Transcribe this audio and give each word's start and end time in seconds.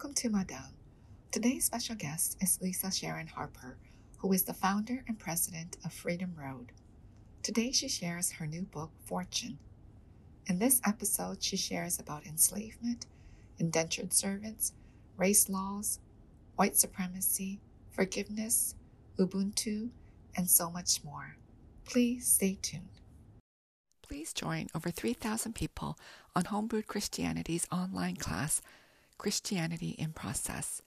Welcome 0.00 0.14
to 0.14 0.30
Madang. 0.30 0.72
Today's 1.30 1.66
special 1.66 1.94
guest 1.94 2.38
is 2.40 2.58
Lisa 2.62 2.90
Sharon 2.90 3.26
Harper, 3.26 3.76
who 4.16 4.32
is 4.32 4.44
the 4.44 4.54
founder 4.54 5.04
and 5.06 5.18
president 5.18 5.76
of 5.84 5.92
Freedom 5.92 6.32
Road. 6.34 6.72
Today 7.42 7.70
she 7.70 7.86
shares 7.86 8.32
her 8.32 8.46
new 8.46 8.62
book, 8.62 8.92
Fortune. 9.04 9.58
In 10.46 10.58
this 10.58 10.80
episode, 10.86 11.42
she 11.42 11.58
shares 11.58 11.98
about 11.98 12.24
enslavement, 12.24 13.04
indentured 13.58 14.14
servants, 14.14 14.72
race 15.18 15.50
laws, 15.50 15.98
white 16.56 16.78
supremacy, 16.78 17.60
forgiveness, 17.90 18.76
Ubuntu, 19.18 19.90
and 20.34 20.48
so 20.48 20.70
much 20.70 21.04
more. 21.04 21.36
Please 21.84 22.26
stay 22.26 22.56
tuned. 22.62 23.02
Please 24.02 24.32
join 24.32 24.68
over 24.74 24.90
3,000 24.90 25.54
people 25.54 25.98
on 26.34 26.44
Homebrewed 26.44 26.86
Christianity's 26.86 27.66
online 27.70 28.16
class, 28.16 28.62
Christianity 29.20 29.90
in 29.98 30.14
Process. 30.14 30.80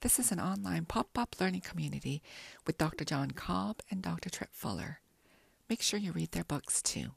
This 0.00 0.18
is 0.18 0.32
an 0.32 0.40
online 0.40 0.86
pop 0.86 1.18
up 1.18 1.36
learning 1.38 1.60
community 1.60 2.22
with 2.66 2.78
Dr. 2.78 3.04
John 3.04 3.32
Cobb 3.32 3.80
and 3.90 4.00
Dr. 4.00 4.30
Tripp 4.30 4.54
Fuller. 4.54 5.00
Make 5.68 5.82
sure 5.82 6.00
you 6.00 6.12
read 6.12 6.32
their 6.32 6.44
books 6.44 6.80
too. 6.80 7.10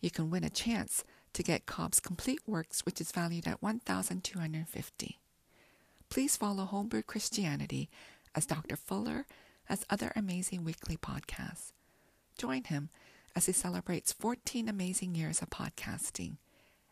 You 0.00 0.10
can 0.10 0.30
win 0.30 0.44
a 0.44 0.48
chance 0.48 1.04
to 1.34 1.42
get 1.42 1.66
Cobb's 1.66 2.00
complete 2.00 2.40
works, 2.46 2.86
which 2.86 3.02
is 3.02 3.12
valued 3.12 3.46
at 3.46 3.60
1250 3.60 5.18
Please 6.08 6.36
follow 6.38 6.64
Homebrewed 6.64 7.04
Christianity 7.04 7.90
as 8.34 8.46
Dr. 8.46 8.76
Fuller 8.76 9.26
has 9.64 9.84
other 9.90 10.10
amazing 10.16 10.64
weekly 10.64 10.96
podcasts. 10.96 11.72
Join 12.38 12.64
him 12.64 12.88
as 13.36 13.44
he 13.44 13.52
celebrates 13.52 14.14
14 14.14 14.70
amazing 14.70 15.14
years 15.14 15.42
of 15.42 15.50
podcasting 15.50 16.36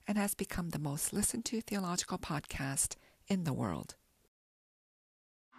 and 0.07 0.17
has 0.17 0.35
become 0.35 0.71
the 0.71 0.79
most 0.79 1.13
listened 1.13 1.45
to 1.47 1.61
theological 1.61 2.19
podcast 2.19 2.95
in 3.29 3.45
the 3.45 3.53
world. 3.53 3.95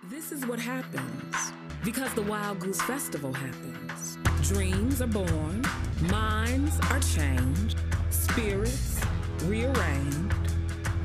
This 0.04 0.32
is 0.32 0.46
what 0.46 0.60
happens 0.60 1.36
because 1.84 2.14
the 2.14 2.22
Wild 2.22 2.60
Goose 2.60 2.82
Festival 2.82 3.34
happens. 3.34 4.18
Dreams 4.48 5.02
are 5.02 5.08
born, 5.08 5.66
minds 6.10 6.80
are 6.92 7.00
changed, 7.00 7.80
spirits 8.10 9.02
rearranged, 9.44 10.34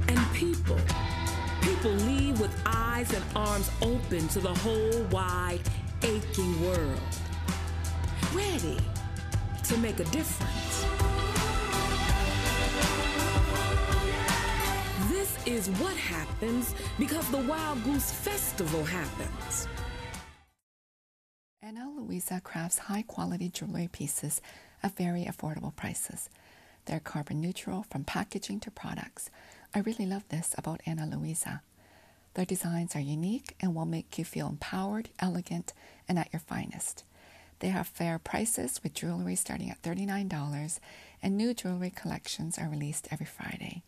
and 0.08 0.19
people, 0.34 0.78
people 1.62 1.91
leave 1.91 2.41
with 2.41 2.55
eyes 2.67 3.12
and 3.12 3.24
arms 3.34 3.70
open 3.80 4.28
to 4.28 4.41
the 4.41 4.55
whole 4.55 5.02
wide, 5.11 5.61
aching 6.02 6.62
world. 6.67 7.00
Ready 8.33 8.78
to 9.64 9.77
make 9.78 10.00
a 10.00 10.05
difference. 10.05 10.61
Is 15.45 15.69
what 15.71 15.97
happens 15.97 16.73
because 17.01 17.29
the 17.33 17.39
Wild 17.39 17.83
Goose 17.83 18.12
Festival 18.12 18.85
happens. 18.85 19.67
Ana 21.61 21.91
Luisa 21.97 22.41
crafts 22.45 22.79
high 22.79 23.03
quality 23.03 23.48
jewelry 23.48 23.89
pieces 23.91 24.41
at 24.85 24.97
very 24.97 25.25
affordable 25.25 25.75
prices. 25.75 26.31
They're 26.85 27.01
carbon 27.01 27.41
neutral 27.41 27.85
from 27.91 28.05
packaging 28.05 28.61
to 28.61 28.70
products. 28.70 29.31
I 29.75 29.81
really 29.81 30.07
love 30.07 30.23
this 30.29 30.55
about 30.57 30.81
Ana 30.87 31.07
Luisa. 31.07 31.63
Their 32.35 32.45
designs 32.45 32.95
are 32.95 33.01
unique 33.01 33.57
and 33.61 33.75
will 33.75 33.85
make 33.85 34.17
you 34.19 34.25
feel 34.25 34.47
empowered, 34.47 35.11
elegant, 35.19 35.73
and 36.09 36.20
at 36.20 36.33
your 36.33 36.41
finest. 36.41 37.03
They 37.59 37.69
have 37.69 37.89
fair 37.89 38.20
prices 38.20 38.81
with 38.85 38.95
jewelry 38.95 39.35
starting 39.35 39.70
at 39.70 39.83
$39, 39.83 40.79
and 41.20 41.37
new 41.37 41.53
jewelry 41.53 41.91
collections 41.91 42.59
are 42.59 42.69
released 42.69 43.09
every 43.11 43.27
Friday. 43.27 43.83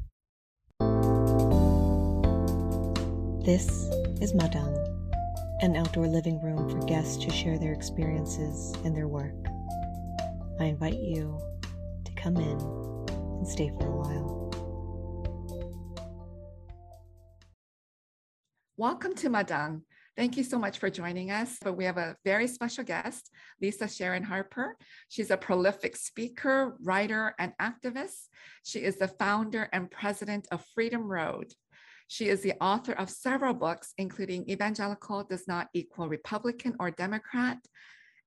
This 3.44 3.90
is 4.20 4.34
Madang, 4.34 4.72
an 5.62 5.74
outdoor 5.74 6.06
living 6.06 6.40
room 6.40 6.70
for 6.70 6.78
guests 6.86 7.16
to 7.24 7.30
share 7.32 7.58
their 7.58 7.72
experiences 7.72 8.72
and 8.84 8.94
their 8.94 9.08
work. 9.08 9.34
I 10.60 10.66
invite 10.66 11.00
you 11.00 11.36
to 12.04 12.12
come 12.14 12.36
in 12.36 12.60
and 12.60 13.48
stay 13.48 13.70
for 13.70 13.84
a 13.84 13.96
while. 13.96 14.50
Welcome 18.76 19.16
to 19.16 19.28
Madang, 19.28 19.82
Thank 20.14 20.36
you 20.36 20.44
so 20.44 20.58
much 20.58 20.78
for 20.78 20.90
joining 20.90 21.30
us. 21.30 21.56
But 21.62 21.76
we 21.76 21.86
have 21.86 21.96
a 21.96 22.16
very 22.22 22.46
special 22.46 22.84
guest, 22.84 23.30
Lisa 23.62 23.88
Sharon 23.88 24.22
Harper. 24.22 24.76
She's 25.08 25.30
a 25.30 25.38
prolific 25.38 25.96
speaker, 25.96 26.76
writer, 26.82 27.34
and 27.38 27.52
activist. 27.60 28.28
She 28.62 28.80
is 28.80 28.96
the 28.96 29.08
founder 29.08 29.70
and 29.72 29.90
president 29.90 30.48
of 30.52 30.62
Freedom 30.74 31.10
Road. 31.10 31.54
She 32.12 32.28
is 32.28 32.42
the 32.42 32.52
author 32.60 32.92
of 32.92 33.08
several 33.08 33.54
books, 33.54 33.94
including 33.96 34.46
Evangelical 34.46 35.24
Does 35.24 35.48
Not 35.48 35.70
Equal 35.72 36.10
Republican 36.10 36.76
or 36.78 36.90
Democrat, 36.90 37.56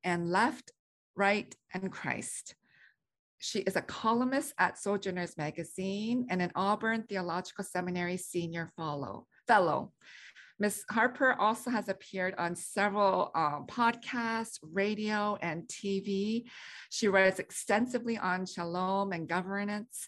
and 0.04 0.32
Left, 0.32 0.72
Right, 1.16 1.56
and 1.72 1.92
Christ. 1.92 2.56
She 3.38 3.60
is 3.60 3.76
a 3.76 3.84
columnist 3.84 4.56
at 4.58 4.80
Sojourners 4.80 5.38
Magazine 5.38 6.26
and 6.32 6.42
an 6.42 6.52
Auburn 6.56 7.04
Theological 7.04 7.64
Seminary 7.64 8.18
senior 8.18 8.72
fellow. 8.76 9.28
fellow. 9.48 9.92
Ms. 10.58 10.84
Harper 10.90 11.34
also 11.34 11.70
has 11.70 11.88
appeared 11.88 12.34
on 12.40 12.56
several 12.56 13.30
um, 13.36 13.68
podcasts, 13.68 14.58
radio, 14.64 15.38
and 15.42 15.68
TV. 15.68 16.46
She 16.90 17.08
writes 17.08 17.40
extensively 17.40 18.18
on 18.18 18.48
shalom 18.48 19.12
and 19.12 19.28
governance, 19.28 20.08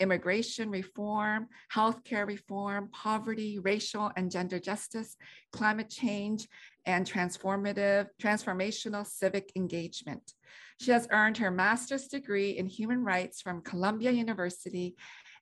immigration 0.00 0.70
reform, 0.70 1.48
healthcare 1.72 2.26
reform, 2.26 2.88
poverty, 2.92 3.58
racial 3.58 4.10
and 4.16 4.30
gender 4.30 4.58
justice, 4.58 5.16
climate 5.52 5.88
change, 5.88 6.48
and 6.86 7.06
transformative, 7.06 8.08
transformational 8.20 9.06
civic 9.06 9.52
engagement. 9.56 10.34
She 10.80 10.90
has 10.90 11.08
earned 11.10 11.38
her 11.38 11.50
master's 11.50 12.06
degree 12.06 12.50
in 12.50 12.66
human 12.66 13.04
rights 13.04 13.40
from 13.40 13.62
Columbia 13.62 14.10
University 14.10 14.96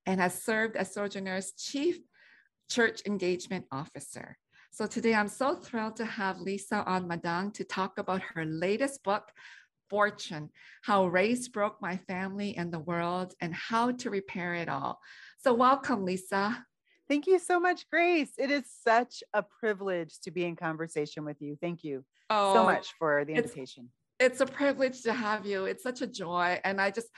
and 0.07 0.21
has 0.21 0.43
served 0.43 0.77
as 0.77 0.95
Sojourner's 0.95 1.53
chief 1.53 1.99
church 2.71 3.03
engagement 3.07 3.65
officer. 3.71 4.37
So 4.71 4.87
today 4.87 5.15
I'm 5.15 5.29
so 5.29 5.55
thrilled 5.55 5.97
to 5.97 6.05
have 6.05 6.41
Lisa 6.41 6.85
on 6.85 7.09
Madang 7.09 7.55
to 7.55 7.65
talk 7.65 7.99
about 7.99 8.21
her 8.35 8.45
latest 8.45 9.03
book, 9.03 9.33
Fortune, 9.89 10.51
How 10.83 11.07
Race 11.07 11.49
Broke 11.49 11.81
My 11.81 11.97
Family 11.97 12.57
and 12.57 12.73
the 12.73 12.79
World 12.79 13.35
and 13.41 13.55
How 13.55 13.93
to 13.93 14.11
Repair 14.11 14.55
It 14.55 14.69
All. 14.69 15.01
So 15.39 15.55
welcome, 15.55 16.05
Lisa. 16.05 16.65
Thank 17.09 17.27
you 17.27 17.39
so 17.39 17.61
much, 17.61 17.89
Grace. 17.89 18.33
It 18.37 18.51
is 18.51 18.65
such 18.83 19.23
a 19.33 19.43
privilege 19.43 20.19
to 20.25 20.31
be 20.31 20.45
in 20.45 20.57
conversation 20.57 21.25
with 21.25 21.41
you. 21.41 21.57
Thank 21.61 21.85
you 21.85 22.05
oh, 22.31 22.55
so 22.55 22.65
much 22.65 22.95
for 22.99 23.25
the 23.25 23.35
invitation. 23.35 23.91
It's, 24.19 24.41
it's 24.41 24.51
a 24.51 24.53
privilege 24.53 25.03
to 25.03 25.13
have 25.13 25.47
you. 25.47 25.67
It's 25.67 25.83
such 25.83 26.03
a 26.03 26.07
joy. 26.07 26.61
And 26.65 26.81
I 26.81 26.91
just 26.91 27.09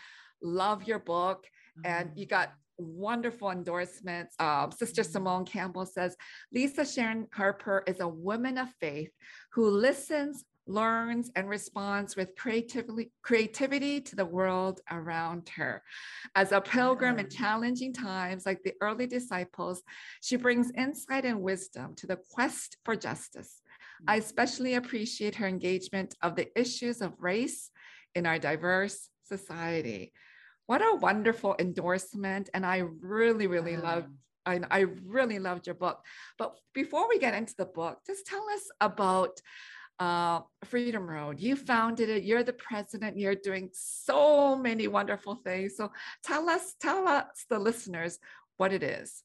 love 0.42 0.84
your 0.84 0.98
book. 0.98 1.46
Mm-hmm. 1.78 1.90
And 1.90 2.10
you 2.16 2.26
got 2.26 2.52
wonderful 2.78 3.50
endorsements. 3.50 4.34
Uh, 4.38 4.70
Sister 4.70 5.02
mm-hmm. 5.02 5.12
Simone 5.12 5.44
Campbell 5.44 5.86
says 5.86 6.16
Lisa 6.52 6.84
Sharon 6.84 7.26
Harper 7.32 7.82
is 7.86 8.00
a 8.00 8.08
woman 8.08 8.58
of 8.58 8.68
faith 8.80 9.10
who 9.52 9.68
listens, 9.68 10.44
learns, 10.68 11.30
and 11.34 11.48
responds 11.48 12.16
with 12.16 12.36
creativity, 12.36 13.10
creativity 13.22 14.00
to 14.02 14.16
the 14.16 14.24
world 14.24 14.80
around 14.90 15.48
her. 15.50 15.82
As 16.34 16.52
a 16.52 16.60
pilgrim 16.60 17.18
in 17.18 17.28
challenging 17.30 17.92
times 17.92 18.46
like 18.46 18.62
the 18.62 18.74
early 18.80 19.06
disciples, 19.06 19.82
she 20.20 20.36
brings 20.36 20.70
insight 20.76 21.24
and 21.24 21.42
wisdom 21.42 21.94
to 21.96 22.06
the 22.06 22.18
quest 22.30 22.76
for 22.84 22.96
justice. 22.96 23.62
I 24.06 24.18
mm. 24.18 24.22
especially 24.22 24.74
appreciate 24.74 25.36
her 25.36 25.46
engagement 25.46 26.14
of 26.22 26.36
the 26.36 26.48
issues 26.58 27.00
of 27.00 27.14
race 27.18 27.70
in 28.14 28.26
our 28.26 28.38
diverse 28.38 29.08
society. 29.24 30.12
What 30.66 30.82
a 30.82 30.96
wonderful 30.96 31.56
endorsement. 31.58 32.50
And 32.52 32.64
I 32.66 32.84
really, 33.00 33.46
really 33.46 33.76
wow. 33.76 33.82
loved 33.82 34.08
I, 34.48 34.60
I 34.70 34.86
really 35.04 35.38
loved 35.38 35.66
your 35.66 35.74
book. 35.74 36.02
But 36.38 36.56
before 36.72 37.08
we 37.08 37.18
get 37.18 37.34
into 37.34 37.54
the 37.56 37.66
book, 37.66 37.98
just 38.06 38.26
tell 38.26 38.44
us 38.54 38.62
about 38.80 39.40
uh, 39.98 40.40
Freedom 40.64 41.08
Road. 41.08 41.40
You 41.40 41.56
founded 41.56 42.08
it. 42.08 42.24
You're 42.24 42.44
the 42.44 42.52
president. 42.52 43.18
You're 43.18 43.34
doing 43.34 43.70
so 43.72 44.56
many 44.56 44.88
wonderful 44.88 45.36
things. 45.36 45.76
So 45.76 45.90
tell 46.24 46.48
us, 46.48 46.74
tell 46.80 47.08
us 47.08 47.44
the 47.50 47.58
listeners 47.58 48.18
what 48.56 48.72
it 48.72 48.82
is. 48.82 49.22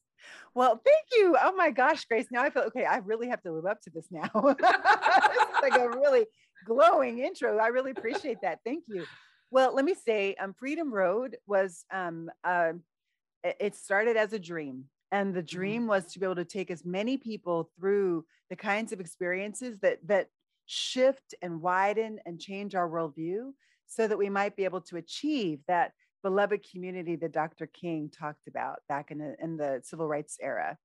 Well, 0.54 0.80
thank 0.84 1.06
you. 1.12 1.36
Oh 1.40 1.54
my 1.54 1.70
gosh, 1.70 2.04
Grace. 2.06 2.26
Now 2.30 2.42
I 2.42 2.50
feel 2.50 2.62
okay. 2.64 2.84
I 2.84 2.98
really 2.98 3.28
have 3.28 3.42
to 3.42 3.52
live 3.52 3.66
up 3.66 3.80
to 3.82 3.90
this 3.90 4.06
now. 4.10 4.30
it's 4.34 5.62
like 5.62 5.76
a 5.76 5.88
really 5.90 6.26
glowing 6.64 7.18
intro. 7.18 7.58
I 7.58 7.68
really 7.68 7.90
appreciate 7.90 8.38
that. 8.42 8.60
Thank 8.64 8.84
you. 8.88 9.04
Well, 9.50 9.74
let 9.74 9.84
me 9.84 9.94
say, 9.94 10.34
um, 10.36 10.54
Freedom 10.54 10.92
Road 10.92 11.36
was 11.46 11.84
um, 11.92 12.30
uh, 12.42 12.72
it 13.44 13.74
started 13.76 14.16
as 14.16 14.32
a 14.32 14.38
dream. 14.38 14.84
And 15.12 15.34
the 15.34 15.40
mm-hmm. 15.40 15.56
dream 15.56 15.86
was 15.86 16.06
to 16.12 16.18
be 16.18 16.26
able 16.26 16.36
to 16.36 16.44
take 16.44 16.70
as 16.70 16.84
many 16.84 17.16
people 17.16 17.70
through 17.78 18.24
the 18.50 18.56
kinds 18.56 18.92
of 18.92 19.00
experiences 19.00 19.78
that 19.80 19.98
that 20.06 20.28
shift 20.66 21.34
and 21.42 21.60
widen 21.60 22.18
and 22.26 22.40
change 22.40 22.74
our 22.74 22.88
worldview 22.88 23.52
so 23.86 24.08
that 24.08 24.18
we 24.18 24.30
might 24.30 24.56
be 24.56 24.64
able 24.64 24.80
to 24.82 24.96
achieve 24.96 25.60
that 25.68 25.92
beloved 26.22 26.64
community 26.70 27.16
that 27.16 27.32
Dr. 27.32 27.66
King 27.66 28.10
talked 28.10 28.48
about 28.48 28.80
back 28.88 29.10
in 29.10 29.18
the, 29.18 29.36
in 29.42 29.56
the 29.56 29.80
civil 29.84 30.08
rights 30.08 30.38
era. 30.40 30.78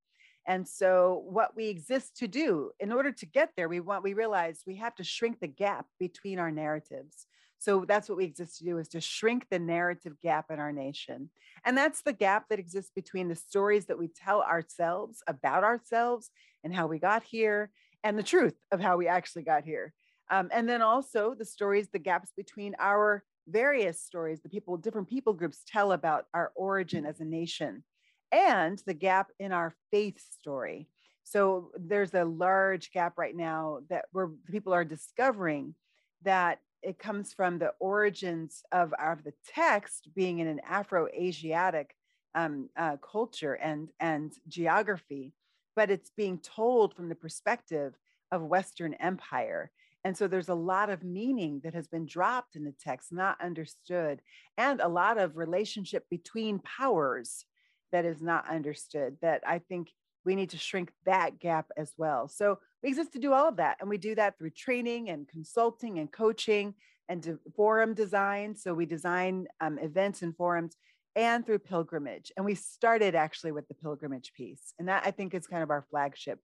And 0.45 0.67
so 0.67 1.23
what 1.27 1.55
we 1.55 1.67
exist 1.67 2.17
to 2.17 2.27
do 2.27 2.71
in 2.79 2.91
order 2.91 3.11
to 3.11 3.25
get 3.25 3.51
there, 3.55 3.69
we 3.69 3.79
want 3.79 4.03
we 4.03 4.13
realize 4.13 4.63
we 4.65 4.75
have 4.77 4.95
to 4.95 5.03
shrink 5.03 5.39
the 5.39 5.47
gap 5.47 5.85
between 5.99 6.39
our 6.39 6.51
narratives. 6.51 7.27
So 7.59 7.83
that's 7.85 8.07
what 8.07 8.17
we 8.17 8.25
exist 8.25 8.57
to 8.59 8.63
do 8.63 8.77
is 8.77 8.87
to 8.89 9.01
shrink 9.01 9.47
the 9.49 9.59
narrative 9.59 10.19
gap 10.21 10.49
in 10.49 10.59
our 10.59 10.71
nation. 10.71 11.29
And 11.65 11.77
that's 11.77 12.01
the 12.01 12.13
gap 12.13 12.45
that 12.49 12.59
exists 12.59 12.91
between 12.95 13.27
the 13.27 13.35
stories 13.35 13.85
that 13.87 13.99
we 13.99 14.07
tell 14.07 14.41
ourselves 14.41 15.21
about 15.27 15.63
ourselves 15.63 16.31
and 16.63 16.73
how 16.73 16.87
we 16.87 16.99
got 16.99 17.23
here 17.23 17.69
and 18.03 18.17
the 18.17 18.23
truth 18.23 18.55
of 18.71 18.79
how 18.79 18.97
we 18.97 19.07
actually 19.07 19.43
got 19.43 19.63
here. 19.63 19.93
Um, 20.31 20.49
and 20.53 20.69
then 20.69 20.81
also 20.81 21.33
the 21.33 21.45
stories, 21.45 21.87
the 21.89 21.99
gaps 21.99 22.31
between 22.35 22.75
our 22.79 23.23
various 23.47 23.99
stories, 24.01 24.41
the 24.41 24.49
people, 24.49 24.77
different 24.77 25.09
people 25.09 25.33
groups 25.33 25.63
tell 25.67 25.91
about 25.91 26.27
our 26.33 26.51
origin 26.55 27.05
as 27.05 27.19
a 27.19 27.25
nation 27.25 27.83
and 28.31 28.81
the 28.85 28.93
gap 28.93 29.31
in 29.39 29.51
our 29.51 29.75
faith 29.91 30.21
story. 30.39 30.87
So 31.23 31.71
there's 31.77 32.13
a 32.13 32.25
large 32.25 32.91
gap 32.91 33.17
right 33.17 33.35
now 33.35 33.79
that 33.89 34.05
where 34.11 34.29
people 34.49 34.73
are 34.73 34.85
discovering 34.85 35.75
that 36.23 36.59
it 36.81 36.97
comes 36.97 37.33
from 37.33 37.59
the 37.59 37.73
origins 37.79 38.63
of, 38.71 38.93
of 38.93 39.23
the 39.23 39.33
text 39.47 40.09
being 40.15 40.39
in 40.39 40.47
an 40.47 40.61
Afro-Asiatic 40.67 41.95
um, 42.35 42.69
uh, 42.77 42.97
culture 42.97 43.53
and, 43.53 43.89
and 43.99 44.31
geography, 44.47 45.33
but 45.75 45.89
it's 45.89 46.11
being 46.15 46.39
told 46.39 46.95
from 46.95 47.09
the 47.09 47.15
perspective 47.15 47.93
of 48.31 48.41
Western 48.43 48.93
Empire. 48.95 49.71
And 50.03 50.15
so 50.17 50.27
there's 50.27 50.49
a 50.49 50.55
lot 50.55 50.89
of 50.89 51.03
meaning 51.03 51.61
that 51.63 51.73
has 51.73 51.87
been 51.87 52.05
dropped 52.05 52.55
in 52.55 52.63
the 52.63 52.73
text, 52.79 53.11
not 53.11 53.41
understood, 53.41 54.21
and 54.57 54.79
a 54.79 54.87
lot 54.87 55.17
of 55.17 55.35
relationship 55.35 56.05
between 56.09 56.59
powers 56.59 57.45
that 57.91 58.05
is 58.05 58.21
not 58.21 58.49
understood 58.49 59.17
that 59.21 59.41
I 59.45 59.59
think 59.59 59.89
we 60.25 60.35
need 60.35 60.51
to 60.51 60.57
shrink 60.57 60.91
that 61.05 61.39
gap 61.39 61.67
as 61.77 61.93
well. 61.97 62.27
So 62.27 62.59
we 62.83 62.89
exist 62.89 63.13
to 63.13 63.19
do 63.19 63.33
all 63.33 63.47
of 63.47 63.57
that. 63.57 63.77
And 63.79 63.89
we 63.89 63.97
do 63.97 64.15
that 64.15 64.37
through 64.37 64.51
training 64.51 65.09
and 65.09 65.27
consulting 65.27 65.99
and 65.99 66.11
coaching 66.11 66.75
and 67.07 67.39
forum 67.55 67.93
design. 67.93 68.55
So 68.55 68.73
we 68.73 68.85
design 68.85 69.47
um, 69.59 69.79
events 69.79 70.21
and 70.21 70.35
forums 70.35 70.75
and 71.19 71.45
through 71.45 71.59
pilgrimage. 71.59 72.31
And 72.37 72.45
we 72.45 72.55
started 72.55 73.13
actually 73.13 73.51
with 73.51 73.67
the 73.67 73.73
pilgrimage 73.73 74.31
piece. 74.33 74.73
And 74.79 74.87
that 74.87 75.03
I 75.05 75.11
think 75.11 75.33
is 75.33 75.47
kind 75.47 75.61
of 75.61 75.69
our 75.69 75.85
flagship 75.91 76.39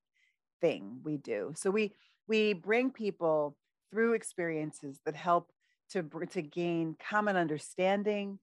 thing 0.60 1.00
we 1.01 1.16
do. 1.16 1.54
So 1.56 1.72
we 1.72 1.94
we 2.27 2.51
bring 2.51 2.92
people 2.92 3.56
through 3.89 4.13
experiences 4.13 5.00
that 5.06 5.16
help 5.16 5.51
to, 5.92 6.04
to 6.31 6.42
gain 6.42 6.98
common 7.10 7.38
understanding, 7.38 8.39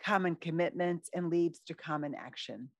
common 0.00 0.36
commitments 0.36 1.10
and 1.12 1.28
leads 1.28 1.60
to 1.66 1.74
common 1.74 2.14
action. 2.14 2.70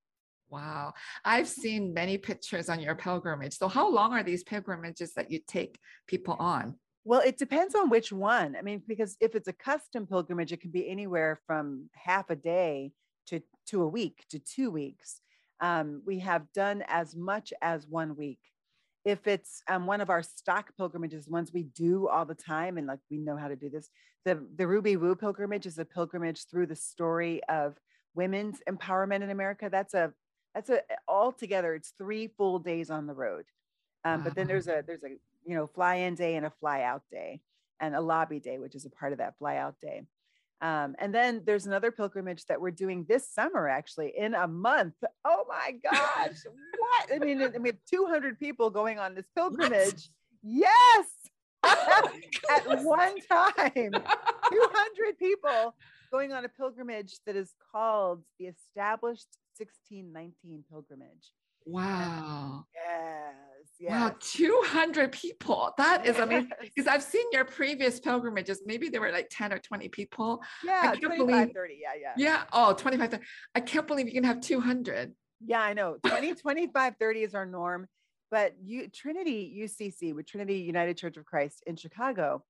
Wow. 0.48 0.94
I've 1.24 1.48
seen 1.48 1.92
many 1.92 2.16
pictures 2.16 2.68
on 2.68 2.80
your 2.80 2.94
pilgrimage. 2.94 3.58
So, 3.58 3.68
how 3.68 3.90
long 3.90 4.12
are 4.12 4.22
these 4.22 4.44
pilgrimages 4.44 5.12
that 5.14 5.30
you 5.30 5.40
take 5.46 5.78
people 6.06 6.36
on? 6.38 6.76
Well, 7.04 7.20
it 7.20 7.36
depends 7.36 7.74
on 7.74 7.90
which 7.90 8.12
one. 8.12 8.56
I 8.56 8.62
mean, 8.62 8.82
because 8.86 9.16
if 9.20 9.34
it's 9.34 9.48
a 9.48 9.52
custom 9.52 10.06
pilgrimage, 10.06 10.52
it 10.52 10.60
can 10.60 10.70
be 10.70 10.88
anywhere 10.88 11.38
from 11.46 11.90
half 11.92 12.30
a 12.30 12.36
day 12.36 12.92
to, 13.26 13.42
to 13.68 13.82
a 13.82 13.88
week 13.88 14.24
to 14.30 14.38
two 14.38 14.70
weeks. 14.70 15.20
Um, 15.60 16.02
we 16.06 16.20
have 16.20 16.50
done 16.52 16.82
as 16.88 17.14
much 17.14 17.52
as 17.60 17.86
one 17.86 18.16
week. 18.16 18.38
If 19.04 19.26
it's 19.26 19.62
um, 19.68 19.86
one 19.86 20.00
of 20.00 20.08
our 20.08 20.22
stock 20.22 20.74
pilgrimages, 20.78 21.28
ones 21.28 21.52
we 21.52 21.64
do 21.64 22.08
all 22.08 22.24
the 22.24 22.34
time, 22.34 22.78
and 22.78 22.86
like 22.86 23.00
we 23.10 23.18
know 23.18 23.36
how 23.36 23.48
to 23.48 23.56
do 23.56 23.68
this, 23.68 23.90
the, 24.24 24.42
the 24.56 24.66
Ruby 24.66 24.96
Woo 24.96 25.14
pilgrimage 25.14 25.66
is 25.66 25.78
a 25.78 25.84
pilgrimage 25.84 26.46
through 26.46 26.66
the 26.66 26.76
story 26.76 27.42
of 27.50 27.76
women's 28.14 28.60
empowerment 28.68 29.22
in 29.22 29.28
America. 29.28 29.68
That's 29.70 29.92
a 29.92 30.14
that's 30.54 30.70
a 30.70 30.80
all 31.08 31.32
together 31.32 31.74
it's 31.74 31.92
three 31.98 32.28
full 32.28 32.58
days 32.58 32.90
on 32.90 33.06
the 33.06 33.12
road 33.12 33.44
um, 34.04 34.18
wow. 34.18 34.24
but 34.24 34.34
then 34.34 34.46
there's 34.46 34.68
a 34.68 34.82
there's 34.86 35.04
a 35.04 35.16
you 35.44 35.54
know 35.54 35.66
fly 35.66 35.96
in 35.96 36.14
day 36.14 36.36
and 36.36 36.46
a 36.46 36.50
fly 36.60 36.82
out 36.82 37.02
day 37.10 37.40
and 37.80 37.94
a 37.94 38.00
lobby 38.00 38.40
day 38.40 38.58
which 38.58 38.74
is 38.74 38.84
a 38.84 38.90
part 38.90 39.12
of 39.12 39.18
that 39.18 39.36
fly 39.38 39.56
out 39.56 39.74
day 39.80 40.02
um, 40.60 40.94
and 40.98 41.14
then 41.14 41.42
there's 41.44 41.66
another 41.66 41.90
pilgrimage 41.90 42.46
that 42.46 42.60
we're 42.60 42.70
doing 42.70 43.04
this 43.08 43.28
summer 43.28 43.68
actually 43.68 44.12
in 44.16 44.34
a 44.34 44.48
month 44.48 44.94
oh 45.24 45.44
my 45.48 45.72
gosh 45.82 46.38
what 46.78 47.12
i 47.14 47.18
mean 47.18 47.42
i 47.42 47.58
mean 47.58 47.76
200 47.90 48.38
people 48.38 48.70
going 48.70 48.98
on 48.98 49.14
this 49.14 49.26
pilgrimage 49.34 49.82
what? 49.82 50.02
yes 50.42 51.06
oh 51.64 52.10
at 52.54 52.84
one 52.84 53.16
time 53.28 53.72
200 54.52 55.18
people 55.18 55.74
going 56.14 56.32
on 56.32 56.44
a 56.44 56.48
pilgrimage 56.48 57.18
that 57.26 57.34
is 57.34 57.54
called 57.72 58.22
the 58.38 58.46
established 58.46 59.26
1619 59.58 60.64
pilgrimage. 60.70 61.32
Wow. 61.66 62.66
Yes. 62.74 63.34
Yes. 63.80 63.90
Wow, 63.90 64.16
200 64.20 65.12
people. 65.12 65.72
That 65.76 66.06
is 66.06 66.18
amazing. 66.18 66.50
Because 66.60 66.86
I've 66.86 67.02
seen 67.02 67.24
your 67.32 67.44
previous 67.44 68.00
pilgrimages. 68.00 68.62
Maybe 68.64 68.88
there 68.88 69.00
were 69.00 69.12
like 69.12 69.28
10 69.30 69.52
or 69.52 69.58
20 69.58 69.88
people. 69.88 70.42
Yeah, 70.64 70.94
25, 70.94 71.16
believe, 71.18 71.52
30. 71.52 71.78
Yeah, 71.80 71.88
yeah. 72.00 72.12
Yeah. 72.16 72.42
Oh, 72.52 72.72
25, 72.72 73.10
30. 73.10 73.24
I 73.54 73.60
can't 73.60 73.86
believe 73.86 74.06
you 74.06 74.12
can 74.12 74.24
have 74.24 74.40
200. 74.40 75.12
Yeah, 75.44 75.60
I 75.60 75.74
know. 75.74 75.98
20, 76.06 76.34
25, 76.34 76.94
30 76.98 77.22
is 77.22 77.34
our 77.34 77.46
norm. 77.46 77.88
But 78.30 78.54
you, 78.62 78.88
Trinity 78.88 79.54
UCC, 79.62 80.14
with 80.14 80.26
Trinity 80.26 80.58
United 80.58 80.96
Church 80.96 81.16
of 81.16 81.24
Christ 81.24 81.62
in 81.66 81.76
Chicago, 81.76 82.42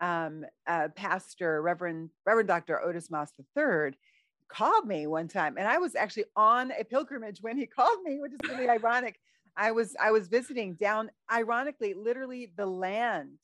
um, 0.00 0.44
uh, 0.66 0.88
Pastor 0.96 1.62
Reverend 1.62 2.10
Reverend 2.26 2.48
Dr. 2.48 2.80
Otis 2.82 3.10
Moss 3.10 3.32
III 3.56 3.92
called 4.50 4.86
me 4.86 5.06
one 5.06 5.28
time 5.28 5.56
and 5.56 5.68
I 5.68 5.78
was 5.78 5.94
actually 5.94 6.24
on 6.34 6.72
a 6.72 6.84
pilgrimage 6.84 7.38
when 7.40 7.56
he 7.56 7.66
called 7.76 8.02
me, 8.02 8.18
which 8.18 8.32
is 8.32 8.50
really 8.50 8.68
ironic. 8.68 9.18
I 9.56 9.72
was 9.72 9.96
I 10.00 10.10
was 10.10 10.28
visiting 10.28 10.74
down, 10.74 11.10
ironically, 11.30 11.94
literally 11.94 12.52
the 12.56 12.66
land 12.66 13.38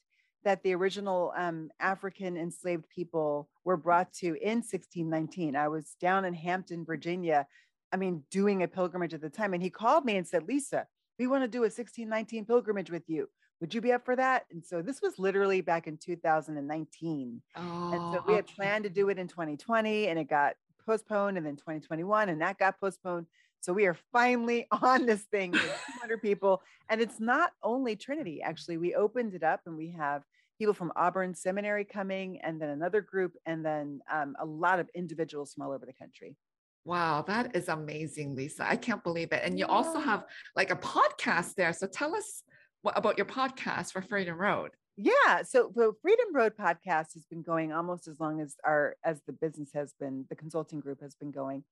that 0.45 0.63
the 0.63 0.75
original 0.75 1.33
um, 1.37 1.71
African 1.81 2.37
enslaved 2.37 2.89
people 2.89 3.49
were 3.65 3.77
brought 3.77 4.13
to 4.15 4.27
in 4.41 4.59
1619. 4.59 5.57
I 5.57 5.69
was 5.69 5.97
down 6.01 6.25
in 6.25 6.35
Hampton, 6.35 6.85
Virginia. 6.85 7.47
I 7.93 7.97
mean, 7.97 8.23
doing 8.31 8.63
a 8.63 8.69
pilgrimage 8.69 9.15
at 9.15 9.21
the 9.21 9.31
time, 9.31 9.55
and 9.55 9.63
he 9.63 9.71
called 9.71 10.05
me 10.05 10.17
and 10.17 10.27
said, 10.27 10.45
"Lisa, 10.45 10.87
we 11.19 11.27
want 11.27 11.45
to 11.45 11.49
do 11.49 11.61
a 11.61 11.73
1619 11.73 12.45
pilgrimage 12.45 12.91
with 12.91 13.09
you. 13.09 13.29
Would 13.61 13.75
you 13.75 13.81
be 13.81 13.93
up 13.93 14.05
for 14.05 14.17
that?" 14.17 14.45
And 14.51 14.65
so 14.65 14.83
this 14.83 15.03
was 15.03 15.19
literally 15.19 15.61
back 15.61 15.87
in 15.87 15.97
2019, 15.97 17.43
oh, 17.57 17.93
and 17.93 18.15
so 18.15 18.25
we 18.27 18.35
had 18.35 18.47
oh, 18.49 18.55
planned 18.55 18.85
to 18.85 18.91
do 18.91 19.09
it 19.09 19.19
in 19.19 19.29
2020, 19.29 20.09
and 20.09 20.19
it 20.19 20.29
got 20.29 20.55
postponed 20.87 21.37
and 21.37 21.45
then 21.45 21.57
2021 21.57 22.29
and 22.29 22.41
that 22.41 22.59
got 22.59 22.81
postponed. 22.81 23.27
So 23.61 23.73
we 23.73 23.87
are 23.87 23.97
finally 24.13 24.67
on 24.83 25.07
this 25.07 25.23
thing 25.23 25.53
with 25.53 25.63
200 25.63 26.23
people. 26.23 26.63
And 26.89 27.01
it's 27.01 27.21
not 27.21 27.53
only 27.63 27.97
Trinity, 27.97 28.43
actually. 28.43 28.77
We 28.77 28.95
opened 28.95 29.35
it 29.35 29.43
up 29.43 29.61
and 29.67 29.77
we 29.77 29.91
have 29.99 30.23
people 30.59 30.75
from 30.75 30.93
Auburn 30.97 31.35
Seminary 31.35 31.85
coming, 31.85 32.41
and 32.43 32.61
then 32.61 32.71
another 32.71 33.01
group, 33.01 33.33
and 33.45 33.65
then 33.65 34.01
um, 34.11 34.35
a 34.41 34.47
lot 34.47 34.81
of 34.81 34.89
individuals 34.95 35.53
from 35.53 35.67
all 35.67 35.73
over 35.73 35.85
the 35.85 35.93
country. 35.93 36.37
Wow, 36.85 37.23
that 37.27 37.55
is 37.55 37.69
amazing, 37.69 38.37
Lisa. 38.37 38.69
I 38.69 38.77
can't 38.77 39.03
believe 39.03 39.33
it. 39.33 39.43
And 39.45 39.59
you 39.59 39.67
yeah. 39.69 39.75
also 39.75 39.99
have 39.99 40.25
like 40.55 40.71
a 40.71 40.77
podcast 40.77 41.55
there. 41.57 41.73
So 41.73 41.87
tell 41.87 42.15
us 42.15 42.43
what, 42.83 42.97
about 42.97 43.19
your 43.19 43.27
podcast 43.27 43.93
for 43.93 44.03
Freedom 44.03 44.39
Road. 44.39 44.71
yeah. 44.97 45.43
So 45.43 45.73
the 45.75 45.93
Freedom 46.01 46.27
Road 46.33 46.53
podcast 46.59 47.13
has 47.15 47.27
been 47.29 47.43
going 47.43 47.73
almost 47.73 48.07
as 48.07 48.21
long 48.21 48.41
as 48.41 48.55
our 48.65 48.97
as 49.05 49.21
the 49.27 49.33
business 49.33 49.71
has 49.75 49.95
been, 49.99 50.27
the 50.31 50.37
consulting 50.37 50.79
group 50.79 51.01
has 51.03 51.17
been 51.17 51.33
going. 51.33 51.65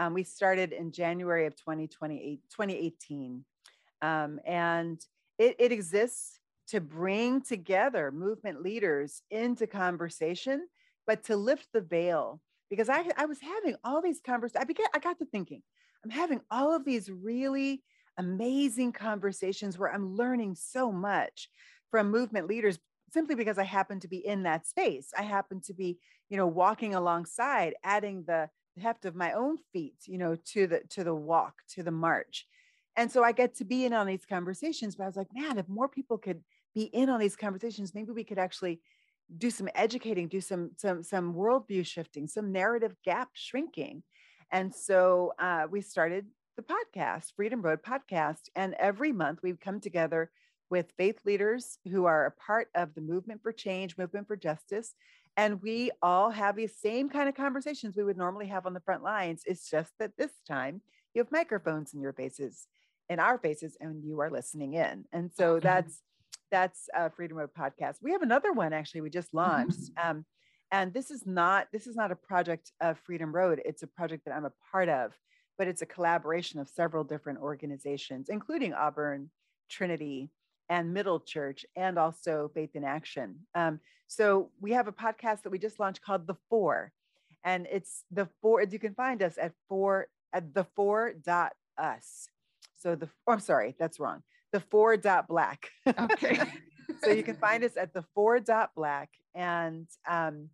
Um, 0.00 0.14
we 0.14 0.24
started 0.24 0.72
in 0.72 0.92
January 0.92 1.44
of 1.44 1.54
2028, 1.56 2.40
2018. 2.50 3.44
Um, 4.00 4.40
and 4.46 4.98
it, 5.38 5.56
it 5.58 5.72
exists 5.72 6.40
to 6.68 6.80
bring 6.80 7.42
together 7.42 8.10
movement 8.10 8.62
leaders 8.62 9.20
into 9.30 9.66
conversation, 9.66 10.66
but 11.06 11.24
to 11.24 11.36
lift 11.36 11.68
the 11.74 11.82
veil. 11.82 12.40
Because 12.70 12.88
I, 12.88 13.04
I 13.18 13.26
was 13.26 13.40
having 13.42 13.76
all 13.84 14.00
these 14.00 14.22
conversations, 14.24 14.62
I 14.62 14.64
began, 14.64 14.86
I 14.94 15.00
got 15.00 15.18
to 15.18 15.26
thinking, 15.26 15.60
I'm 16.02 16.10
having 16.10 16.40
all 16.50 16.74
of 16.74 16.86
these 16.86 17.10
really 17.10 17.82
amazing 18.16 18.92
conversations 18.92 19.78
where 19.78 19.92
I'm 19.92 20.16
learning 20.16 20.54
so 20.54 20.90
much 20.90 21.50
from 21.90 22.10
movement 22.10 22.46
leaders 22.46 22.78
simply 23.12 23.34
because 23.34 23.58
I 23.58 23.64
happen 23.64 24.00
to 24.00 24.08
be 24.08 24.24
in 24.24 24.44
that 24.44 24.66
space. 24.66 25.10
I 25.18 25.24
happen 25.24 25.60
to 25.66 25.74
be, 25.74 25.98
you 26.30 26.38
know, 26.38 26.46
walking 26.46 26.94
alongside, 26.94 27.74
adding 27.84 28.24
the 28.26 28.48
heft 28.80 29.04
of 29.04 29.14
my 29.14 29.32
own 29.32 29.58
feet, 29.72 29.96
you 30.06 30.18
know, 30.18 30.36
to 30.52 30.66
the 30.66 30.80
to 30.90 31.04
the 31.04 31.14
walk, 31.14 31.54
to 31.74 31.82
the 31.82 31.90
march. 31.90 32.46
And 32.96 33.10
so 33.10 33.22
I 33.22 33.32
get 33.32 33.54
to 33.56 33.64
be 33.64 33.84
in 33.84 33.92
on 33.92 34.06
these 34.06 34.26
conversations, 34.26 34.96
but 34.96 35.04
I 35.04 35.06
was 35.06 35.16
like, 35.16 35.32
man, 35.32 35.58
if 35.58 35.68
more 35.68 35.88
people 35.88 36.18
could 36.18 36.42
be 36.74 36.84
in 36.84 37.08
on 37.08 37.20
these 37.20 37.36
conversations, 37.36 37.94
maybe 37.94 38.12
we 38.12 38.24
could 38.24 38.38
actually 38.38 38.80
do 39.38 39.50
some 39.50 39.68
educating, 39.74 40.28
do 40.28 40.40
some 40.40 40.72
some 40.76 41.02
some 41.02 41.34
worldview 41.34 41.86
shifting, 41.86 42.26
some 42.26 42.52
narrative 42.52 42.94
gap 43.04 43.30
shrinking. 43.34 44.02
And 44.52 44.74
so 44.74 45.32
uh, 45.38 45.66
we 45.70 45.80
started 45.80 46.26
the 46.56 46.62
podcast, 46.62 47.32
Freedom 47.36 47.62
Road 47.62 47.82
Podcast. 47.82 48.48
And 48.56 48.74
every 48.74 49.12
month 49.12 49.40
we 49.42 49.52
come 49.54 49.80
together 49.80 50.30
with 50.68 50.92
faith 50.96 51.20
leaders 51.24 51.78
who 51.90 52.04
are 52.06 52.26
a 52.26 52.30
part 52.32 52.68
of 52.74 52.94
the 52.94 53.00
movement 53.00 53.42
for 53.42 53.52
change, 53.52 53.96
movement 53.96 54.26
for 54.26 54.36
justice. 54.36 54.94
And 55.40 55.62
we 55.62 55.90
all 56.02 56.28
have 56.28 56.54
these 56.54 56.76
same 56.76 57.08
kind 57.08 57.26
of 57.26 57.34
conversations 57.34 57.96
we 57.96 58.04
would 58.04 58.18
normally 58.18 58.48
have 58.48 58.66
on 58.66 58.74
the 58.74 58.80
front 58.80 59.02
lines. 59.02 59.42
It's 59.46 59.70
just 59.70 59.90
that 59.98 60.14
this 60.18 60.32
time 60.46 60.82
you 61.14 61.22
have 61.22 61.32
microphones 61.32 61.94
in 61.94 62.02
your 62.02 62.12
faces, 62.12 62.66
in 63.08 63.18
our 63.18 63.38
faces, 63.38 63.74
and 63.80 64.04
you 64.04 64.20
are 64.20 64.30
listening 64.30 64.74
in. 64.74 65.06
And 65.14 65.30
so 65.34 65.58
that's 65.62 66.02
that's 66.50 66.90
a 66.94 67.08
Freedom 67.08 67.38
Road 67.38 67.54
podcast. 67.58 68.02
We 68.02 68.12
have 68.12 68.20
another 68.20 68.52
one 68.52 68.74
actually 68.74 69.00
we 69.00 69.08
just 69.08 69.32
launched. 69.32 69.80
Mm-hmm. 69.80 70.10
Um, 70.10 70.24
and 70.72 70.92
this 70.92 71.10
is 71.10 71.24
not 71.24 71.68
this 71.72 71.86
is 71.86 71.96
not 71.96 72.12
a 72.12 72.16
project 72.16 72.72
of 72.82 72.98
Freedom 72.98 73.34
Road. 73.34 73.62
It's 73.64 73.82
a 73.82 73.86
project 73.86 74.26
that 74.26 74.34
I'm 74.34 74.44
a 74.44 74.52
part 74.70 74.90
of, 74.90 75.16
but 75.56 75.68
it's 75.68 75.80
a 75.80 75.86
collaboration 75.86 76.60
of 76.60 76.68
several 76.68 77.02
different 77.02 77.38
organizations, 77.38 78.28
including 78.28 78.74
Auburn, 78.74 79.30
Trinity, 79.70 80.28
and 80.70 80.94
Middle 80.94 81.20
Church, 81.20 81.66
and 81.76 81.98
also 81.98 82.50
Faith 82.54 82.70
in 82.74 82.84
Action. 82.84 83.34
Um, 83.54 83.80
so 84.06 84.50
we 84.60 84.70
have 84.72 84.88
a 84.88 84.92
podcast 84.92 85.42
that 85.42 85.50
we 85.50 85.58
just 85.58 85.80
launched 85.80 86.00
called 86.00 86.26
The 86.26 86.36
Four, 86.48 86.92
and 87.44 87.66
it's 87.70 88.04
the 88.10 88.28
four. 88.40 88.62
You 88.62 88.78
can 88.78 88.94
find 88.94 89.22
us 89.22 89.36
at 89.36 89.52
four 89.68 90.06
at 90.32 90.54
the 90.54 90.64
four 90.76 91.12
dot 91.12 91.52
us. 91.76 92.28
So 92.78 92.94
the 92.94 93.08
oh, 93.26 93.32
I'm 93.32 93.40
sorry, 93.40 93.74
that's 93.78 94.00
wrong. 94.00 94.22
The 94.52 94.60
four 94.60 94.96
dot 94.96 95.28
black. 95.28 95.68
Okay. 95.86 96.40
so 97.02 97.10
you 97.10 97.22
can 97.22 97.36
find 97.36 97.64
us 97.64 97.76
at 97.76 97.92
the 97.92 98.04
four 98.14 98.40
dot 98.40 98.70
black, 98.76 99.10
and 99.34 99.86
um, 100.08 100.48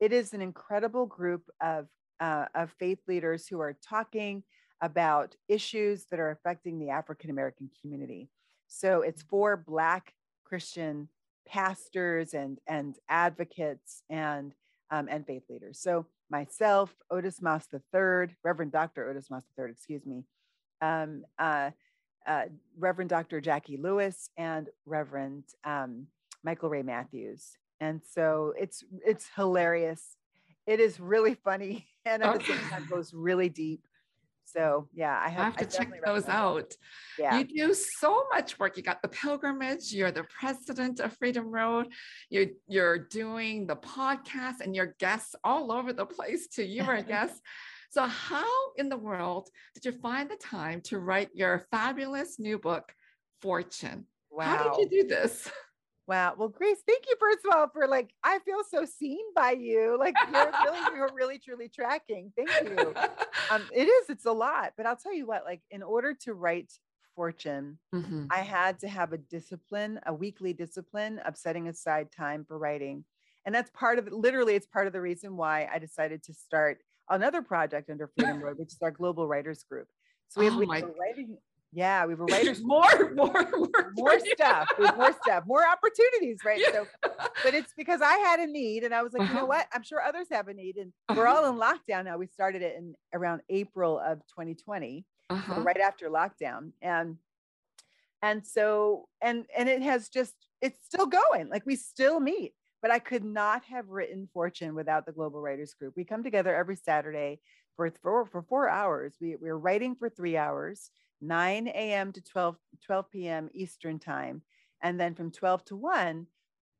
it 0.00 0.12
is 0.12 0.34
an 0.34 0.42
incredible 0.42 1.06
group 1.06 1.42
of 1.62 1.86
uh, 2.20 2.46
of 2.54 2.70
faith 2.78 3.00
leaders 3.08 3.46
who 3.46 3.60
are 3.60 3.76
talking 3.86 4.42
about 4.80 5.34
issues 5.48 6.04
that 6.10 6.20
are 6.20 6.30
affecting 6.30 6.78
the 6.78 6.90
African 6.90 7.30
American 7.30 7.70
community. 7.80 8.28
So 8.74 9.02
it's 9.02 9.22
for 9.22 9.56
Black 9.56 10.14
Christian 10.44 11.08
pastors 11.46 12.34
and, 12.34 12.58
and 12.66 12.96
advocates 13.08 14.02
and, 14.10 14.52
um, 14.90 15.08
and 15.10 15.26
faith 15.26 15.44
leaders. 15.48 15.78
So 15.78 16.06
myself, 16.30 16.94
Otis 17.10 17.40
Moss 17.40 17.66
III, 17.72 18.34
Reverend 18.42 18.72
Dr. 18.72 19.08
Otis 19.08 19.30
Moss 19.30 19.44
III, 19.58 19.70
excuse 19.70 20.04
me, 20.04 20.24
um, 20.80 21.24
uh, 21.38 21.70
uh, 22.26 22.44
Reverend 22.78 23.10
Dr. 23.10 23.40
Jacqui 23.40 23.80
Lewis, 23.80 24.30
and 24.36 24.68
Reverend 24.86 25.44
um, 25.64 26.06
Michael 26.42 26.70
Ray 26.70 26.82
Mathews. 26.82 27.56
And 27.80 28.00
so 28.08 28.54
it's 28.58 28.82
it's 29.04 29.28
hilarious. 29.36 30.16
It 30.66 30.80
is 30.80 30.98
really 30.98 31.34
funny 31.34 31.86
and 32.06 32.22
at 32.22 32.40
the 32.40 32.46
same 32.46 32.58
time 32.70 32.86
goes 32.90 33.12
really 33.12 33.48
deep. 33.48 33.82
So 34.44 34.88
yeah, 34.94 35.20
I 35.24 35.28
have, 35.28 35.40
I 35.40 35.44
have 35.44 35.56
to 35.56 35.64
I 35.64 35.66
check 35.66 36.04
those 36.04 36.28
out. 36.28 36.74
Yeah. 37.18 37.38
You 37.38 37.44
do 37.44 37.74
so 37.74 38.24
much 38.32 38.58
work. 38.58 38.76
You 38.76 38.82
got 38.82 39.02
the 39.02 39.08
pilgrimage, 39.08 39.92
you're 39.92 40.12
the 40.12 40.24
president 40.24 41.00
of 41.00 41.16
Freedom 41.16 41.50
Road, 41.50 41.88
you're 42.30 42.46
you're 42.68 42.98
doing 42.98 43.66
the 43.66 43.76
podcast 43.76 44.60
and 44.60 44.74
your 44.74 44.94
guests 44.98 45.34
all 45.44 45.72
over 45.72 45.92
the 45.92 46.06
place 46.06 46.46
too. 46.48 46.64
You 46.64 46.84
were 46.84 46.94
a 46.94 47.02
guest. 47.14 47.40
So 47.90 48.06
how 48.06 48.72
in 48.76 48.88
the 48.88 48.96
world 48.96 49.48
did 49.74 49.84
you 49.84 49.92
find 49.92 50.28
the 50.28 50.36
time 50.36 50.80
to 50.86 50.98
write 50.98 51.30
your 51.34 51.66
fabulous 51.70 52.38
new 52.38 52.58
book, 52.58 52.92
Fortune? 53.40 54.06
Wow. 54.30 54.44
How 54.44 54.76
did 54.76 54.92
you 54.92 55.02
do 55.02 55.08
this? 55.08 55.48
Wow. 56.06 56.34
Well, 56.36 56.48
Grace, 56.48 56.78
thank 56.86 57.04
you 57.08 57.16
first 57.18 57.38
of 57.46 57.54
all 57.54 57.68
for 57.68 57.86
like 57.88 58.12
I 58.22 58.38
feel 58.40 58.62
so 58.68 58.84
seen 58.84 59.24
by 59.34 59.52
you. 59.52 59.96
Like 59.98 60.14
you're 60.30 60.52
really, 60.64 60.78
you're 60.96 61.10
really 61.14 61.38
truly 61.38 61.68
tracking. 61.68 62.32
Thank 62.36 62.50
you. 62.68 62.94
Um, 63.50 63.62
it 63.74 63.84
is, 63.84 64.10
it's 64.10 64.26
a 64.26 64.32
lot. 64.32 64.72
But 64.76 64.86
I'll 64.86 64.96
tell 64.96 65.14
you 65.14 65.26
what, 65.26 65.44
like 65.44 65.62
in 65.70 65.82
order 65.82 66.14
to 66.24 66.34
write 66.34 66.72
fortune, 67.16 67.78
mm-hmm. 67.94 68.26
I 68.30 68.40
had 68.40 68.78
to 68.80 68.88
have 68.88 69.12
a 69.12 69.18
discipline, 69.18 69.98
a 70.04 70.12
weekly 70.12 70.52
discipline 70.52 71.20
of 71.20 71.36
setting 71.36 71.68
aside 71.68 72.12
time 72.12 72.44
for 72.46 72.58
writing. 72.58 73.04
And 73.46 73.54
that's 73.54 73.70
part 73.70 73.98
of 73.98 74.06
it. 74.06 74.12
Literally, 74.12 74.54
it's 74.54 74.66
part 74.66 74.86
of 74.86 74.92
the 74.92 75.00
reason 75.00 75.36
why 75.36 75.68
I 75.72 75.78
decided 75.78 76.22
to 76.24 76.34
start 76.34 76.78
another 77.08 77.40
project 77.40 77.88
under 77.88 78.06
Freedom 78.18 78.42
Road, 78.42 78.58
which 78.58 78.72
is 78.72 78.78
our 78.82 78.90
global 78.90 79.26
writers 79.26 79.64
group. 79.64 79.88
So 80.28 80.40
we 80.40 80.46
have, 80.46 80.54
oh 80.54 80.58
we 80.58 80.66
writing 80.66 81.38
yeah, 81.74 82.06
we 82.06 82.14
were 82.14 82.26
writers. 82.26 82.60
more, 82.64 83.12
more, 83.14 83.48
more, 83.52 83.92
more 83.96 84.20
stuff. 84.20 84.68
more 84.78 85.12
stuff, 85.22 85.44
more 85.46 85.66
opportunities, 85.66 86.38
right? 86.44 86.60
Yeah. 86.60 86.70
So, 86.72 86.86
but 87.42 87.54
it's 87.54 87.72
because 87.76 88.00
I 88.00 88.14
had 88.18 88.40
a 88.40 88.46
need, 88.46 88.84
and 88.84 88.94
I 88.94 89.02
was 89.02 89.12
like, 89.12 89.22
uh-huh. 89.22 89.28
you 89.28 89.34
know 89.34 89.40
uh-huh. 89.40 89.58
what? 89.58 89.66
I'm 89.72 89.82
sure 89.82 90.00
others 90.00 90.26
have 90.30 90.48
a 90.48 90.54
need, 90.54 90.76
and 90.76 90.92
uh-huh. 91.08 91.18
we're 91.18 91.26
all 91.26 91.46
in 91.46 91.56
lockdown 91.58 92.04
now. 92.04 92.16
We 92.16 92.26
started 92.28 92.62
it 92.62 92.76
in 92.76 92.94
around 93.12 93.42
April 93.48 93.98
of 93.98 94.18
2020, 94.28 95.04
uh-huh. 95.30 95.54
so 95.54 95.60
right 95.62 95.80
after 95.80 96.08
lockdown, 96.08 96.72
and 96.80 97.16
and 98.22 98.46
so 98.46 99.08
and 99.20 99.44
and 99.56 99.68
it 99.68 99.82
has 99.82 100.08
just 100.08 100.34
it's 100.62 100.78
still 100.84 101.06
going. 101.06 101.48
Like 101.48 101.66
we 101.66 101.76
still 101.76 102.20
meet, 102.20 102.52
but 102.82 102.90
I 102.90 102.98
could 102.98 103.24
not 103.24 103.64
have 103.64 103.88
written 103.88 104.28
Fortune 104.32 104.74
without 104.74 105.06
the 105.06 105.12
Global 105.12 105.40
Writers 105.40 105.74
Group. 105.74 105.94
We 105.96 106.04
come 106.04 106.22
together 106.22 106.54
every 106.54 106.76
Saturday 106.76 107.40
for 107.76 107.92
for 108.02 108.26
for 108.26 108.42
four 108.42 108.68
hours. 108.68 109.16
We 109.20 109.36
we're 109.36 109.56
writing 109.56 109.96
for 109.96 110.08
three 110.08 110.36
hours 110.36 110.90
9 111.26 111.68
a.m. 111.68 112.12
to 112.12 112.22
12, 112.22 112.56
12 112.84 113.10
p.m. 113.10 113.48
Eastern 113.52 113.98
time. 113.98 114.42
And 114.82 115.00
then 115.00 115.14
from 115.14 115.30
12 115.30 115.64
to 115.66 115.76
1, 115.76 116.26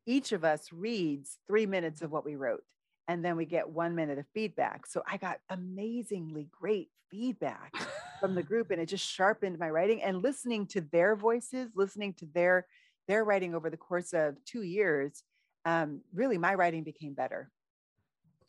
each 0.07 0.33
of 0.33 0.45
us 0.45 0.73
reads 0.73 1.39
three 1.47 1.67
minutes 1.67 2.03
of 2.03 2.11
what 2.11 2.25
we 2.25 2.37
wrote. 2.37 2.63
And 3.09 3.25
then 3.25 3.37
we 3.37 3.45
get 3.45 3.69
one 3.69 3.95
minute 3.95 4.19
of 4.19 4.27
feedback. 4.35 4.87
So 4.87 5.03
I 5.07 5.17
got 5.17 5.39
amazingly 5.51 6.49
great 6.51 6.89
feedback 7.11 7.73
from 8.21 8.35
the 8.35 8.43
group 8.43 8.71
and 8.71 8.81
it 8.81 8.87
just 8.87 9.07
sharpened 9.07 9.59
my 9.59 9.71
writing 9.71 10.03
and 10.03 10.23
listening 10.23 10.67
to 10.69 10.81
their 10.81 11.17
voices, 11.17 11.71
listening 11.75 12.15
to 12.15 12.27
their 12.35 12.67
their 13.07 13.25
writing 13.25 13.55
over 13.55 13.71
the 13.71 13.77
course 13.77 14.13
of 14.13 14.37
two 14.45 14.63
years, 14.63 15.23
um, 15.65 16.01
really 16.13 16.39
my 16.39 16.55
writing 16.55 16.85
became 16.85 17.15
better. 17.15 17.51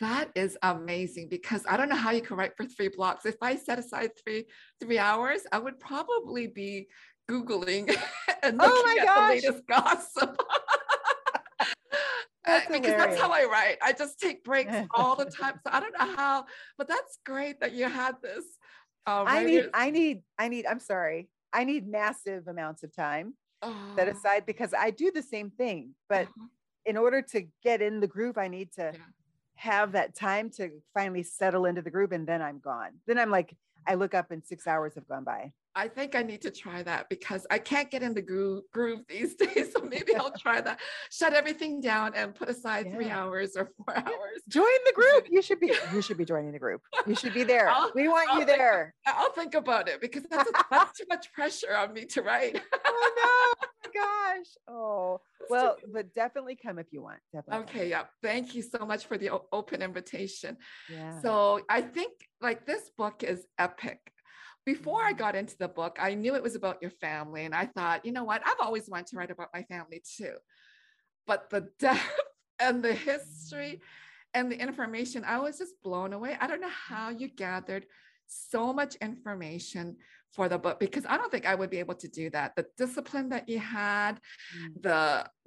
That 0.02 0.30
is 0.36 0.58
amazing 0.62 1.30
because 1.30 1.64
I 1.70 1.78
don't 1.78 1.88
know 1.88 1.96
how 1.96 2.12
you 2.12 2.22
can 2.22 2.36
write 2.36 2.58
for 2.58 2.66
three 2.66 2.90
blocks. 2.90 3.26
If 3.26 3.38
I 3.42 3.56
set 3.56 3.80
aside 3.80 4.12
three 4.22 4.46
three 4.82 5.00
hours, 5.00 5.42
I 5.54 5.60
would 5.60 5.80
probably 5.80 6.48
be 6.48 6.88
googling 7.30 7.96
and 8.44 8.60
oh 8.62 8.66
looking 8.66 9.00
at 9.00 9.06
gosh. 9.06 9.42
the 9.42 9.48
latest 9.48 9.68
gossip. 9.68 10.38
That's 12.46 12.68
because 12.68 12.92
that's 12.92 13.20
how 13.20 13.32
I 13.32 13.46
write. 13.46 13.78
I 13.82 13.92
just 13.92 14.20
take 14.20 14.44
breaks 14.44 14.72
all 14.94 15.16
the 15.16 15.26
time. 15.26 15.56
So 15.66 15.74
I 15.74 15.80
don't 15.80 15.96
know 15.98 16.16
how, 16.16 16.46
but 16.78 16.88
that's 16.88 17.18
great 17.26 17.60
that 17.60 17.74
you 17.74 17.90
had 17.90 18.18
this. 18.22 18.46
Uh, 19.08 19.24
I 19.26 19.44
need, 19.44 19.70
I 19.74 19.90
need, 19.90 20.22
I 20.38 20.48
need. 20.48 20.68
I'm 20.68 20.80
sorry. 20.80 21.28
I 21.52 21.64
need 21.64 21.88
massive 21.88 22.48
amounts 22.48 22.84
of 22.84 22.96
time 22.96 23.34
set 23.96 24.08
aside 24.08 24.46
because 24.46 24.76
I 24.78 24.92
do 24.92 25.10
the 25.12 25.24
same 25.24 25.50
thing. 25.50 25.96
But 26.08 26.28
uh-huh. 26.28 26.46
in 26.86 26.98
order 26.98 27.24
to 27.32 27.48
get 27.64 27.82
in 27.82 28.00
the 28.00 28.06
groove, 28.06 28.38
I 28.38 28.48
need 28.48 28.72
to. 28.74 28.92
Yeah 28.94 29.00
have 29.56 29.94
that 29.94 30.16
time 30.16 30.50
to 30.52 30.70
finally 30.94 31.24
settle 31.24 31.66
into 31.66 31.82
the 31.82 31.92
group 31.92 32.12
and 32.12 32.28
then 32.28 32.42
I'm 32.42 32.60
gone. 32.60 32.92
Then 33.08 33.18
I'm 33.18 33.32
like, 33.32 33.56
I 33.88 33.96
look 33.96 34.14
up 34.14 34.32
and 34.32 34.44
six 34.44 34.68
hours 34.68 34.96
have 34.96 35.08
gone 35.08 35.24
by. 35.24 35.52
I 35.78 35.90
think 35.90 36.16
I 36.16 36.24
need 36.24 36.42
to 36.44 36.52
try 36.52 36.84
that 36.84 37.10
because 37.10 37.46
I 37.52 37.60
can't 37.60 37.92
get 37.92 38.02
in 38.02 38.14
the 38.14 38.22
groove, 38.22 38.64
groove 38.72 39.02
these 39.10 39.36
days. 39.36 39.74
So 39.74 39.84
maybe 39.84 40.16
I'll 40.16 40.32
try 40.40 40.62
that. 40.62 40.80
Shut 41.12 41.34
everything 41.34 41.82
down 41.82 42.14
and 42.16 42.34
put 42.34 42.50
aside 42.50 42.86
yeah. 42.86 42.96
three 42.96 43.10
hours 43.10 43.58
or 43.58 43.70
four 43.78 43.98
hours. 43.98 44.42
Join 44.48 44.64
the 44.86 44.94
group. 44.94 45.26
You 45.36 45.42
should 45.42 45.60
be. 45.60 45.74
You 45.94 46.02
should 46.02 46.18
be 46.18 46.24
joining 46.24 46.54
the 46.54 46.60
group. 46.60 46.82
You 47.06 47.16
should 47.16 47.34
be 47.34 47.44
there. 47.44 47.68
I'll, 47.70 47.92
we 47.94 48.08
want 48.08 48.30
I'll 48.30 48.40
you 48.40 48.46
think, 48.46 48.58
there. 48.58 48.94
I'll 49.06 49.32
think 49.34 49.54
about 49.54 49.90
it 49.90 50.00
because 50.00 50.24
that's, 50.30 50.50
a, 50.50 50.54
that's 50.72 50.98
too 50.98 51.06
much 51.10 51.34
pressure 51.34 51.76
on 51.76 51.92
me 51.94 52.06
to 52.06 52.22
write. 52.22 52.62
oh 52.86 53.14
no! 53.18 53.24
Oh, 53.26 53.55
gosh. 53.96 54.48
Oh 54.68 55.22
well, 55.50 55.78
but 55.94 56.14
definitely 56.14 56.56
come 56.56 56.80
if 56.80 56.88
you 56.92 57.02
want. 57.02 57.20
Definitely. 57.34 57.66
Okay, 57.74 57.90
yeah. 57.90 58.04
Thank 58.22 58.56
you 58.56 58.62
so 58.62 58.86
much 58.86 59.06
for 59.06 59.18
the 59.18 59.30
open 59.52 59.82
invitation. 59.82 60.58
Yeah. 60.90 61.22
So 61.22 61.62
I 61.70 61.82
think 61.82 62.14
like 62.42 62.66
this 62.66 62.92
book 62.98 63.24
is 63.24 63.46
epic. 63.58 64.00
Before 64.66 65.00
I 65.04 65.14
Mhm. 65.14 65.18
got 65.18 65.36
into 65.36 65.56
the 65.58 65.68
book, 65.68 65.98
I 66.00 66.16
knew 66.16 66.36
it 66.36 66.42
was 66.44 66.56
about 66.56 66.82
your 66.82 66.92
family, 66.92 67.46
and 67.46 67.54
I 67.54 67.68
thought, 67.68 68.04
you 68.06 68.12
know 68.12 68.24
what? 68.24 68.42
I've 68.46 68.60
always 68.60 68.90
wanted 68.90 69.08
to 69.08 69.18
write 69.18 69.32
about 69.32 69.50
my 69.54 69.64
family 69.64 70.02
too. 70.18 70.36
But 71.28 71.50
the 71.50 71.70
depth 71.80 72.02
and 72.60 72.84
the 72.84 72.94
history 72.94 73.82
and 74.34 74.52
the 74.52 74.60
information, 74.60 75.24
I 75.24 75.40
was 75.40 75.58
just 75.58 75.82
blown 75.84 76.14
away. 76.14 76.38
I 76.40 76.48
don't 76.48 76.62
know 76.62 76.68
how 76.70 77.10
you 77.10 77.28
gathered 77.30 77.86
so 78.28 78.74
much 78.74 78.96
information 78.96 79.98
for 80.36 80.50
the 80.50 80.58
book 80.58 80.80
because 80.80 81.06
I 81.08 81.18
don't 81.18 81.32
think 81.32 81.46
I 81.46 81.56
would 81.56 81.70
be 81.70 81.80
able 81.80 81.96
to 81.96 82.08
do 82.08 82.30
that. 82.32 82.56
The 82.56 82.66
discipline 82.78 83.30
that 83.30 83.48
you 83.48 83.60
had, 83.60 84.20
Mm. 84.56 84.82
the 84.84 85.02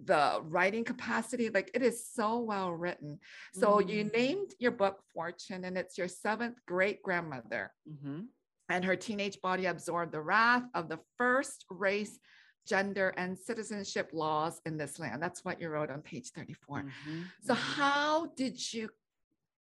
the 0.04 0.40
writing 0.44 0.84
capacity, 0.84 1.50
like 1.50 1.70
it 1.74 1.82
is 1.82 2.06
so 2.18 2.38
well 2.38 2.72
written. 2.72 3.20
So 3.52 3.78
you 3.80 4.04
Mm. 4.04 4.12
named 4.14 4.50
your 4.58 4.72
book 4.72 4.96
Fortune, 5.12 5.64
and 5.64 5.76
it's 5.76 5.98
your 5.98 6.08
seventh 6.08 6.58
great 6.66 7.02
grandmother, 7.02 7.72
Mhm. 7.86 8.28
and 8.68 8.84
her 8.84 8.96
teenage 8.96 9.40
body 9.42 9.66
absorbed 9.66 10.12
the 10.12 10.22
wrath 10.22 10.66
of 10.74 10.88
the 10.88 11.00
first 11.18 11.66
race, 11.70 12.18
gender, 12.66 13.08
and 13.16 13.38
citizenship 13.38 14.10
laws 14.12 14.60
in 14.66 14.76
this 14.78 14.98
land. 14.98 15.22
That's 15.22 15.44
what 15.44 15.60
you 15.60 15.68
wrote 15.68 15.90
on 15.90 16.02
page 16.02 16.30
34. 16.30 16.82
Mhm. 16.82 17.24
So, 17.42 17.54
Mhm. 17.54 17.56
how 17.76 18.26
did 18.42 18.72
you 18.72 18.90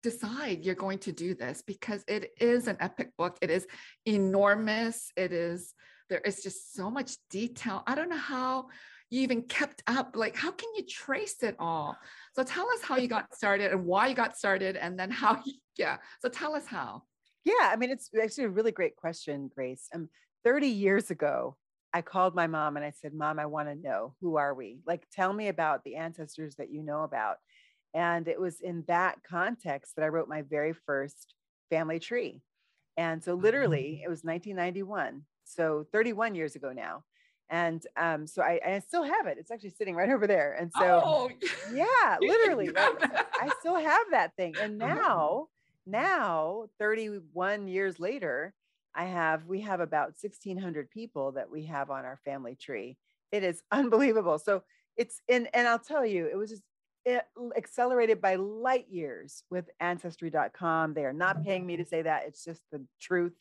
decide 0.09 0.63
you're 0.63 0.75
going 0.75 0.99
to 0.99 1.11
do 1.11 1.33
this? 1.33 1.61
Because 1.65 2.03
it 2.07 2.31
is 2.39 2.67
an 2.67 2.77
epic 2.79 3.11
book. 3.17 3.37
It 3.41 3.49
is 3.49 3.67
enormous. 4.05 5.11
It 5.15 5.31
is, 5.31 5.73
there 6.09 6.21
is 6.21 6.43
just 6.43 6.73
so 6.73 6.89
much 6.89 7.13
detail. 7.29 7.83
I 7.85 7.95
don't 7.95 8.09
know 8.09 8.17
how 8.17 8.67
you 9.09 9.21
even 9.21 9.43
kept 9.43 9.83
up. 9.87 10.15
Like, 10.15 10.35
how 10.35 10.51
can 10.51 10.69
you 10.75 10.85
trace 10.85 11.43
it 11.43 11.55
all? 11.59 11.97
So, 12.35 12.43
tell 12.43 12.69
us 12.71 12.81
how 12.81 12.97
you 12.97 13.07
got 13.07 13.33
started 13.35 13.71
and 13.71 13.85
why 13.85 14.07
you 14.07 14.15
got 14.15 14.37
started, 14.37 14.75
and 14.75 14.99
then 14.99 15.11
how, 15.11 15.41
you, 15.45 15.53
yeah. 15.77 15.97
So, 16.21 16.29
tell 16.29 16.55
us 16.55 16.65
how. 16.65 17.03
Yeah, 17.43 17.53
I 17.61 17.75
mean, 17.77 17.91
it's 17.91 18.09
actually 18.21 18.45
a 18.45 18.49
really 18.49 18.71
great 18.71 18.95
question, 18.95 19.49
Grace. 19.53 19.87
Um, 19.93 20.09
30 20.43 20.67
years 20.67 21.11
ago, 21.11 21.55
I 21.93 22.01
called 22.01 22.35
my 22.35 22.47
mom 22.47 22.75
and 22.75 22.85
I 22.85 22.91
said, 22.91 23.13
Mom, 23.13 23.39
I 23.39 23.45
want 23.45 23.69
to 23.69 23.75
know 23.75 24.13
who 24.19 24.35
are 24.35 24.53
we? 24.53 24.79
Like, 24.85 25.07
tell 25.11 25.31
me 25.31 25.47
about 25.47 25.83
the 25.83 25.95
ancestors 25.95 26.55
that 26.55 26.69
you 26.69 26.83
know 26.83 27.03
about. 27.03 27.37
And 27.93 28.27
it 28.27 28.39
was 28.39 28.61
in 28.61 28.83
that 28.87 29.23
context 29.23 29.95
that 29.95 30.03
I 30.05 30.09
wrote 30.09 30.29
my 30.29 30.41
very 30.41 30.73
first 30.73 31.35
family 31.69 31.99
tree. 31.99 32.43
And 32.97 33.23
so, 33.23 33.35
literally, 33.35 34.01
it 34.03 34.09
was 34.09 34.23
1991. 34.23 35.25
So, 35.45 35.85
31 35.91 36.35
years 36.35 36.55
ago 36.55 36.73
now. 36.73 37.05
And 37.49 37.85
um, 37.95 38.27
so 38.27 38.41
I, 38.43 38.59
I 38.65 38.79
still 38.79 39.03
have 39.03 39.27
it. 39.27 39.37
It's 39.37 39.51
actually 39.51 39.69
sitting 39.69 39.95
right 39.95 40.09
over 40.09 40.27
there. 40.27 40.53
And 40.53 40.73
so, 40.73 41.03
oh, 41.03 41.29
yeah, 41.63 42.19
literally, 42.21 42.69
right? 42.71 42.97
I 43.39 43.49
still 43.51 43.75
have 43.77 44.11
that 44.11 44.35
thing. 44.35 44.59
And 44.59 44.79
Uh-huh. 44.81 45.03
now, 45.07 45.49
now, 45.85 46.67
31 46.79 47.67
years 47.67 47.99
later, 47.99 48.53
I 48.93 49.05
have 49.05 49.45
we 49.45 49.61
have 49.61 49.79
about 49.79 50.17
1600 50.17 50.89
people 50.89 51.33
that 51.33 51.49
we 51.49 51.65
have 51.65 51.89
on 51.91 52.05
our 52.05 52.17
family 52.17 52.55
tree. 52.55 52.97
It 53.31 53.43
is 53.43 53.63
unbelievable. 53.71 54.39
So 54.39 54.63
it's 54.95 55.21
in 55.27 55.47
and 55.47 55.67
I'll 55.67 55.79
tell 55.79 56.05
you, 56.05 56.27
it 56.27 56.35
was 56.35 56.49
just 56.49 56.63
it, 57.07 57.23
accelerated 57.55 58.21
by 58.21 58.35
light 58.35 58.87
years 58.89 59.43
with 59.49 59.69
ancestry.com. 59.79 60.93
They 60.93 61.05
are 61.05 61.13
not 61.13 61.43
paying 61.43 61.65
me 61.65 61.77
to 61.77 61.85
say 61.85 62.01
that. 62.01 62.23
It's 62.27 62.43
just 62.43 62.61
the 62.71 62.83
truth. 62.99 63.33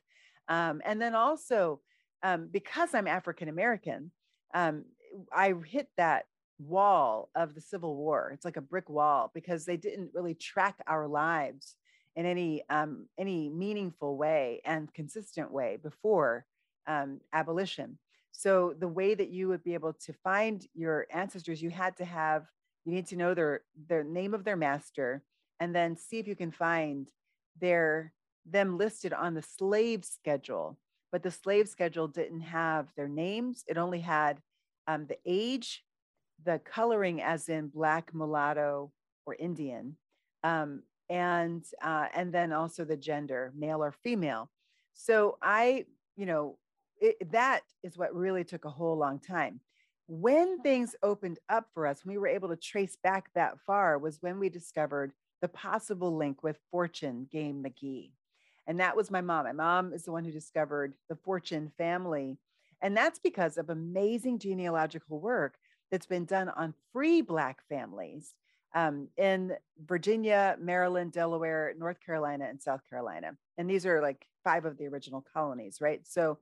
Um, 0.49 0.81
and 0.85 1.03
then 1.03 1.15
also 1.15 1.81
um, 2.23 2.49
because 2.51 2.95
I'm 2.95 3.09
African 3.09 3.49
American, 3.49 4.13
um, 4.55 4.85
I 5.33 5.55
hit 5.67 5.89
that 5.97 6.27
wall 6.59 7.29
of 7.35 7.55
the 7.55 7.61
Civil 7.61 7.97
War. 7.97 8.31
It's 8.33 8.45
like 8.45 8.57
a 8.57 8.63
brick 8.63 8.89
wall 8.89 9.31
because 9.35 9.65
they 9.65 9.77
didn't 9.77 10.13
really 10.15 10.35
track 10.35 10.77
our 10.87 11.07
lives 11.07 11.75
in 12.15 12.25
any 12.25 12.63
um, 12.71 13.07
any 13.19 13.49
meaningful 13.49 14.17
way 14.17 14.61
and 14.65 14.93
consistent 14.95 15.51
way 15.51 15.79
before 15.83 16.47
um, 16.87 17.21
abolition. 17.33 17.99
So 18.33 18.75
the 18.79 18.89
way 18.89 19.15
that 19.15 19.31
you 19.31 19.49
would 19.49 19.65
be 19.65 19.75
able 19.75 19.95
to 19.95 20.13
find 20.13 20.67
your 20.75 21.07
ancestors, 21.11 21.61
you 21.61 21.71
had 21.71 21.97
to 21.97 22.05
have 22.05 22.47
you 22.87 22.93
need 22.93 23.07
to 23.09 23.17
know 23.17 23.35
their 23.35 23.63
their 23.89 24.05
name 24.05 24.33
of 24.33 24.45
their 24.45 24.57
master, 24.57 25.23
and 25.61 25.75
then 25.75 25.97
see 25.97 26.19
if 26.19 26.29
you 26.29 26.37
can 26.37 26.53
find 26.53 27.11
their 27.61 28.13
them 28.47 28.79
listed 28.79 29.13
on 29.13 29.35
the 29.35 29.43
slave 29.43 30.05
schedule. 30.05 30.79
But 31.11 31.23
the 31.23 31.31
slave 31.31 31.69
schedule 31.69 32.09
didn't 32.09 32.43
have 32.43 32.87
their 32.97 33.09
names; 33.09 33.65
it 33.67 33.77
only 33.77 34.01
had 34.01 34.39
um, 34.87 35.07
the 35.07 35.19
age, 35.27 35.85
the 36.45 36.61
coloring, 36.61 37.21
as 37.21 37.49
in 37.49 37.69
black, 37.69 38.15
mulatto, 38.15 38.93
or 39.27 39.35
Indian, 39.35 39.97
um, 40.45 40.83
and 41.11 41.65
uh, 41.83 42.07
and 42.15 42.33
then 42.33 42.53
also 42.53 42.85
the 42.85 42.97
gender, 42.97 43.53
male 43.57 43.83
or 43.83 43.93
female. 43.93 44.49
So 44.95 45.39
I, 45.43 45.87
you 46.17 46.27
know, 46.27 46.57
it, 47.01 47.33
that 47.33 47.63
is 47.83 47.99
what 47.99 48.15
really 48.15 48.45
took 48.45 48.65
a 48.65 48.71
whole 48.71 48.97
long 48.97 49.19
time. 49.19 49.61
When 50.09 50.61
things 50.61 50.95
opened 51.03 51.39
up 51.49 51.67
for 51.75 51.87
us, 51.87 52.05
when 52.05 52.15
we 52.15 52.19
were 52.19 52.29
able 52.29 52.49
to 52.49 52.57
trace 52.57 52.97
back 53.03 53.31
that 53.35 53.59
far, 53.67 53.99
was 53.99 54.23
when 54.23 54.39
we 54.39 54.49
discovered 54.49 55.13
the 55.41 55.49
possible 55.49 56.17
link 56.17 56.43
with 56.43 56.59
Fortune 56.71 57.27
Game 57.31 57.65
McGee. 57.65 58.13
And 58.67 58.81
that 58.81 58.97
was 58.97 59.11
my 59.11 59.21
mom. 59.21 59.45
My 59.45 59.53
mom 59.53 59.93
is 59.93 60.05
the 60.05 60.13
one 60.13 60.25
who 60.25 60.33
discovered 60.33 60.95
the 61.09 61.17
Fortune 61.17 61.73
family. 61.77 62.39
And 62.83 62.97
that's 62.97 63.19
because 63.19 63.57
of 63.57 63.71
amazing 63.71 64.39
genealogical 64.39 65.21
work 65.21 65.57
that's 65.91 66.07
been 66.07 66.25
done 66.25 66.49
on 66.51 66.75
free 66.93 67.21
Black 67.21 67.63
families 67.69 68.35
um, 68.75 69.09
in 69.17 69.55
Virginia, 69.87 70.57
Maryland, 70.61 71.13
Delaware, 71.13 71.75
North 71.79 71.99
Carolina, 72.05 72.47
and 72.49 72.61
South 72.61 72.81
Carolina. 72.89 73.37
And 73.57 73.71
these 73.71 73.87
are 73.87 74.03
like 74.03 74.27
five 74.45 74.65
of 74.65 74.77
the 74.79 74.87
original 74.87 75.25
colonies, 75.33 75.81
right? 75.81 76.01
So, 76.05 76.39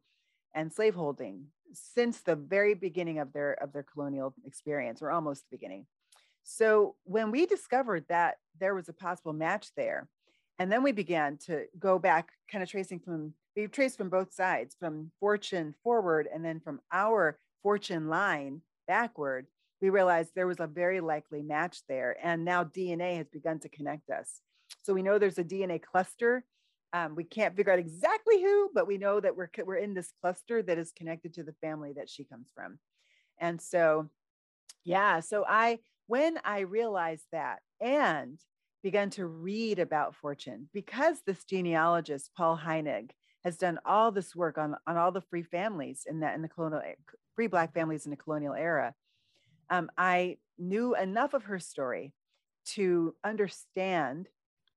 and 0.54 0.72
slaveholding 0.72 1.46
since 1.74 2.20
the 2.20 2.36
very 2.36 2.74
beginning 2.74 3.18
of 3.18 3.32
their 3.32 3.52
of 3.54 3.72
their 3.72 3.82
colonial 3.82 4.34
experience, 4.46 5.02
or 5.02 5.10
almost 5.10 5.42
the 5.42 5.56
beginning. 5.56 5.86
So 6.42 6.96
when 7.04 7.30
we 7.30 7.46
discovered 7.46 8.04
that 8.08 8.36
there 8.60 8.74
was 8.74 8.88
a 8.88 8.92
possible 8.92 9.32
match 9.32 9.68
there, 9.76 10.08
and 10.58 10.70
then 10.70 10.82
we 10.82 10.92
began 10.92 11.38
to 11.46 11.64
go 11.78 11.98
back, 11.98 12.30
kind 12.50 12.62
of 12.62 12.70
tracing 12.70 13.00
from 13.00 13.34
we 13.56 13.66
traced 13.68 13.96
from 13.96 14.10
both 14.10 14.32
sides, 14.32 14.76
from 14.78 15.10
fortune 15.20 15.74
forward, 15.82 16.28
and 16.32 16.44
then 16.44 16.60
from 16.60 16.80
our 16.92 17.38
fortune 17.62 18.08
line 18.08 18.60
backward 18.86 19.46
we 19.84 19.90
realized 19.90 20.30
there 20.34 20.46
was 20.46 20.60
a 20.60 20.66
very 20.66 21.00
likely 21.00 21.42
match 21.42 21.82
there. 21.90 22.16
And 22.22 22.42
now 22.42 22.64
DNA 22.64 23.18
has 23.18 23.28
begun 23.28 23.58
to 23.60 23.68
connect 23.68 24.08
us. 24.08 24.40
So 24.82 24.94
we 24.94 25.02
know 25.02 25.18
there's 25.18 25.38
a 25.38 25.44
DNA 25.44 25.82
cluster. 25.82 26.42
Um, 26.94 27.14
we 27.14 27.24
can't 27.24 27.54
figure 27.54 27.72
out 27.72 27.78
exactly 27.78 28.40
who, 28.40 28.70
but 28.72 28.86
we 28.86 28.96
know 28.96 29.20
that 29.20 29.36
we're, 29.36 29.50
we're 29.66 29.76
in 29.76 29.92
this 29.92 30.12
cluster 30.22 30.62
that 30.62 30.78
is 30.78 30.92
connected 30.92 31.34
to 31.34 31.42
the 31.42 31.54
family 31.60 31.92
that 31.94 32.08
she 32.08 32.24
comes 32.24 32.46
from. 32.54 32.78
And 33.38 33.60
so, 33.60 34.08
yeah, 34.84 35.20
so 35.20 35.44
I, 35.46 35.80
when 36.06 36.38
I 36.44 36.60
realized 36.60 37.26
that 37.32 37.58
and 37.80 38.38
began 38.82 39.10
to 39.10 39.26
read 39.26 39.78
about 39.78 40.14
fortune, 40.14 40.68
because 40.72 41.18
this 41.26 41.44
genealogist, 41.44 42.30
Paul 42.36 42.56
Heinegg, 42.56 43.10
has 43.42 43.56
done 43.56 43.78
all 43.84 44.10
this 44.12 44.34
work 44.34 44.56
on, 44.56 44.76
on 44.86 44.96
all 44.96 45.12
the 45.12 45.20
free 45.20 45.42
families 45.42 46.06
in 46.08 46.20
that 46.20 46.34
in 46.34 46.42
the 46.42 46.48
colonial 46.48 46.80
free 47.34 47.46
black 47.48 47.74
families 47.74 48.06
in 48.06 48.10
the 48.10 48.16
colonial 48.16 48.54
era 48.54 48.94
um, 49.70 49.90
I 49.96 50.38
knew 50.58 50.94
enough 50.94 51.34
of 51.34 51.44
her 51.44 51.58
story 51.58 52.12
to 52.66 53.14
understand 53.24 54.28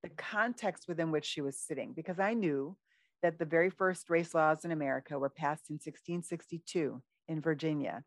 the 0.08 0.15
context 0.15 0.88
within 0.88 1.12
which 1.12 1.26
she 1.26 1.41
was 1.41 1.60
sitting, 1.60 1.93
because 1.93 2.20
I 2.20 2.34
knew 2.34 2.78
that 3.22 3.39
the 3.39 3.46
very 3.46 3.70
first 3.70 4.10
race 4.10 4.34
laws 4.34 4.63
in 4.63 4.72
America 4.72 5.20
were 5.20 5.30
passed 5.30 5.70
in 5.70 5.76
1662 5.76 7.02
in 7.28 7.41
Virginia. 7.41 8.04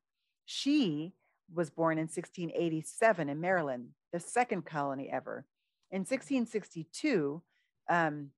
She 0.47 1.13
was 1.53 1.69
born 1.69 1.99
in 1.99 2.05
1687 2.05 3.29
in 3.29 3.41
Maryland, 3.41 3.89
the 4.13 4.21
second 4.21 4.65
colony 4.65 5.11
ever. 5.13 5.45
In 5.91 6.01
1662, 6.01 7.43
um, 7.91 8.31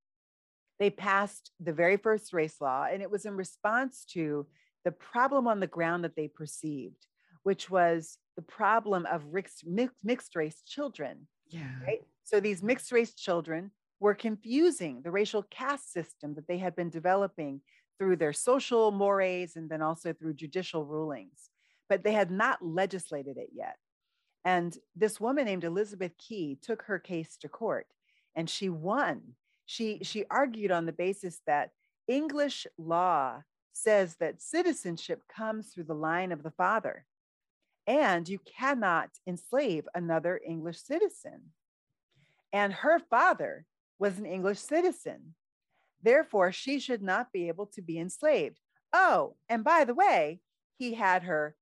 they 0.79 0.90
passed 0.90 1.53
the 1.61 1.72
very 1.72 1.98
first 1.98 2.33
race 2.33 2.61
law, 2.61 2.87
and 2.90 3.03
it 3.03 3.11
was 3.11 3.27
in 3.27 3.37
response 3.37 4.05
to 4.12 4.46
the 4.85 4.92
problem 4.92 5.46
on 5.46 5.61
the 5.61 5.66
ground 5.66 6.03
that 6.05 6.16
they 6.16 6.27
perceived, 6.27 7.07
which 7.42 7.70
was 7.70 8.18
the 8.35 8.42
problem 8.42 9.07
of 9.07 9.33
mixed, 9.33 9.64
mixed 10.03 10.35
race 10.35 10.62
children. 10.66 11.29
Yeah. 11.48 11.68
Right. 11.87 12.03
So 12.25 12.41
these 12.41 12.63
mixed 12.63 12.93
race 12.93 13.15
children 13.15 13.71
were 14.01 14.15
confusing 14.15 15.03
the 15.03 15.11
racial 15.11 15.45
caste 15.45 15.93
system 15.93 16.35
that 16.35 16.49
they 16.49 16.59
had 16.59 16.75
been 16.75 16.91
developing 16.91 17.61
through 17.99 18.17
their 18.17 18.33
social 18.33 18.91
mores 18.91 19.55
and 19.57 19.71
then 19.71 19.83
also 19.83 20.13
through 20.13 20.35
judicial 20.35 20.85
rulings, 20.85 21.51
but 21.89 22.03
they 22.03 22.13
had 22.13 22.31
not 22.31 22.65
legislated 22.65 23.37
it 23.37 23.51
yet. 23.55 23.77
And 24.45 24.77
this 24.97 25.21
woman 25.21 25.45
named 25.45 25.65
Elizabeth 25.65 26.13
Key 26.19 26.59
took 26.61 26.83
her 26.83 26.99
case 26.99 27.37
to 27.39 27.49
court 27.49 27.87
and 28.35 28.51
she 28.51 28.69
won. 28.69 29.21
She, 29.67 30.01
she 30.03 30.25
argued 30.31 30.73
on 30.73 30.87
the 30.87 30.93
basis 30.93 31.41
that 31.47 31.71
English 32.09 32.67
law 32.77 33.43
says 33.73 34.17
that 34.17 34.43
citizenship 34.43 35.23
comes 35.29 35.69
through 35.69 35.85
the 35.85 35.95
line 35.95 36.33
of 36.33 36.43
the 36.43 36.51
father 36.51 37.07
and 37.87 38.29
you 38.29 38.39
cannot 38.41 39.11
enslave 39.27 39.87
another 39.95 40.41
English 40.47 40.81
citizen. 40.81 41.53
And 42.53 42.73
her 42.73 42.99
father 42.99 43.65
was 43.99 44.19
an 44.19 44.27
English 44.27 44.59
citizen. 44.59 45.35
Therefore, 46.03 46.53
she 46.53 46.79
should 46.79 47.03
not 47.03 47.33
be 47.33 47.49
able 47.49 47.67
to 47.67 47.83
be 47.83 47.99
enslaved. 47.99 48.59
Oh, 48.93 49.37
and 49.49 49.65
by 49.65 49.85
the 49.85 49.95
way, 49.95 50.41
he 50.77 50.95
had 50.95 51.23
her 51.23 51.55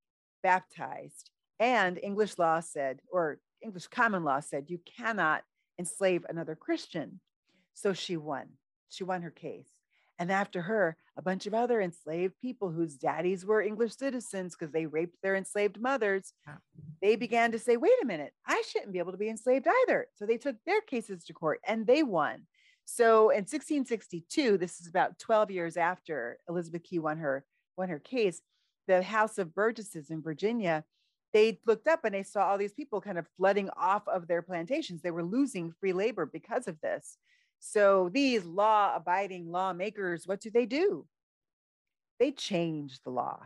baptized. 0.42 1.30
And 1.58 1.98
English 2.02 2.38
law 2.38 2.60
said, 2.60 3.00
or 3.12 3.38
English 3.62 3.88
common 3.88 4.24
law 4.24 4.40
said, 4.40 4.70
you 4.70 4.80
cannot 4.96 5.42
enslave 5.78 6.24
another 6.28 6.54
Christian. 6.54 7.20
So 7.74 7.92
she 7.92 8.16
won. 8.16 8.48
She 8.88 9.04
won 9.04 9.22
her 9.22 9.30
case. 9.30 9.68
And 10.20 10.30
after 10.30 10.60
her, 10.60 10.98
a 11.16 11.22
bunch 11.22 11.46
of 11.46 11.54
other 11.54 11.80
enslaved 11.80 12.34
people 12.42 12.70
whose 12.70 12.96
daddies 12.96 13.46
were 13.46 13.62
English 13.62 13.96
citizens 13.96 14.54
because 14.54 14.70
they 14.70 14.84
raped 14.84 15.16
their 15.22 15.34
enslaved 15.34 15.80
mothers, 15.80 16.34
they 17.00 17.16
began 17.16 17.50
to 17.52 17.58
say, 17.58 17.78
wait 17.78 17.94
a 18.02 18.06
minute, 18.06 18.34
I 18.46 18.62
shouldn't 18.68 18.92
be 18.92 18.98
able 18.98 19.12
to 19.12 19.18
be 19.18 19.30
enslaved 19.30 19.66
either. 19.66 20.08
So 20.14 20.26
they 20.26 20.36
took 20.36 20.56
their 20.66 20.82
cases 20.82 21.24
to 21.24 21.32
court 21.32 21.60
and 21.66 21.86
they 21.86 22.02
won. 22.02 22.42
So 22.84 23.30
in 23.30 23.44
1662, 23.46 24.58
this 24.58 24.78
is 24.78 24.86
about 24.86 25.18
12 25.18 25.50
years 25.52 25.78
after 25.78 26.38
Elizabeth 26.50 26.82
Key 26.82 26.98
won 26.98 27.16
her, 27.16 27.46
won 27.78 27.88
her 27.88 27.98
case, 27.98 28.42
the 28.88 29.02
House 29.02 29.38
of 29.38 29.54
Burgesses 29.54 30.10
in 30.10 30.20
Virginia, 30.20 30.84
they 31.32 31.60
looked 31.66 31.86
up 31.86 32.04
and 32.04 32.14
they 32.14 32.24
saw 32.24 32.46
all 32.46 32.58
these 32.58 32.74
people 32.74 33.00
kind 33.00 33.18
of 33.18 33.26
flooding 33.38 33.70
off 33.76 34.06
of 34.08 34.26
their 34.26 34.42
plantations. 34.42 35.00
They 35.00 35.12
were 35.12 35.24
losing 35.24 35.72
free 35.80 35.92
labor 35.92 36.26
because 36.26 36.68
of 36.68 36.80
this. 36.82 37.16
So 37.60 38.10
these 38.12 38.44
law 38.44 38.96
abiding 38.96 39.52
lawmakers, 39.52 40.26
what 40.26 40.40
do 40.40 40.50
they 40.50 40.66
do? 40.66 41.06
They 42.18 42.32
change 42.32 43.00
the 43.02 43.10
law. 43.10 43.38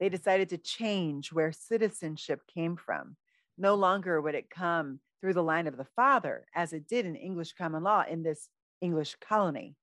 They 0.00 0.08
decided 0.08 0.48
to 0.48 0.58
change 0.58 1.32
where 1.32 1.52
citizenship 1.52 2.40
came 2.52 2.76
from. 2.76 3.16
No 3.58 3.74
longer 3.74 4.20
would 4.20 4.34
it 4.34 4.50
come 4.50 5.00
through 5.20 5.34
the 5.34 5.42
line 5.42 5.66
of 5.66 5.76
the 5.76 5.86
father, 5.94 6.46
as 6.54 6.72
it 6.72 6.88
did 6.88 7.06
in 7.06 7.14
English 7.14 7.52
common 7.52 7.84
law 7.84 8.04
in 8.08 8.22
this 8.22 8.48
English 8.80 9.16
colony. 9.20 9.76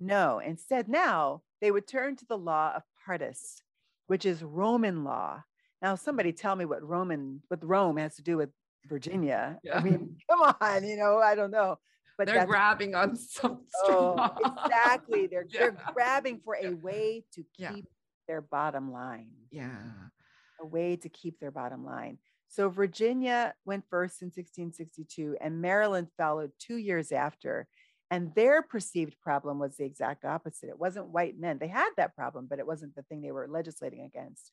No, 0.00 0.40
instead, 0.40 0.88
now 0.88 1.42
they 1.60 1.70
would 1.70 1.86
turn 1.86 2.16
to 2.16 2.26
the 2.26 2.38
law 2.38 2.72
of 2.74 2.82
partus, 3.04 3.62
which 4.06 4.24
is 4.24 4.42
Roman 4.42 5.04
law. 5.04 5.44
Now, 5.82 5.94
somebody 5.94 6.32
tell 6.32 6.56
me 6.56 6.64
what 6.64 6.82
Roman, 6.82 7.42
what 7.48 7.64
Rome 7.64 7.98
has 7.98 8.16
to 8.16 8.22
do 8.22 8.38
with 8.38 8.50
Virginia. 8.86 9.60
Yeah. 9.62 9.78
I 9.78 9.82
mean, 9.82 10.16
come 10.30 10.54
on, 10.60 10.84
you 10.84 10.96
know, 10.96 11.18
I 11.18 11.34
don't 11.34 11.50
know 11.50 11.78
but 12.20 12.28
they're 12.28 12.44
grabbing 12.44 12.94
on 12.94 13.16
some 13.16 13.62
oh, 13.84 14.28
exactly. 14.66 15.26
They're 15.30 15.46
yeah. 15.48 15.60
they're 15.60 15.76
grabbing 15.94 16.40
for 16.44 16.54
a 16.54 16.70
way 16.70 17.24
to 17.32 17.42
keep 17.56 17.56
yeah. 17.56 17.72
their 18.28 18.42
bottom 18.42 18.92
line. 18.92 19.30
Yeah. 19.50 19.70
A 20.60 20.66
way 20.66 20.96
to 20.96 21.08
keep 21.08 21.40
their 21.40 21.50
bottom 21.50 21.82
line. 21.82 22.18
So 22.48 22.68
virginia 22.68 23.54
went 23.64 23.84
first 23.88 24.20
in 24.20 24.26
1662 24.26 25.38
and 25.40 25.62
maryland 25.62 26.08
followed 26.18 26.52
two 26.58 26.76
years 26.76 27.10
after. 27.10 27.66
And 28.10 28.34
their 28.34 28.60
perceived 28.60 29.18
problem 29.22 29.58
was 29.58 29.76
the 29.76 29.84
exact 29.84 30.26
opposite. 30.26 30.68
It 30.68 30.78
wasn't 30.78 31.08
white 31.08 31.38
men. 31.38 31.56
They 31.58 31.68
had 31.68 31.90
that 31.96 32.14
problem 32.14 32.48
but 32.50 32.58
it 32.58 32.66
wasn't 32.66 32.94
the 32.94 33.02
thing 33.04 33.22
they 33.22 33.32
were 33.32 33.48
legislating 33.48 34.02
against. 34.02 34.52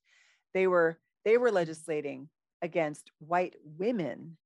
They 0.53 0.67
were 0.67 0.99
they 1.25 1.37
were 1.37 1.51
legislating 1.51 2.29
against 2.61 3.11
white 3.19 3.55
women 3.77 4.37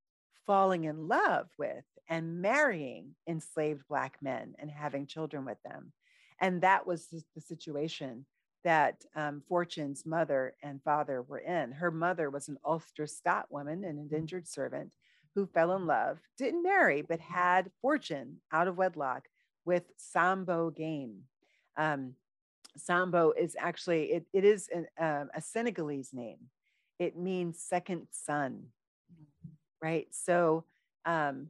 falling 0.45 0.85
in 0.85 1.07
love 1.07 1.47
with 1.57 1.83
and 2.09 2.41
marrying 2.41 3.15
enslaved 3.27 3.87
Black 3.87 4.17
men 4.21 4.55
and 4.59 4.69
having 4.69 5.07
children 5.07 5.45
with 5.45 5.61
them. 5.63 5.91
And 6.39 6.61
that 6.61 6.85
was 6.85 7.07
the 7.07 7.41
situation 7.41 8.25
that 8.63 9.03
um, 9.15 9.41
Fortune's 9.47 10.05
mother 10.05 10.55
and 10.61 10.83
father 10.83 11.21
were 11.21 11.39
in. 11.39 11.71
Her 11.71 11.91
mother 11.91 12.29
was 12.29 12.47
an 12.47 12.57
Ulster 12.65 13.07
Scot 13.07 13.47
woman, 13.49 13.83
an 13.83 13.97
indentured 13.97 14.47
servant 14.47 14.93
who 15.33 15.45
fell 15.45 15.75
in 15.75 15.87
love, 15.87 16.19
didn't 16.37 16.63
marry, 16.63 17.01
but 17.01 17.19
had 17.19 17.71
Fortune 17.81 18.37
out 18.51 18.67
of 18.67 18.77
wedlock 18.77 19.27
with 19.65 19.83
Sambo 19.97 20.69
Game. 20.69 21.21
Um, 21.77 22.15
Sambo 22.77 23.31
is 23.31 23.55
actually, 23.57 24.11
it, 24.11 24.25
it 24.33 24.43
is 24.43 24.69
an, 24.73 24.87
um, 24.99 25.29
a 25.33 25.41
Senegalese 25.41 26.13
name. 26.13 26.39
It 26.99 27.17
means 27.17 27.59
second 27.59 28.07
son, 28.11 28.65
right? 29.81 30.07
So 30.11 30.65
um, 31.05 31.49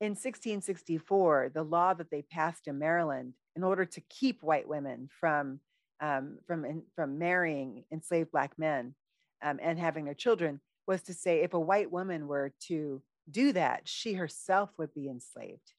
in 0.00 0.10
1664, 0.10 1.52
the 1.54 1.62
law 1.62 1.94
that 1.94 2.10
they 2.10 2.22
passed 2.22 2.66
in 2.66 2.78
Maryland 2.78 3.34
in 3.56 3.64
order 3.64 3.84
to 3.84 4.00
keep 4.02 4.42
white 4.42 4.68
women 4.68 5.08
from 5.20 5.60
um, 6.00 6.38
from 6.46 6.82
from 6.94 7.18
marrying 7.18 7.84
enslaved 7.92 8.32
black 8.32 8.58
men 8.58 8.94
um, 9.42 9.58
and 9.62 9.78
having 9.78 10.04
their 10.04 10.14
children 10.14 10.60
was 10.86 11.02
to 11.02 11.14
say 11.14 11.40
if 11.40 11.54
a 11.54 11.60
white 11.60 11.90
woman 11.90 12.26
were 12.26 12.52
to 12.66 13.00
do 13.30 13.52
that, 13.52 13.82
she 13.84 14.14
herself 14.14 14.70
would 14.76 14.92
be 14.92 15.08
enslaved, 15.08 15.72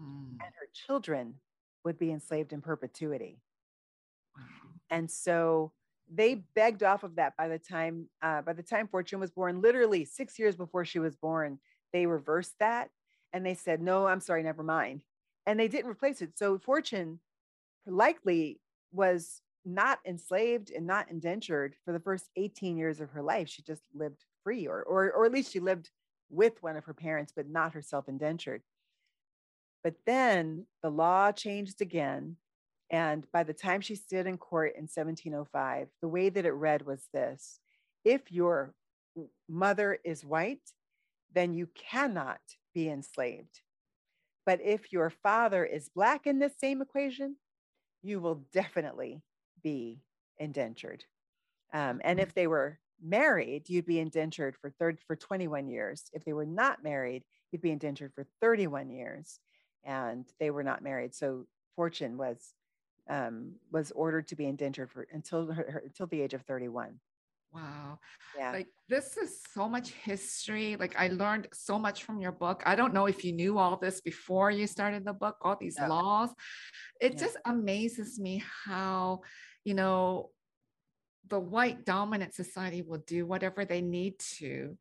mm. 0.00 0.30
and 0.30 0.40
her 0.40 0.68
children 0.72 1.34
would 1.84 1.98
be 1.98 2.10
enslaved 2.10 2.52
in 2.52 2.60
perpetuity. 2.60 3.40
Wow. 4.36 4.44
And 4.90 5.10
so 5.10 5.72
they 6.12 6.36
begged 6.54 6.82
off 6.82 7.02
of 7.02 7.16
that 7.16 7.36
by 7.36 7.48
the 7.48 7.58
time 7.58 8.08
uh, 8.22 8.42
by 8.42 8.52
the 8.52 8.62
time 8.62 8.88
Fortune 8.88 9.20
was 9.20 9.30
born, 9.30 9.60
literally 9.60 10.04
six 10.04 10.38
years 10.38 10.56
before 10.56 10.84
she 10.84 10.98
was 10.98 11.16
born, 11.16 11.58
they 11.92 12.06
reversed 12.06 12.54
that 12.60 12.90
and 13.32 13.44
they 13.44 13.54
said, 13.54 13.82
no, 13.82 14.06
I'm 14.06 14.20
sorry, 14.20 14.42
never 14.42 14.62
mind. 14.62 15.02
And 15.46 15.58
they 15.58 15.68
didn't 15.68 15.90
replace 15.90 16.22
it. 16.22 16.38
So 16.38 16.58
Fortune 16.58 17.20
likely 17.86 18.60
was 18.92 19.42
not 19.64 19.98
enslaved 20.06 20.70
and 20.70 20.86
not 20.86 21.10
indentured 21.10 21.74
for 21.84 21.92
the 21.92 22.00
first 22.00 22.26
18 22.36 22.76
years 22.76 23.00
of 23.00 23.10
her 23.10 23.22
life. 23.22 23.48
She 23.48 23.62
just 23.62 23.82
lived 23.94 24.24
free, 24.42 24.66
or, 24.66 24.82
or, 24.82 25.10
or 25.12 25.26
at 25.26 25.32
least 25.32 25.52
she 25.52 25.60
lived 25.60 25.90
with 26.30 26.62
one 26.62 26.76
of 26.76 26.84
her 26.84 26.94
parents, 26.94 27.32
but 27.34 27.48
not 27.48 27.74
herself 27.74 28.08
indentured. 28.08 28.62
But 29.84 29.94
then 30.06 30.66
the 30.82 30.90
law 30.90 31.32
changed 31.32 31.80
again. 31.80 32.36
And 32.90 33.26
by 33.32 33.42
the 33.42 33.52
time 33.52 33.80
she 33.80 33.94
stood 33.94 34.26
in 34.26 34.38
court 34.38 34.72
in 34.74 34.82
1705, 34.82 35.88
the 36.00 36.08
way 36.08 36.30
that 36.30 36.46
it 36.46 36.52
read 36.52 36.86
was 36.86 37.06
this 37.12 37.60
if 38.04 38.32
your 38.32 38.74
mother 39.48 39.98
is 40.04 40.24
white, 40.24 40.72
then 41.34 41.52
you 41.52 41.68
cannot 41.74 42.40
be 42.74 42.88
enslaved. 42.88 43.60
But 44.46 44.60
if 44.62 44.92
your 44.92 45.10
father 45.10 45.64
is 45.64 45.90
Black 45.90 46.26
in 46.26 46.38
this 46.38 46.54
same 46.58 46.80
equation, 46.80 47.36
you 48.02 48.20
will 48.20 48.46
definitely 48.52 49.22
be 49.62 50.00
indentured. 50.38 51.04
Um, 51.72 52.00
and 52.02 52.18
if 52.18 52.32
they 52.32 52.46
were 52.46 52.78
married, 53.02 53.68
you'd 53.68 53.84
be 53.84 53.98
indentured 53.98 54.56
for 54.56 54.70
third 54.70 54.98
for 55.06 55.16
21 55.16 55.68
years. 55.68 56.04
If 56.12 56.24
they 56.24 56.32
were 56.32 56.46
not 56.46 56.82
married, 56.82 57.24
you'd 57.52 57.60
be 57.60 57.70
indentured 57.70 58.14
for 58.14 58.26
31 58.40 58.90
years. 58.90 59.38
And 59.84 60.26
they 60.40 60.50
were 60.50 60.64
not 60.64 60.82
married. 60.82 61.14
So 61.14 61.46
Fortune 61.76 62.16
was 62.16 62.54
um, 63.08 63.54
was 63.72 63.90
ordered 63.92 64.28
to 64.28 64.36
be 64.36 64.46
indentured 64.46 64.90
for 64.90 65.06
until 65.12 65.46
her, 65.46 65.70
her, 65.70 65.82
until 65.84 66.06
the 66.06 66.20
age 66.20 66.34
of 66.34 66.42
31. 66.42 66.98
Wow. 67.52 67.98
Yeah. 68.36 68.52
Like 68.52 68.68
this 68.88 69.16
is 69.16 69.40
so 69.54 69.68
much 69.68 69.90
history. 69.90 70.76
Like 70.76 70.94
I 70.98 71.08
learned 71.08 71.48
so 71.52 71.78
much 71.78 72.04
from 72.04 72.20
your 72.20 72.32
book. 72.32 72.62
I 72.66 72.74
don't 72.74 72.92
know 72.92 73.06
if 73.06 73.24
you 73.24 73.32
knew 73.32 73.58
all 73.58 73.76
this 73.76 74.00
before 74.00 74.50
you 74.50 74.66
started 74.66 75.04
the 75.04 75.14
book, 75.14 75.36
all 75.40 75.56
these 75.58 75.78
laws. 75.80 76.30
It 77.00 77.14
yeah. 77.14 77.20
just 77.20 77.36
amazes 77.46 78.18
me 78.20 78.42
how, 78.66 79.22
you 79.64 79.74
know, 79.74 80.30
the 81.28 81.40
white 81.40 81.84
dominant 81.84 82.34
society 82.34 82.82
will 82.82 83.02
do 83.06 83.26
whatever 83.26 83.64
they 83.64 83.80
need 83.80 84.18
to 84.38 84.76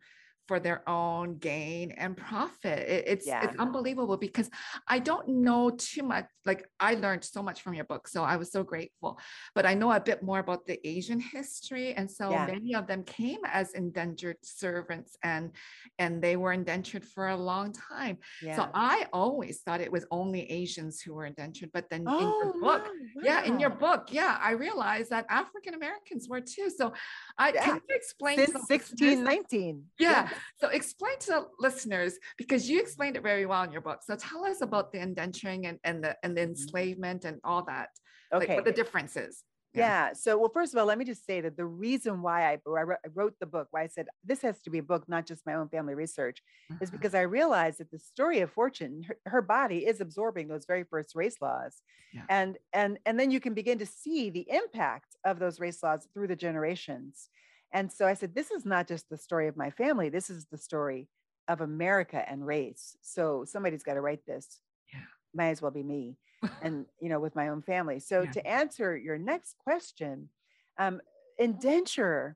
for 0.48 0.60
their 0.60 0.88
own 0.90 1.38
gain 1.38 1.92
and 1.92 2.16
profit. 2.16 2.80
It, 2.80 3.04
it's 3.08 3.28
yeah. 3.28 3.44
it's 3.44 3.58
unbelievable 3.60 4.18
because 4.18 4.50
I 4.88 5.00
don't 5.00 5.28
know 5.28 5.70
too 5.70 6.04
much. 6.04 6.26
Like 6.46 6.68
I 6.80 6.96
learned 6.96 7.24
so 7.24 7.44
much 7.44 7.62
from 7.62 7.74
your 7.74 7.86
book, 7.86 8.08
so 8.08 8.24
I 8.24 8.38
was 8.38 8.52
so 8.52 8.64
grateful. 8.64 9.20
But 9.54 9.66
I 9.66 9.74
know 9.74 9.92
a 9.92 10.00
bit 10.00 10.24
more 10.24 10.40
about 10.40 10.66
the 10.66 10.80
Asian 10.88 11.20
history, 11.20 11.94
and 11.94 12.10
so 12.10 12.32
yeah. 12.32 12.46
many 12.46 12.76
of 12.76 12.88
them 12.88 13.04
came 13.04 13.40
as 13.46 13.74
indentured 13.74 14.38
servants, 14.42 15.18
and 15.24 15.52
and 16.00 16.22
they 16.22 16.38
were 16.38 16.54
indentured 16.54 17.04
for 17.04 17.28
a 17.30 17.38
long 17.38 17.74
time. 17.74 18.18
Yeah. 18.42 18.56
So 18.56 18.70
I 18.74 19.08
always 19.12 19.62
thought 19.62 19.82
it 19.82 19.92
was 19.92 20.06
only 20.12 20.50
Asians 20.50 21.02
who 21.02 21.14
were 21.14 21.26
indentured, 21.26 21.72
but 21.74 21.90
then 21.90 22.06
oh, 22.08 22.18
in 22.18 22.24
your 22.24 22.54
oh, 22.56 22.62
book, 22.62 22.86
wow. 22.86 23.22
yeah, 23.24 23.44
in 23.44 23.60
your 23.60 23.70
book, 23.70 24.08
yeah, 24.12 24.38
I 24.42 24.52
realized 24.52 25.10
that 25.10 25.26
African 25.30 25.74
Americans 25.74 26.28
were 26.30 26.42
too. 26.42 26.70
So 26.70 26.94
I 27.38 27.52
can 27.52 27.76
you 27.76 27.96
explain 27.96 28.38
since 28.38 28.70
1619. 28.70 29.84
Yeah. 30.00 30.30
So 30.60 30.70
explain 30.70 31.18
to 31.20 31.28
the 31.28 31.48
listeners 31.60 32.18
because 32.38 32.70
you 32.70 32.80
explained 32.80 33.16
it 33.16 33.24
very 33.24 33.46
well 33.46 33.64
in 33.64 33.72
your 33.72 33.82
book. 33.82 34.00
So 34.04 34.16
tell 34.16 34.46
us 34.46 34.62
about 34.62 34.92
the 34.92 35.00
indenturing 35.00 35.68
and, 35.68 35.80
and 35.84 36.04
the 36.04 36.16
and 36.24 36.36
the 36.36 36.42
mm-hmm. 36.42 36.52
enslavement 36.52 37.26
and 37.26 37.40
all 37.44 37.64
that. 37.66 37.90
Okay. 38.34 38.48
Like 38.48 38.58
what 38.58 38.66
the 38.66 38.72
differences. 38.72 39.44
Yeah. 39.74 40.08
yeah. 40.10 40.14
So, 40.14 40.38
well, 40.38 40.50
first 40.50 40.74
of 40.74 40.80
all, 40.80 40.86
let 40.86 40.98
me 40.98 41.06
just 41.06 41.26
say 41.26 41.42
that 41.42 41.58
the 41.58 41.66
reason 41.66 42.22
why 42.22 42.52
I, 42.52 42.58
I, 42.68 42.84
wrote 43.14 43.36
the 43.40 43.46
book, 43.46 43.68
why 43.72 43.84
I 43.84 43.88
said 43.88 44.08
this 44.24 44.42
has 44.42 44.62
to 44.62 44.70
be 44.70 44.80
a 44.80 44.84
book, 44.84 45.04
not 45.08 45.26
just 45.26 45.46
my 45.46 45.54
own 45.54 45.70
family 45.70 45.94
research, 45.94 46.42
uh-huh. 46.72 46.80
is 46.82 46.90
because 46.90 47.14
I 47.14 47.22
realized 47.22 47.80
that 47.80 47.92
the 47.92 48.00
story 48.00 48.40
of 48.40 48.52
Fortune, 48.52 49.04
her, 49.08 49.18
her, 49.26 49.42
body 49.42 49.86
is 49.86 50.02
absorbing 50.02 50.48
those 50.48 50.66
very 50.66 50.84
first 50.84 51.16
race 51.16 51.38
laws, 51.42 51.82
yeah. 52.14 52.24
and 52.30 52.58
and 52.74 52.98
and 53.06 53.20
then 53.20 53.30
you 53.30 53.40
can 53.40 53.54
begin 53.54 53.78
to 53.80 53.86
see 53.86 54.30
the 54.30 54.48
impact 54.50 55.16
of 55.26 55.40
those 55.40 55.60
race 55.60 55.84
laws 55.84 56.08
through 56.14 56.28
the 56.28 56.36
generations. 56.36 57.30
And 57.74 57.92
so 57.92 58.08
I 58.08 58.14
said, 58.14 58.34
this 58.34 58.52
is 58.52 58.66
not 58.66 58.88
just 58.88 59.10
the 59.10 59.18
story 59.18 59.48
of 59.48 59.58
my 59.58 59.70
family, 59.72 60.10
this 60.10 60.30
is 60.30 60.46
the 60.52 60.58
story 60.58 61.10
of 61.48 61.62
America 61.62 62.24
and 62.30 62.46
race. 62.46 62.98
So 63.02 63.46
somebody's 63.46 63.84
got 63.84 63.94
to 63.96 64.02
write 64.02 64.26
this. 64.26 64.62
Yeah. 64.94 65.00
Might 65.34 65.50
as 65.50 65.62
well 65.62 65.72
be 65.72 65.84
me. 65.84 66.18
and 66.62 66.86
you 67.02 67.10
know, 67.10 67.20
with 67.20 67.36
my 67.36 67.50
own 67.50 67.62
family. 67.62 68.00
So 68.00 68.24
Yeah. 68.24 68.32
to 68.32 68.48
answer 68.48 68.98
your 68.98 69.18
next 69.18 69.56
question, 69.58 70.30
um, 70.78 71.02
indenture 71.38 72.36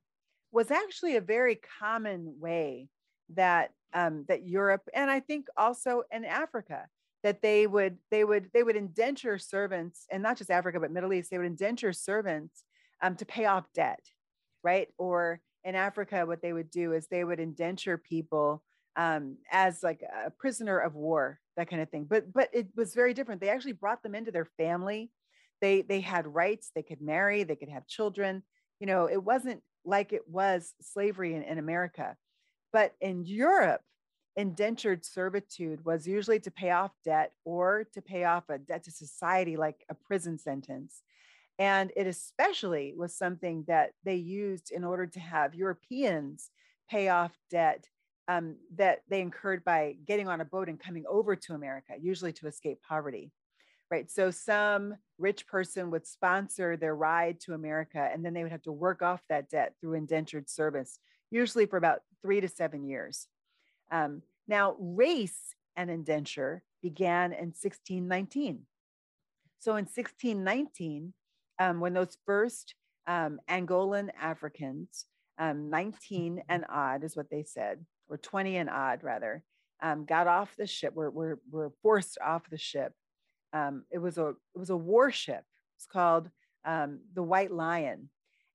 was 0.50 0.70
actually 0.70 1.16
a 1.16 1.20
very 1.20 1.60
common 1.80 2.36
way 2.38 2.88
that 3.30 3.72
um, 3.94 4.24
that 4.28 4.46
Europe 4.46 4.88
and 4.94 5.10
I 5.10 5.20
think 5.20 5.46
also 5.56 6.02
in 6.10 6.24
Africa 6.24 6.86
that 7.22 7.42
they 7.42 7.66
would 7.66 7.98
they 8.10 8.24
would 8.24 8.50
they 8.52 8.62
would 8.62 8.76
indenture 8.76 9.38
servants 9.38 10.06
and 10.10 10.22
not 10.22 10.36
just 10.36 10.50
Africa 10.50 10.80
but 10.80 10.90
Middle 10.90 11.12
East 11.12 11.30
they 11.30 11.38
would 11.38 11.46
indenture 11.46 11.92
servants 11.92 12.64
um, 13.02 13.16
to 13.16 13.26
pay 13.26 13.46
off 13.46 13.64
debt, 13.74 14.00
right? 14.62 14.88
Or 14.98 15.40
in 15.64 15.74
Africa, 15.74 16.26
what 16.26 16.42
they 16.42 16.52
would 16.52 16.70
do 16.70 16.92
is 16.92 17.06
they 17.06 17.24
would 17.24 17.40
indenture 17.40 17.98
people 17.98 18.62
um, 18.96 19.36
as 19.50 19.82
like 19.82 20.02
a 20.26 20.30
prisoner 20.30 20.78
of 20.78 20.94
war, 20.94 21.40
that 21.56 21.70
kind 21.70 21.82
of 21.82 21.90
thing. 21.90 22.04
But 22.08 22.32
but 22.32 22.48
it 22.52 22.68
was 22.76 22.94
very 22.94 23.14
different. 23.14 23.40
They 23.40 23.48
actually 23.48 23.72
brought 23.72 24.02
them 24.02 24.14
into 24.14 24.32
their 24.32 24.48
family. 24.56 25.10
They 25.60 25.82
they 25.82 26.00
had 26.00 26.26
rights. 26.26 26.70
They 26.74 26.82
could 26.82 27.00
marry. 27.00 27.44
They 27.44 27.56
could 27.56 27.70
have 27.70 27.86
children. 27.86 28.42
You 28.80 28.86
know, 28.86 29.08
it 29.08 29.22
wasn't 29.22 29.62
like 29.84 30.12
it 30.12 30.28
was 30.28 30.74
slavery 30.80 31.34
in, 31.34 31.42
in 31.42 31.58
America, 31.58 32.16
but 32.72 32.92
in 33.00 33.24
Europe, 33.24 33.80
indentured 34.36 35.04
servitude 35.04 35.84
was 35.84 36.06
usually 36.06 36.40
to 36.40 36.50
pay 36.50 36.70
off 36.70 36.92
debt 37.04 37.32
or 37.44 37.86
to 37.94 38.02
pay 38.02 38.24
off 38.24 38.44
a 38.48 38.58
debt 38.58 38.84
to 38.84 38.90
society, 38.90 39.56
like 39.56 39.84
a 39.88 39.94
prison 39.94 40.38
sentence. 40.38 41.02
And 41.62 41.92
it 41.94 42.08
especially 42.08 42.92
was 42.96 43.14
something 43.14 43.62
that 43.68 43.92
they 44.02 44.16
used 44.16 44.72
in 44.72 44.82
order 44.82 45.06
to 45.06 45.20
have 45.20 45.54
Europeans 45.54 46.50
pay 46.90 47.08
off 47.08 47.30
debt 47.50 47.86
um, 48.26 48.56
that 48.74 49.02
they 49.08 49.20
incurred 49.20 49.62
by 49.62 49.94
getting 50.04 50.26
on 50.26 50.40
a 50.40 50.44
boat 50.44 50.68
and 50.68 50.80
coming 50.80 51.04
over 51.08 51.36
to 51.36 51.54
America, 51.54 51.92
usually 52.00 52.32
to 52.32 52.48
escape 52.48 52.80
poverty. 52.82 53.30
Right. 53.92 54.10
So 54.10 54.32
some 54.32 54.96
rich 55.18 55.46
person 55.46 55.92
would 55.92 56.04
sponsor 56.04 56.76
their 56.76 56.96
ride 56.96 57.38
to 57.42 57.54
America, 57.54 58.10
and 58.12 58.24
then 58.24 58.34
they 58.34 58.42
would 58.42 58.50
have 58.50 58.62
to 58.62 58.72
work 58.72 59.00
off 59.00 59.22
that 59.28 59.48
debt 59.48 59.74
through 59.80 59.94
indentured 59.94 60.50
service, 60.50 60.98
usually 61.30 61.66
for 61.66 61.76
about 61.76 62.00
three 62.22 62.40
to 62.40 62.48
seven 62.48 62.84
years. 62.84 63.28
Um, 63.92 64.22
now, 64.48 64.74
race 64.80 65.54
and 65.76 65.90
indenture 65.90 66.64
began 66.82 67.32
in 67.32 67.52
1619. 67.54 68.62
So 69.60 69.76
in 69.76 69.84
1619, 69.84 71.14
um, 71.58 71.80
when 71.80 71.94
those 71.94 72.16
first 72.26 72.74
um, 73.06 73.40
Angolan 73.48 74.10
Africans, 74.20 75.06
um, 75.38 75.70
19 75.70 76.42
and 76.48 76.64
odd 76.68 77.04
is 77.04 77.16
what 77.16 77.30
they 77.30 77.42
said, 77.44 77.84
or 78.08 78.16
20 78.18 78.56
and 78.56 78.70
odd 78.70 79.02
rather, 79.02 79.42
um, 79.82 80.04
got 80.04 80.26
off 80.26 80.54
the 80.56 80.66
ship, 80.66 80.94
were, 80.94 81.10
were, 81.10 81.40
were 81.50 81.72
forced 81.82 82.18
off 82.24 82.48
the 82.50 82.58
ship. 82.58 82.92
Um, 83.52 83.84
it 83.90 83.98
was 83.98 84.18
a 84.18 84.28
it 84.28 84.58
was 84.58 84.70
a 84.70 84.76
warship. 84.76 85.44
It's 85.76 85.86
called 85.86 86.30
um, 86.64 87.00
the 87.14 87.22
White 87.22 87.50
Lion, 87.50 88.08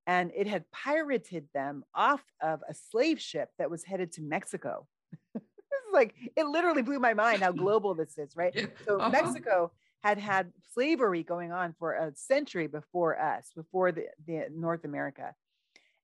and 0.08 0.32
it 0.36 0.48
had 0.48 0.70
pirated 0.72 1.48
them 1.54 1.84
off 1.94 2.24
of 2.42 2.62
a 2.68 2.74
slave 2.74 3.20
ship 3.22 3.50
that 3.60 3.70
was 3.70 3.84
headed 3.84 4.12
to 4.14 4.22
Mexico. 4.22 4.88
this 5.34 5.44
is 5.44 5.94
like 5.94 6.16
it 6.36 6.48
literally 6.48 6.82
blew 6.82 7.00
my 7.00 7.14
mind 7.14 7.44
how 7.44 7.52
global 7.64 7.94
this 7.94 8.18
is, 8.18 8.36
right? 8.36 8.54
So 8.88 8.98
Uh-huh. 9.00 9.10
Mexico 9.12 9.72
had 10.04 10.18
had 10.18 10.52
slavery 10.74 11.24
going 11.24 11.52
on 11.52 11.76
for 11.80 11.94
a 11.94 12.16
century 12.16 12.68
before 12.68 13.20
us, 13.20 13.52
before 13.56 13.92
the, 13.92 14.06
the 14.26 14.48
North 14.54 14.86
America. 14.86 15.34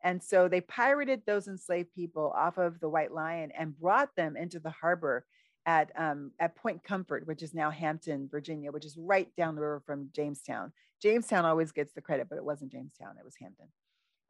And 0.03 0.21
so 0.21 0.47
they 0.47 0.62
pirated 0.62 1.21
those 1.25 1.47
enslaved 1.47 1.93
people 1.95 2.34
off 2.36 2.58
of 2.58 2.79
the 2.79 2.89
White 2.89 3.13
Lion 3.13 3.51
and 3.58 3.79
brought 3.79 4.15
them 4.15 4.36
into 4.36 4.60
the 4.60 4.69
harbor 4.69 5.25
at 5.65 5.91
um, 5.97 6.32
at 6.39 6.56
Point 6.56 6.84
Comfort, 6.84 7.25
which 7.25 7.41
is 7.41 7.53
now 7.53 7.71
Hampton, 7.71 8.27
Virginia, 8.29 8.71
which 8.71 8.86
is 8.86 8.97
right 8.97 9.34
down 9.38 9.56
the 9.56 9.62
river 9.62 9.82
from 9.86 10.10
Jamestown. 10.13 10.73
Jamestown 11.01 11.45
always 11.45 11.71
gets 11.71 11.93
the 11.93 12.01
credit, 12.01 12.27
but 12.29 12.38
it 12.38 12.43
wasn't 12.43 12.71
Jamestown; 12.71 13.15
it 13.17 13.23
was 13.23 13.36
Hampton. 13.39 13.67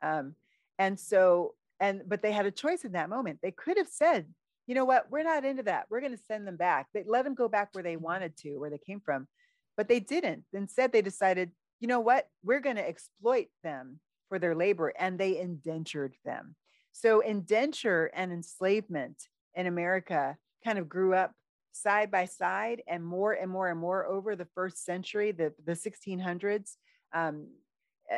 Um, 0.02 0.36
and 0.78 1.00
so, 1.00 1.56
and 1.80 2.04
but 2.08 2.22
they 2.22 2.32
had 2.32 2.46
a 2.46 2.52
choice 2.52 2.86
in 2.86 2.92
that 2.92 3.10
moment. 3.10 3.40
They 3.42 3.52
could 3.52 3.78
have 3.78 3.88
said, 3.88 4.28
"You 4.68 4.76
know 4.76 4.86
what? 4.86 5.10
We're 5.10 5.24
not 5.24 5.46
into 5.46 5.64
that. 5.64 5.88
We're 5.90 6.02
going 6.02 6.16
to 6.16 6.24
send 6.28 6.46
them 6.46 6.58
back." 6.58 6.88
They 6.94 7.04
let 7.08 7.24
them 7.24 7.34
go 7.34 7.48
back 7.48 7.70
where 7.72 7.84
they 7.84 7.98
wanted 7.98 8.38
to, 8.38 8.58
where 8.58 8.70
they 8.70 8.78
came 8.78 9.00
from, 9.00 9.28
but 9.78 9.88
they 9.88 10.00
didn't. 10.00 10.44
Instead, 10.54 10.92
they 10.92 11.02
decided, 11.02 11.52
"You 11.80 11.88
know 11.88 12.00
what? 12.00 12.30
We're 12.44 12.60
going 12.60 12.76
to 12.78 12.88
exploit 12.88 13.48
them 13.64 14.00
for 14.30 14.40
their 14.40 14.56
labor," 14.56 14.94
and 15.00 15.20
they 15.20 15.40
indentured 15.40 16.16
them. 16.26 16.56
So, 16.92 17.22
indenture 17.22 18.12
and 18.14 18.32
enslavement 18.32 19.28
in 19.56 19.68
America 19.68 20.38
kind 20.64 20.80
of 20.80 20.90
grew 20.90 21.14
up 21.14 21.34
side 21.72 22.12
by 22.12 22.26
side 22.26 22.84
and 22.88 23.04
more 23.04 23.34
and 23.34 23.50
more 23.50 23.70
and 23.70 23.80
more 23.80 24.06
over 24.06 24.36
the 24.36 24.48
first 24.54 24.86
century, 24.86 25.32
the, 25.32 25.54
the 25.66 25.74
1600s. 25.74 26.78
Um, 27.14 27.48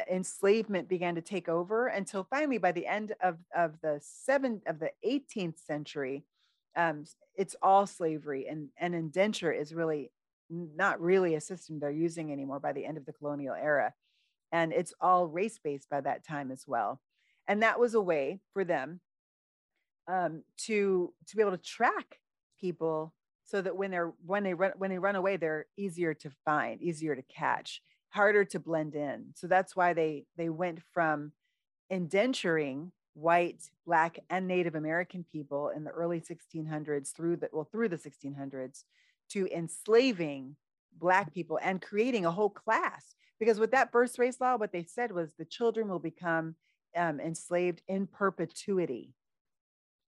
enslavement 0.09 0.89
began 0.89 1.15
to 1.15 1.21
take 1.21 1.47
over 1.47 1.87
until 1.87 2.25
finally 2.29 2.57
by 2.57 2.71
the 2.71 2.87
end 2.87 3.13
of, 3.21 3.37
of 3.55 3.79
the 3.81 3.99
seventh 4.01 4.63
of 4.67 4.79
the 4.79 4.89
18th 5.05 5.59
century 5.59 6.25
um, 6.75 7.05
it's 7.35 7.55
all 7.61 7.85
slavery 7.85 8.47
and, 8.47 8.69
and 8.77 8.93
indenture 8.93 9.51
is 9.51 9.73
really 9.73 10.11
not 10.49 11.01
really 11.01 11.36
a 11.36 11.41
system 11.41 11.79
they're 11.79 11.91
using 11.91 12.31
anymore 12.31 12.60
by 12.60 12.73
the 12.73 12.86
end 12.86 12.97
of 12.97 13.05
the 13.05 13.13
colonial 13.13 13.55
era 13.55 13.93
and 14.51 14.71
it's 14.71 14.93
all 15.01 15.27
race-based 15.27 15.89
by 15.89 15.99
that 16.01 16.25
time 16.25 16.49
as 16.49 16.63
well. 16.65 17.01
And 17.47 17.62
that 17.62 17.79
was 17.79 17.93
a 17.93 18.01
way 18.01 18.39
for 18.53 18.63
them 18.63 19.01
um, 20.08 20.43
to 20.60 21.13
to 21.27 21.36
be 21.36 21.41
able 21.41 21.51
to 21.51 21.58
track 21.58 22.19
people 22.60 23.13
so 23.43 23.62
that 23.62 23.75
when 23.75 23.91
they're 23.91 24.13
when 24.25 24.43
they 24.43 24.53
run 24.53 24.71
when 24.77 24.91
they 24.91 24.99
run 24.99 25.15
away 25.15 25.36
they're 25.36 25.65
easier 25.77 26.13
to 26.13 26.29
find 26.45 26.81
easier 26.81 27.15
to 27.15 27.21
catch 27.23 27.81
harder 28.10 28.45
to 28.45 28.60
blend 28.60 28.95
in. 28.95 29.25
So 29.36 29.47
that's 29.47 29.75
why 29.75 29.93
they 29.93 30.25
they 30.38 30.49
went 30.49 30.79
from 30.93 31.34
indenturing 31.91 32.91
white 33.13 33.62
black 33.86 34.19
and 34.29 34.45
native 34.45 34.75
american 34.75 35.23
people 35.23 35.69
in 35.69 35.86
the 35.86 35.89
early 35.91 36.19
1600s 36.19 37.13
through 37.13 37.38
the 37.38 37.47
well 37.53 37.63
through 37.71 37.88
the 37.88 37.95
1600s 37.95 38.84
to 39.29 39.47
enslaving 39.47 40.55
black 40.97 41.33
people 41.33 41.59
and 41.61 41.81
creating 41.81 42.25
a 42.25 42.31
whole 42.31 42.49
class 42.49 43.15
because 43.39 43.59
with 43.59 43.71
that 43.71 43.91
first 43.91 44.17
race 44.17 44.39
law 44.39 44.55
what 44.55 44.71
they 44.71 44.83
said 44.83 45.11
was 45.11 45.33
the 45.33 45.45
children 45.45 45.89
will 45.89 45.99
become 45.99 46.55
um, 46.95 47.19
enslaved 47.19 47.81
in 47.88 48.07
perpetuity 48.07 49.13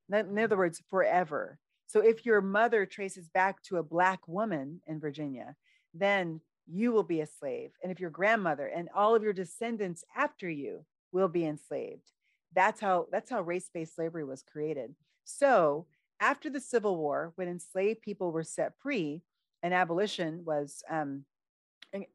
in 0.09 0.39
other 0.39 0.57
words 0.57 0.81
forever 0.89 1.59
so 1.87 2.01
if 2.01 2.25
your 2.25 2.41
mother 2.41 2.85
traces 2.85 3.29
back 3.29 3.63
to 3.63 3.77
a 3.77 3.83
black 3.83 4.27
woman 4.27 4.81
in 4.87 4.99
Virginia, 4.99 5.55
then 5.93 6.41
you 6.67 6.91
will 6.91 7.03
be 7.03 7.21
a 7.21 7.25
slave. 7.25 7.71
And 7.81 7.91
if 7.91 7.99
your 7.99 8.09
grandmother 8.09 8.67
and 8.67 8.89
all 8.93 9.15
of 9.15 9.23
your 9.23 9.33
descendants 9.33 10.03
after 10.15 10.49
you 10.49 10.85
will 11.13 11.29
be 11.29 11.45
enslaved. 11.45 12.11
That's 12.53 12.81
how 12.81 13.07
that's 13.11 13.29
how 13.29 13.41
race-based 13.41 13.95
slavery 13.95 14.25
was 14.25 14.43
created. 14.43 14.93
So 15.23 15.85
after 16.19 16.49
the 16.49 16.59
Civil 16.59 16.97
War, 16.97 17.31
when 17.35 17.47
enslaved 17.47 18.01
people 18.01 18.31
were 18.31 18.43
set 18.43 18.73
free 18.79 19.21
and 19.63 19.73
abolition 19.73 20.43
was 20.45 20.83
um, 20.89 21.25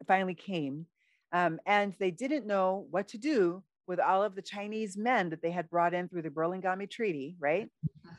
finally 0.06 0.34
came, 0.34 0.86
um, 1.32 1.60
and 1.66 1.94
they 1.98 2.10
didn't 2.10 2.46
know 2.46 2.86
what 2.90 3.08
to 3.08 3.18
do 3.18 3.62
with 3.86 3.98
all 3.98 4.22
of 4.22 4.34
the 4.34 4.42
Chinese 4.42 4.96
men 4.96 5.30
that 5.30 5.42
they 5.42 5.50
had 5.50 5.68
brought 5.68 5.94
in 5.94 6.08
through 6.08 6.22
the 6.22 6.30
Burlingame 6.30 6.86
Treaty, 6.88 7.36
right? 7.40 7.68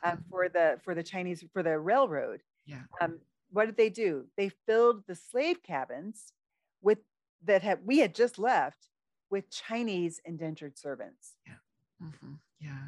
um, 0.04 0.24
for 0.30 0.50
the 0.50 0.80
for 0.84 0.96
the 0.96 1.04
Chinese 1.04 1.44
for 1.54 1.64
the 1.64 1.78
railroad. 1.80 2.42
Yeah. 2.66 2.82
Um, 3.02 3.20
what 3.52 3.66
did 3.66 3.78
they 3.78 3.90
do? 3.90 4.26
They 4.38 4.50
filled 4.66 5.04
the 5.08 5.16
slave 5.16 5.62
cabins 5.64 6.34
with 6.82 7.00
that 7.46 7.62
had 7.62 7.86
we 7.86 8.00
had 8.00 8.16
just 8.16 8.40
left 8.40 8.88
with 9.30 9.50
Chinese 9.50 10.20
indentured 10.26 10.78
servants. 10.78 11.34
Mhm. 12.02 12.40
Yeah. 12.60 12.88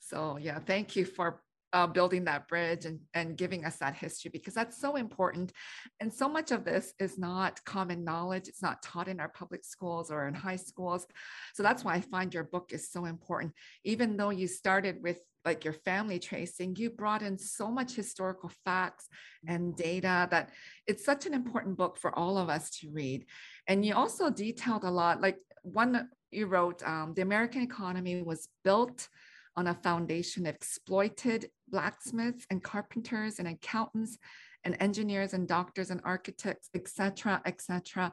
So 0.00 0.36
yeah, 0.38 0.58
thank 0.58 0.96
you 0.96 1.04
for 1.04 1.42
uh, 1.72 1.86
building 1.86 2.24
that 2.24 2.48
bridge 2.48 2.84
and, 2.84 3.00
and 3.14 3.36
giving 3.36 3.64
us 3.64 3.76
that 3.76 3.94
history 3.94 4.30
because 4.32 4.54
that's 4.54 4.80
so 4.80 4.96
important. 4.96 5.52
And 6.00 6.12
so 6.12 6.28
much 6.28 6.50
of 6.50 6.64
this 6.64 6.94
is 6.98 7.18
not 7.18 7.64
common 7.64 8.04
knowledge. 8.04 8.48
It's 8.48 8.62
not 8.62 8.82
taught 8.82 9.08
in 9.08 9.20
our 9.20 9.28
public 9.28 9.64
schools 9.64 10.10
or 10.10 10.28
in 10.28 10.34
high 10.34 10.56
schools. 10.56 11.06
So 11.54 11.62
that's 11.62 11.84
why 11.84 11.94
I 11.94 12.00
find 12.00 12.32
your 12.32 12.44
book 12.44 12.70
is 12.72 12.90
so 12.90 13.04
important. 13.04 13.52
Even 13.84 14.16
though 14.16 14.30
you 14.30 14.46
started 14.46 15.02
with 15.02 15.18
like 15.44 15.64
your 15.64 15.74
family 15.74 16.18
tracing, 16.18 16.74
you 16.76 16.90
brought 16.90 17.22
in 17.22 17.38
so 17.38 17.70
much 17.70 17.94
historical 17.94 18.50
facts 18.64 19.08
and 19.46 19.76
data 19.76 20.26
that 20.30 20.50
it's 20.86 21.04
such 21.04 21.24
an 21.26 21.34
important 21.34 21.76
book 21.76 21.98
for 21.98 22.16
all 22.18 22.36
of 22.36 22.48
us 22.48 22.68
to 22.70 22.90
read. 22.90 23.24
And 23.68 23.84
you 23.84 23.94
also 23.94 24.28
detailed 24.28 24.84
a 24.84 24.90
lot, 24.90 25.20
like 25.20 25.38
one 25.62 26.08
you 26.30 26.46
wrote, 26.46 26.82
um, 26.86 27.14
the 27.14 27.22
American 27.22 27.62
economy 27.62 28.22
was 28.22 28.48
built 28.64 29.08
on 29.56 29.68
a 29.68 29.74
foundation 29.74 30.46
of 30.46 30.54
exploited 30.54 31.48
blacksmiths 31.68 32.46
and 32.50 32.62
carpenters 32.62 33.38
and 33.38 33.48
accountants 33.48 34.18
and 34.64 34.76
engineers 34.80 35.32
and 35.32 35.46
doctors 35.46 35.90
and 35.90 36.00
architects, 36.04 36.68
etc., 36.74 37.16
cetera, 37.16 37.42
et 37.46 37.60
cetera. 37.60 38.12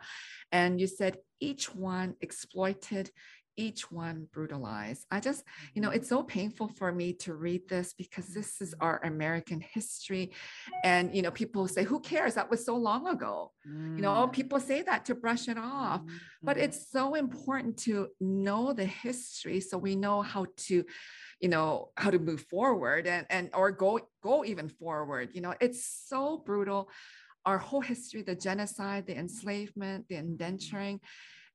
And 0.51 0.79
you 0.79 0.87
said 0.87 1.17
each 1.39 1.73
one 1.73 2.15
exploited 2.21 3.09
each 3.57 3.91
one 3.91 4.27
brutalized. 4.31 5.05
I 5.11 5.19
just, 5.19 5.43
you 5.73 5.81
know, 5.81 5.89
it's 5.89 6.09
so 6.09 6.23
painful 6.23 6.67
for 6.69 6.91
me 6.91 7.13
to 7.13 7.33
read 7.33 7.67
this 7.69 7.93
because 7.93 8.27
this 8.27 8.61
is 8.61 8.73
our 8.79 8.99
American 9.03 9.61
history. 9.61 10.33
And, 10.83 11.15
you 11.15 11.21
know, 11.21 11.31
people 11.31 11.67
say, 11.67 11.83
who 11.83 11.99
cares? 11.99 12.35
That 12.35 12.49
was 12.49 12.65
so 12.65 12.75
long 12.75 13.07
ago. 13.07 13.51
Mm. 13.67 13.97
You 13.97 14.01
know, 14.01 14.27
mm. 14.27 14.31
people 14.31 14.59
say 14.59 14.81
that 14.81 15.05
to 15.05 15.15
brush 15.15 15.47
it 15.47 15.57
off. 15.57 16.01
Mm-hmm. 16.01 16.15
But 16.43 16.57
it's 16.57 16.91
so 16.91 17.15
important 17.15 17.77
to 17.79 18.09
know 18.19 18.73
the 18.73 18.85
history 18.85 19.59
so 19.59 19.77
we 19.77 19.95
know 19.95 20.21
how 20.21 20.45
to, 20.67 20.83
you 21.39 21.49
know, 21.49 21.89
how 21.97 22.09
to 22.09 22.19
move 22.19 22.41
forward 22.49 23.07
and, 23.07 23.25
and 23.29 23.49
or 23.53 23.71
go 23.71 23.99
go 24.21 24.45
even 24.45 24.69
forward. 24.69 25.29
You 25.33 25.41
know, 25.41 25.53
it's 25.59 25.85
so 26.07 26.37
brutal. 26.37 26.89
Our 27.45 27.57
whole 27.57 27.81
history, 27.81 28.21
the 28.21 28.35
genocide, 28.35 29.05
the 29.05 29.17
enslavement, 29.17 30.07
the 30.07 30.15
indenturing 30.15 30.99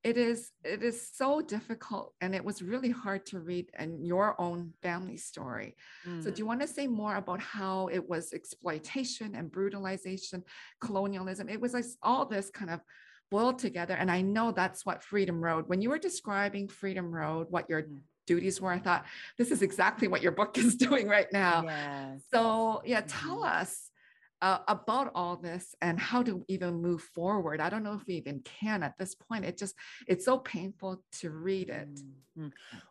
it 0.05 0.17
is 0.17 0.53
it 0.65 0.83
is 0.83 1.11
so 1.13 1.41
difficult 1.41 2.15
and 2.21 2.35
it 2.35 2.45
was 2.45 2.63
really 2.63 2.91
hard 2.91 3.27
to 3.27 3.41
read 3.41 3.69
in 3.79 4.05
your 4.05 4.41
own 4.41 4.73
family 4.81 5.17
story 5.17 5.75
mm. 6.07 6.23
so 6.23 6.31
do 6.31 6.39
you 6.39 6.45
mm. 6.45 6.49
want 6.49 6.61
to 6.61 6.69
say 6.69 6.87
more 6.87 7.17
about 7.17 7.41
how 7.41 7.89
it 7.89 8.09
was 8.09 8.33
exploitation 8.33 9.35
and 9.35 9.51
brutalization 9.51 10.43
colonialism 10.81 11.49
it 11.49 11.61
was 11.61 11.75
like 11.75 11.85
all 12.03 12.25
this 12.25 12.49
kind 12.51 12.71
of 12.71 12.81
boiled 13.31 13.59
together 13.59 13.95
and 13.95 14.11
i 14.11 14.21
know 14.21 14.53
that's 14.53 14.87
what 14.87 15.03
freedom 15.03 15.43
road 15.43 15.65
when 15.67 15.83
you 15.83 15.91
were 15.91 15.99
describing 15.99 16.69
freedom 16.69 17.13
road 17.13 17.47
what 17.51 17.69
your 17.69 17.83
mm. 17.83 17.99
duties 18.27 18.61
were 18.61 18.71
i 18.71 18.79
thought 18.79 19.05
this 19.37 19.51
is 19.51 19.63
exactly 19.63 20.07
what 20.07 20.23
your 20.23 20.33
book 20.33 20.57
is 20.59 20.77
doing 20.77 21.09
right 21.09 21.33
now 21.33 21.65
yes. 21.67 22.23
so 22.33 22.81
yeah 22.85 23.03
tell 23.07 23.39
mm-hmm. 23.39 23.63
us 23.63 23.88
uh, 24.41 24.59
about 24.69 25.11
all 25.15 25.37
this 25.37 25.75
and 25.83 25.99
how 25.99 26.23
to 26.23 26.45
even 26.49 26.81
move 26.81 27.03
forward. 27.03 27.61
I 27.61 27.69
don't 27.69 27.83
know 27.83 27.95
if 27.95 28.07
we 28.07 28.15
even 28.15 28.41
can 28.41 28.83
at 28.83 28.97
this 28.97 29.15
point. 29.15 29.45
It 29.45 29.59
just 29.59 29.75
it's 30.07 30.25
so 30.25 30.39
painful 30.39 31.03
to 31.21 31.31
read 31.31 31.71
it. 31.71 31.95
Mm-hmm. 32.39 32.49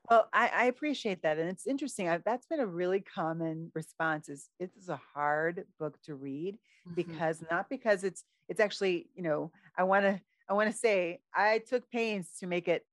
Well, 0.10 0.28
I, 0.34 0.52
I, 0.54 0.64
appreciate 0.66 1.22
that, 1.24 1.38
and 1.38 1.50
it's 1.50 1.66
interesting. 1.66 2.10
I, 2.10 2.18
that's 2.18 2.48
been 2.48 2.60
a 2.60 2.68
really 2.68 3.00
common 3.00 3.72
response. 3.74 4.28
Is 4.28 4.50
it 4.60 4.72
is 4.78 4.90
a 4.90 5.00
hard 5.14 5.66
book 5.80 5.98
to 6.04 6.16
read 6.16 6.56
mm-hmm. 6.56 6.96
because 6.96 7.42
not 7.50 7.70
because 7.70 8.04
it's 8.04 8.24
it's 8.50 8.60
actually 8.60 9.08
you 9.16 9.24
know 9.24 9.52
I 9.78 9.84
want 9.84 10.04
to 10.04 10.20
I 10.50 10.54
want 10.54 10.70
to 10.70 10.78
say 10.78 11.22
I 11.34 11.60
took 11.60 11.90
pains 11.90 12.30
to 12.40 12.48
make 12.48 12.68
it 12.68 12.86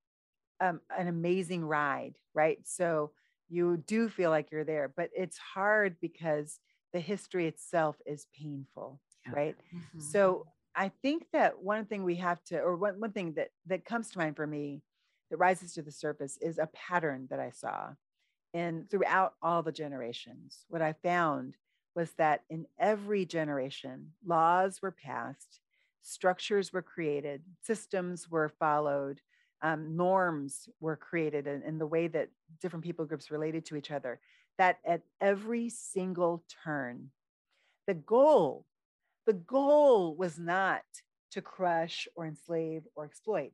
um, 0.61 0.79
an 0.97 1.07
amazing 1.07 1.65
ride, 1.65 2.15
right? 2.33 2.59
So 2.63 3.11
you 3.49 3.77
do 3.85 4.09
feel 4.09 4.29
like 4.29 4.49
you're 4.51 4.63
there, 4.63 4.91
but 4.95 5.09
it's 5.15 5.37
hard 5.37 5.97
because 6.01 6.59
the 6.95 7.01
history 7.01 7.45
itself 7.45 7.97
is 8.05 8.27
painful, 8.33 9.01
yeah. 9.25 9.33
right? 9.35 9.55
Mm-hmm. 9.75 9.99
So 9.99 10.45
I 10.73 10.89
think 11.01 11.25
that 11.33 11.61
one 11.61 11.83
thing 11.83 12.05
we 12.05 12.15
have 12.15 12.41
to, 12.45 12.57
or 12.59 12.77
one, 12.77 13.01
one 13.01 13.11
thing 13.11 13.33
that 13.33 13.49
that 13.65 13.83
comes 13.83 14.11
to 14.11 14.17
mind 14.17 14.37
for 14.37 14.47
me 14.47 14.81
that 15.29 15.35
rises 15.35 15.73
to 15.73 15.81
the 15.81 15.91
surface 15.91 16.37
is 16.41 16.57
a 16.57 16.69
pattern 16.73 17.27
that 17.29 17.41
I 17.41 17.49
saw 17.49 17.89
in 18.53 18.85
throughout 18.89 19.33
all 19.41 19.61
the 19.61 19.73
generations. 19.73 20.63
What 20.69 20.81
I 20.81 20.93
found 21.03 21.55
was 21.97 22.11
that 22.11 22.43
in 22.49 22.65
every 22.79 23.25
generation, 23.25 24.13
laws 24.25 24.81
were 24.81 24.91
passed, 24.91 25.59
structures 26.01 26.71
were 26.71 26.81
created, 26.81 27.41
systems 27.61 28.31
were 28.31 28.53
followed, 28.57 29.19
um, 29.61 29.97
norms 29.97 30.69
were 30.79 30.95
created 30.95 31.45
in, 31.45 31.61
in 31.63 31.77
the 31.77 31.87
way 31.87 32.07
that 32.07 32.29
different 32.61 32.85
people 32.85 33.03
groups 33.03 33.31
related 33.31 33.65
to 33.65 33.75
each 33.75 33.91
other 33.91 34.21
that 34.57 34.77
at 34.85 35.01
every 35.21 35.69
single 35.69 36.43
turn, 36.63 37.11
the 37.87 37.93
goal, 37.93 38.65
the 39.25 39.33
goal 39.33 40.15
was 40.15 40.39
not 40.39 40.83
to 41.31 41.41
crush 41.41 42.07
or 42.15 42.25
enslave 42.25 42.83
or 42.95 43.05
exploit. 43.05 43.51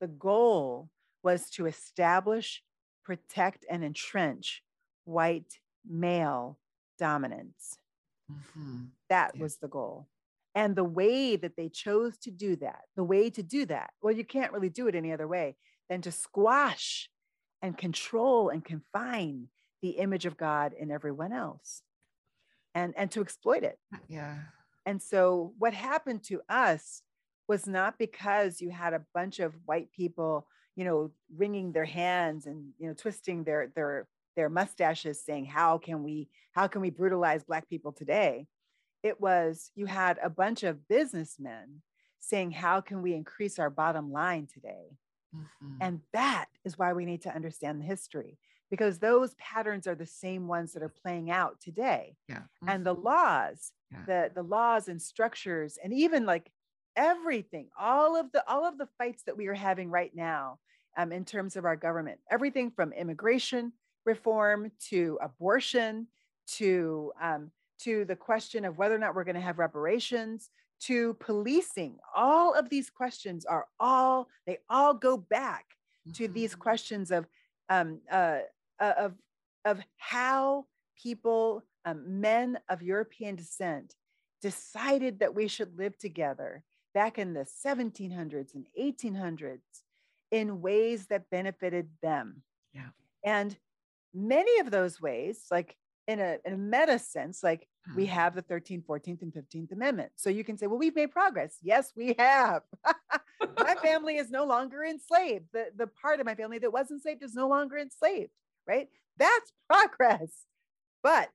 The 0.00 0.06
goal 0.06 0.90
was 1.22 1.50
to 1.50 1.66
establish, 1.66 2.62
protect, 3.04 3.66
and 3.68 3.82
entrench 3.82 4.62
white 5.04 5.58
male 5.88 6.58
dominance. 6.98 7.78
Mm-hmm. 8.30 8.84
That 9.08 9.32
yeah. 9.34 9.42
was 9.42 9.56
the 9.56 9.68
goal. 9.68 10.06
And 10.54 10.74
the 10.74 10.84
way 10.84 11.36
that 11.36 11.56
they 11.56 11.68
chose 11.68 12.18
to 12.18 12.30
do 12.30 12.56
that, 12.56 12.82
the 12.96 13.04
way 13.04 13.30
to 13.30 13.42
do 13.42 13.66
that, 13.66 13.90
well, 14.02 14.14
you 14.14 14.24
can't 14.24 14.52
really 14.52 14.68
do 14.68 14.88
it 14.88 14.94
any 14.94 15.12
other 15.12 15.28
way 15.28 15.56
than 15.88 16.02
to 16.02 16.12
squash 16.12 17.08
and 17.62 17.76
control 17.76 18.48
and 18.48 18.64
confine 18.64 19.48
the 19.82 19.90
image 19.90 20.26
of 20.26 20.36
God 20.36 20.72
in 20.72 20.90
everyone 20.90 21.32
else 21.32 21.82
and 22.74 22.94
and 22.96 23.10
to 23.12 23.20
exploit 23.20 23.62
it. 23.62 23.78
Yeah. 24.08 24.36
And 24.86 25.02
so 25.02 25.52
what 25.58 25.74
happened 25.74 26.22
to 26.24 26.40
us 26.48 27.02
was 27.46 27.66
not 27.66 27.98
because 27.98 28.60
you 28.60 28.70
had 28.70 28.94
a 28.94 29.04
bunch 29.14 29.38
of 29.38 29.54
white 29.64 29.90
people, 29.92 30.46
you 30.76 30.84
know, 30.84 31.10
wringing 31.34 31.72
their 31.72 31.84
hands 31.84 32.46
and 32.46 32.72
you 32.78 32.88
know 32.88 32.94
twisting 32.94 33.44
their 33.44 33.72
their 33.74 34.06
their 34.36 34.48
mustaches 34.48 35.24
saying 35.24 35.46
how 35.46 35.78
can 35.78 36.04
we 36.04 36.28
how 36.52 36.68
can 36.68 36.80
we 36.80 36.90
brutalize 36.90 37.44
black 37.44 37.68
people 37.68 37.92
today? 37.92 38.46
It 39.02 39.20
was 39.20 39.70
you 39.74 39.86
had 39.86 40.18
a 40.22 40.30
bunch 40.30 40.62
of 40.62 40.88
businessmen 40.88 41.82
saying 42.20 42.50
how 42.50 42.80
can 42.80 43.02
we 43.02 43.14
increase 43.14 43.58
our 43.58 43.70
bottom 43.70 44.12
line 44.12 44.48
today? 44.52 44.96
Mm-hmm. 45.34 45.76
And 45.80 46.00
that 46.12 46.46
is 46.64 46.78
why 46.78 46.92
we 46.92 47.04
need 47.04 47.22
to 47.22 47.34
understand 47.34 47.80
the 47.80 47.84
history 47.84 48.38
because 48.70 48.98
those 48.98 49.34
patterns 49.34 49.86
are 49.86 49.94
the 49.94 50.06
same 50.06 50.46
ones 50.46 50.72
that 50.72 50.82
are 50.82 50.88
playing 50.88 51.30
out 51.30 51.60
today. 51.60 52.16
Yeah. 52.28 52.42
And 52.66 52.84
the 52.84 52.94
mm-hmm. 52.94 53.06
laws, 53.06 53.72
yeah. 53.90 54.04
the 54.06 54.30
the 54.34 54.42
laws 54.42 54.88
and 54.88 55.00
structures 55.00 55.78
and 55.82 55.92
even 55.92 56.26
like 56.26 56.50
everything, 56.96 57.68
all 57.78 58.16
of 58.18 58.30
the 58.32 58.46
all 58.48 58.64
of 58.66 58.78
the 58.78 58.88
fights 58.98 59.22
that 59.24 59.36
we 59.36 59.46
are 59.46 59.54
having 59.54 59.90
right 59.90 60.14
now 60.14 60.58
um, 60.96 61.12
in 61.12 61.24
terms 61.24 61.56
of 61.56 61.64
our 61.64 61.76
government, 61.76 62.18
everything 62.30 62.70
from 62.70 62.92
immigration 62.92 63.72
reform 64.04 64.70
to 64.88 65.18
abortion 65.22 66.06
to 66.46 67.12
um, 67.20 67.50
to 67.80 68.04
the 68.04 68.16
question 68.16 68.64
of 68.64 68.76
whether 68.78 68.94
or 68.94 68.98
not 68.98 69.14
we're 69.14 69.24
going 69.24 69.34
to 69.34 69.40
have 69.40 69.58
reparations 69.58 70.50
to 70.80 71.14
policing 71.14 71.96
all 72.14 72.54
of 72.54 72.68
these 72.68 72.88
questions 72.88 73.44
are 73.44 73.66
all 73.80 74.28
they 74.46 74.58
all 74.70 74.94
go 74.94 75.16
back 75.16 75.66
mm-hmm. 76.06 76.12
to 76.12 76.28
these 76.28 76.52
mm-hmm. 76.52 76.60
questions 76.60 77.10
of 77.10 77.26
um, 77.68 78.00
uh, 78.10 78.38
of, 78.80 79.14
of 79.64 79.80
how 79.96 80.66
people, 81.00 81.62
um, 81.84 82.20
men 82.20 82.58
of 82.68 82.82
European 82.82 83.36
descent, 83.36 83.94
decided 84.40 85.20
that 85.20 85.34
we 85.34 85.48
should 85.48 85.76
live 85.78 85.98
together 85.98 86.62
back 86.94 87.18
in 87.18 87.34
the 87.34 87.46
1700s 87.66 88.54
and 88.54 88.66
1800s 88.78 89.60
in 90.30 90.60
ways 90.60 91.06
that 91.06 91.30
benefited 91.30 91.88
them. 92.02 92.42
Yeah. 92.72 92.88
And 93.24 93.56
many 94.14 94.60
of 94.60 94.70
those 94.70 95.00
ways, 95.00 95.44
like 95.50 95.76
in 96.06 96.20
a, 96.20 96.38
in 96.44 96.54
a 96.54 96.56
meta 96.56 96.98
sense, 96.98 97.42
like 97.42 97.68
we 97.96 98.04
mm-hmm. 98.04 98.12
have 98.12 98.34
the 98.34 98.42
13th, 98.42 98.84
14th, 98.84 99.22
and 99.22 99.32
15th 99.32 99.72
Amendment. 99.72 100.12
So 100.16 100.30
you 100.30 100.44
can 100.44 100.58
say, 100.58 100.66
well, 100.66 100.78
we've 100.78 100.94
made 100.94 101.10
progress. 101.10 101.56
Yes, 101.62 101.92
we 101.96 102.14
have. 102.18 102.62
my 103.58 103.74
family 103.82 104.16
is 104.16 104.30
no 104.30 104.44
longer 104.44 104.84
enslaved. 104.84 105.46
The, 105.52 105.66
the 105.76 105.86
part 105.86 106.20
of 106.20 106.26
my 106.26 106.34
family 106.34 106.58
that 106.58 106.72
was 106.72 106.90
enslaved 106.90 107.22
is 107.22 107.34
no 107.34 107.48
longer 107.48 107.78
enslaved 107.78 108.30
right? 108.68 108.88
That's 109.18 109.52
progress. 109.68 110.30
But 111.02 111.30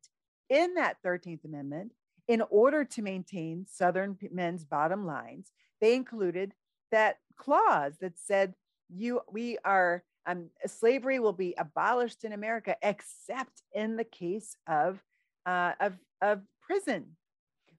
in 0.50 0.76
that 0.76 0.98
13th 1.06 1.44
Amendment, 1.46 1.92
in 2.28 2.42
order 2.50 2.86
to 2.86 3.02
maintain 3.02 3.66
Southern 3.70 4.18
men's 4.32 4.64
bottom 4.64 5.06
lines, 5.06 5.52
they 5.82 5.96
included 5.96 6.54
that 6.92 7.18
clause 7.36 7.94
that 8.00 8.18
said, 8.18 8.54
"You, 8.90 9.22
we 9.30 9.58
are 9.66 10.04
um, 10.26 10.50
slavery 10.66 11.20
will 11.20 11.34
be 11.34 11.54
abolished 11.58 12.24
in 12.24 12.32
America, 12.32 12.78
except 12.82 13.64
in 13.74 13.98
the 13.98 14.06
case 14.06 14.56
of 14.68 15.04
uh, 15.46 15.74
of 15.82 15.94
of 16.22 16.42
prison." 16.62 17.18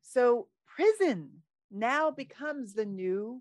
So 0.03 0.49
prison 0.67 1.31
now 1.71 2.11
becomes 2.11 2.75
the 2.75 2.85
new 2.85 3.40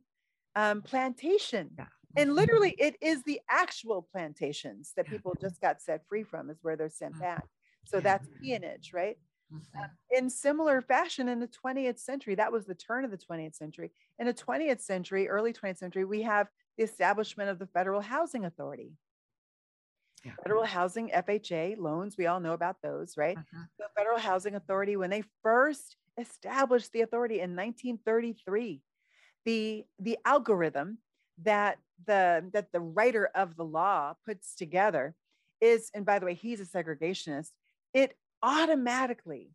um, 0.55 0.81
plantation. 0.81 1.71
Yeah 1.77 1.85
and 2.15 2.35
literally 2.35 2.75
it 2.77 2.95
is 3.01 3.23
the 3.23 3.39
actual 3.49 4.07
plantations 4.11 4.93
that 4.95 5.07
people 5.07 5.35
just 5.39 5.59
got 5.61 5.81
set 5.81 6.07
free 6.07 6.23
from 6.23 6.49
is 6.49 6.59
where 6.61 6.75
they're 6.75 6.89
sent 6.89 7.13
mm-hmm. 7.13 7.23
back. 7.23 7.45
So 7.85 7.99
that's 7.99 8.27
peonage 8.41 8.91
right? 8.93 9.17
Uh, 9.77 9.85
in 10.09 10.29
similar 10.31 10.81
fashion 10.81 11.27
in 11.27 11.39
the 11.39 11.47
20th 11.47 11.99
century 11.99 12.33
that 12.33 12.51
was 12.51 12.65
the 12.65 12.73
turn 12.73 13.05
of 13.05 13.11
the 13.11 13.17
20th 13.17 13.55
century. 13.55 13.91
In 14.19 14.25
the 14.25 14.33
20th 14.33 14.81
century 14.81 15.27
early 15.27 15.53
20th 15.53 15.77
century 15.77 16.05
we 16.05 16.21
have 16.23 16.47
the 16.77 16.83
establishment 16.83 17.49
of 17.49 17.59
the 17.59 17.67
federal 17.67 18.01
housing 18.01 18.45
authority. 18.45 18.93
Yeah. 20.25 20.31
federal 20.41 20.63
housing 20.63 21.09
fha 21.09 21.75
loans 21.77 22.17
we 22.17 22.27
all 22.27 22.39
know 22.39 22.53
about 22.53 22.77
those 22.81 23.17
right? 23.17 23.37
Uh-huh. 23.37 23.65
the 23.77 23.87
federal 23.97 24.19
housing 24.19 24.55
authority 24.55 24.95
when 24.95 25.09
they 25.09 25.23
first 25.41 25.97
established 26.17 26.91
the 26.93 27.01
authority 27.01 27.35
in 27.35 27.55
1933 27.55 28.81
the 29.45 29.83
the 29.99 30.17
algorithm 30.25 30.97
that 31.41 31.79
the 32.05 32.49
that 32.53 32.71
the 32.71 32.79
writer 32.79 33.29
of 33.35 33.55
the 33.55 33.65
law 33.65 34.13
puts 34.25 34.55
together 34.55 35.15
is 35.61 35.89
and 35.93 36.05
by 36.05 36.19
the 36.19 36.25
way 36.25 36.33
he's 36.33 36.59
a 36.59 36.65
segregationist 36.65 37.51
it 37.93 38.15
automatically 38.41 39.51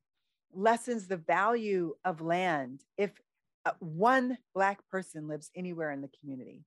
lessens 0.53 1.07
the 1.07 1.17
value 1.17 1.95
of 2.05 2.21
land 2.21 2.81
if 2.97 3.11
uh, 3.67 3.73
one 3.81 4.39
black 4.55 4.81
person 4.91 5.29
lives 5.29 5.51
anywhere 5.55 5.91
in 5.91 6.01
the 6.01 6.11
community 6.21 6.65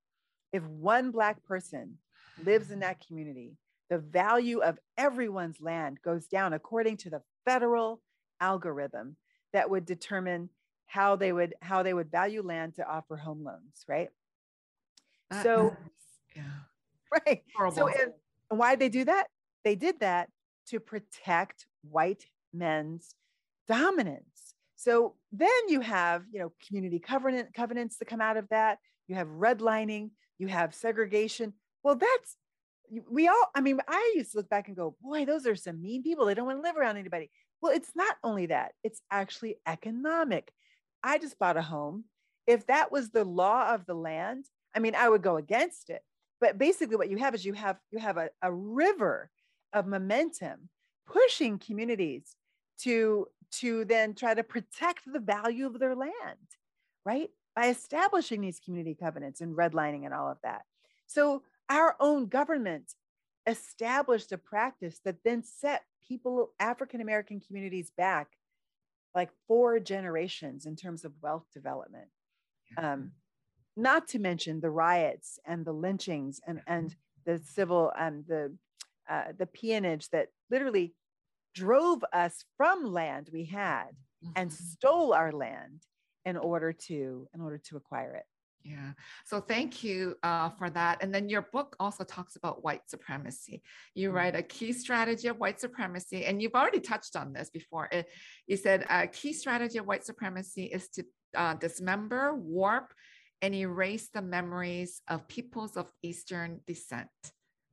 if 0.53 0.63
one 0.63 1.11
black 1.11 1.43
person 1.43 1.97
lives 2.43 2.71
in 2.71 2.79
that 2.79 3.05
community, 3.05 3.55
the 3.89 3.97
value 3.97 4.59
of 4.59 4.79
everyone's 4.97 5.61
land 5.61 5.99
goes 6.03 6.27
down 6.27 6.53
according 6.53 6.97
to 6.97 7.09
the 7.09 7.21
federal 7.45 8.01
algorithm 8.39 9.15
that 9.53 9.69
would 9.69 9.85
determine 9.85 10.49
how 10.87 11.15
they 11.15 11.31
would 11.31 11.53
how 11.61 11.83
they 11.83 11.93
would 11.93 12.11
value 12.11 12.41
land 12.41 12.75
to 12.75 12.87
offer 12.87 13.15
home 13.15 13.43
loans, 13.43 13.85
right? 13.87 14.09
That 15.31 15.43
so 15.43 15.69
uh, 15.69 15.75
yeah. 16.35 17.21
right. 17.25 17.43
Horrible. 17.55 17.75
So 17.75 17.87
and 17.87 18.59
why 18.59 18.71
did 18.71 18.79
they 18.79 18.89
do 18.89 19.05
that? 19.05 19.27
They 19.63 19.75
did 19.75 19.99
that 20.01 20.29
to 20.67 20.79
protect 20.79 21.65
white 21.81 22.25
men's 22.53 23.15
dominance. 23.67 24.25
So 24.75 25.15
then 25.31 25.49
you 25.67 25.81
have, 25.81 26.23
you 26.31 26.39
know, 26.39 26.51
community 26.67 26.99
covenant 26.99 27.53
covenants 27.53 27.97
that 27.97 28.05
come 28.05 28.21
out 28.21 28.37
of 28.37 28.47
that. 28.49 28.79
You 29.07 29.15
have 29.15 29.27
redlining, 29.27 30.11
you 30.37 30.47
have 30.47 30.73
segregation. 30.73 31.53
Well, 31.83 31.95
that's 31.95 32.37
we 33.09 33.27
all, 33.27 33.45
I 33.55 33.61
mean, 33.61 33.79
I 33.87 34.13
used 34.15 34.31
to 34.31 34.39
look 34.39 34.49
back 34.49 34.67
and 34.67 34.75
go, 34.75 34.95
boy, 35.01 35.25
those 35.25 35.45
are 35.47 35.55
some 35.55 35.81
mean 35.81 36.03
people. 36.03 36.25
They 36.25 36.33
don't 36.33 36.45
want 36.45 36.57
to 36.57 36.63
live 36.63 36.75
around 36.75 36.97
anybody. 36.97 37.29
Well, 37.61 37.73
it's 37.73 37.91
not 37.95 38.17
only 38.23 38.47
that, 38.47 38.73
it's 38.83 39.01
actually 39.09 39.57
economic. 39.65 40.51
I 41.03 41.17
just 41.17 41.39
bought 41.39 41.57
a 41.57 41.61
home. 41.61 42.05
If 42.47 42.67
that 42.67 42.91
was 42.91 43.09
the 43.09 43.23
law 43.23 43.73
of 43.73 43.85
the 43.85 43.93
land, 43.93 44.45
I 44.75 44.79
mean, 44.79 44.95
I 44.95 45.09
would 45.09 45.21
go 45.21 45.37
against 45.37 45.89
it. 45.89 46.01
But 46.39 46.57
basically, 46.57 46.95
what 46.95 47.09
you 47.09 47.17
have 47.17 47.35
is 47.35 47.45
you 47.45 47.53
have 47.53 47.77
you 47.91 47.99
have 47.99 48.17
a, 48.17 48.29
a 48.41 48.51
river 48.51 49.29
of 49.73 49.85
momentum 49.85 50.69
pushing 51.05 51.59
communities 51.59 52.35
to 52.79 53.27
to 53.59 53.85
then 53.85 54.15
try 54.15 54.33
to 54.33 54.43
protect 54.43 55.01
the 55.11 55.19
value 55.19 55.67
of 55.67 55.77
their 55.77 55.95
land, 55.95 56.47
right? 57.05 57.29
By 57.55 57.67
establishing 57.67 58.41
these 58.41 58.59
community 58.59 58.95
covenants 58.99 59.41
and 59.41 59.55
redlining 59.55 60.05
and 60.05 60.13
all 60.13 60.29
of 60.29 60.37
that. 60.43 60.61
So 61.07 61.43
our 61.69 61.95
own 61.99 62.27
government 62.27 62.93
established 63.45 64.31
a 64.31 64.37
practice 64.37 64.99
that 65.03 65.17
then 65.23 65.43
set 65.43 65.83
people, 66.07 66.53
African 66.59 67.01
American 67.01 67.39
communities 67.39 67.91
back 67.95 68.29
like 69.13 69.29
four 69.47 69.79
generations 69.79 70.65
in 70.65 70.75
terms 70.75 71.03
of 71.03 71.11
wealth 71.21 71.45
development. 71.53 72.07
Um, 72.77 73.11
not 73.75 74.07
to 74.09 74.19
mention 74.19 74.59
the 74.59 74.69
riots 74.69 75.39
and 75.45 75.65
the 75.65 75.73
lynchings 75.73 76.39
and, 76.45 76.61
and 76.67 76.95
the 77.25 77.39
civil 77.39 77.91
and 77.97 78.25
the 78.27 78.55
uh, 79.09 79.33
the 79.37 79.45
peonage 79.45 80.09
that 80.09 80.27
literally 80.49 80.93
drove 81.53 82.03
us 82.13 82.45
from 82.55 82.85
land 82.85 83.29
we 83.33 83.43
had 83.45 83.89
and 84.35 84.49
Mhm. 84.49 84.53
stole 84.53 85.13
our 85.13 85.31
land 85.31 85.85
in 86.23 86.37
order 86.37 86.71
to 86.71 87.27
in 87.33 87.41
order 87.41 87.57
to 87.57 87.77
acquire 87.77 88.13
it. 88.15 88.25
Yeah. 88.63 88.93
So 89.25 89.41
thank 89.41 89.83
you 89.83 90.15
uh, 90.21 90.51
for 90.51 90.69
that. 90.69 91.01
And 91.01 91.13
then 91.13 91.27
your 91.29 91.41
book 91.41 91.75
also 91.79 92.03
talks 92.03 92.35
about 92.35 92.63
white 92.63 92.87
supremacy. 92.89 93.63
You 93.95 94.11
Mhm. 94.11 94.13
write 94.13 94.35
a 94.35 94.43
key 94.43 94.71
strategy 94.71 95.27
of 95.27 95.39
white 95.39 95.59
supremacy, 95.59 96.25
and 96.25 96.41
you've 96.41 96.53
already 96.53 96.79
touched 96.79 97.15
on 97.15 97.33
this 97.33 97.49
before. 97.49 97.89
It, 97.91 98.07
you 98.45 98.57
said 98.57 98.85
a 98.89 99.07
key 99.07 99.33
strategy 99.33 99.79
of 99.79 99.87
white 99.87 100.05
supremacy 100.05 100.65
is 100.65 100.87
to 100.89 101.03
uh, 101.33 101.55
dismember, 101.55 102.35
warp, 102.35 102.93
and 103.41 103.53
erase 103.55 104.09
the 104.13 104.21
memories 104.21 105.01
of 105.07 105.27
peoples 105.27 105.77
of 105.77 105.91
Eastern 106.03 106.61
descent 106.67 107.09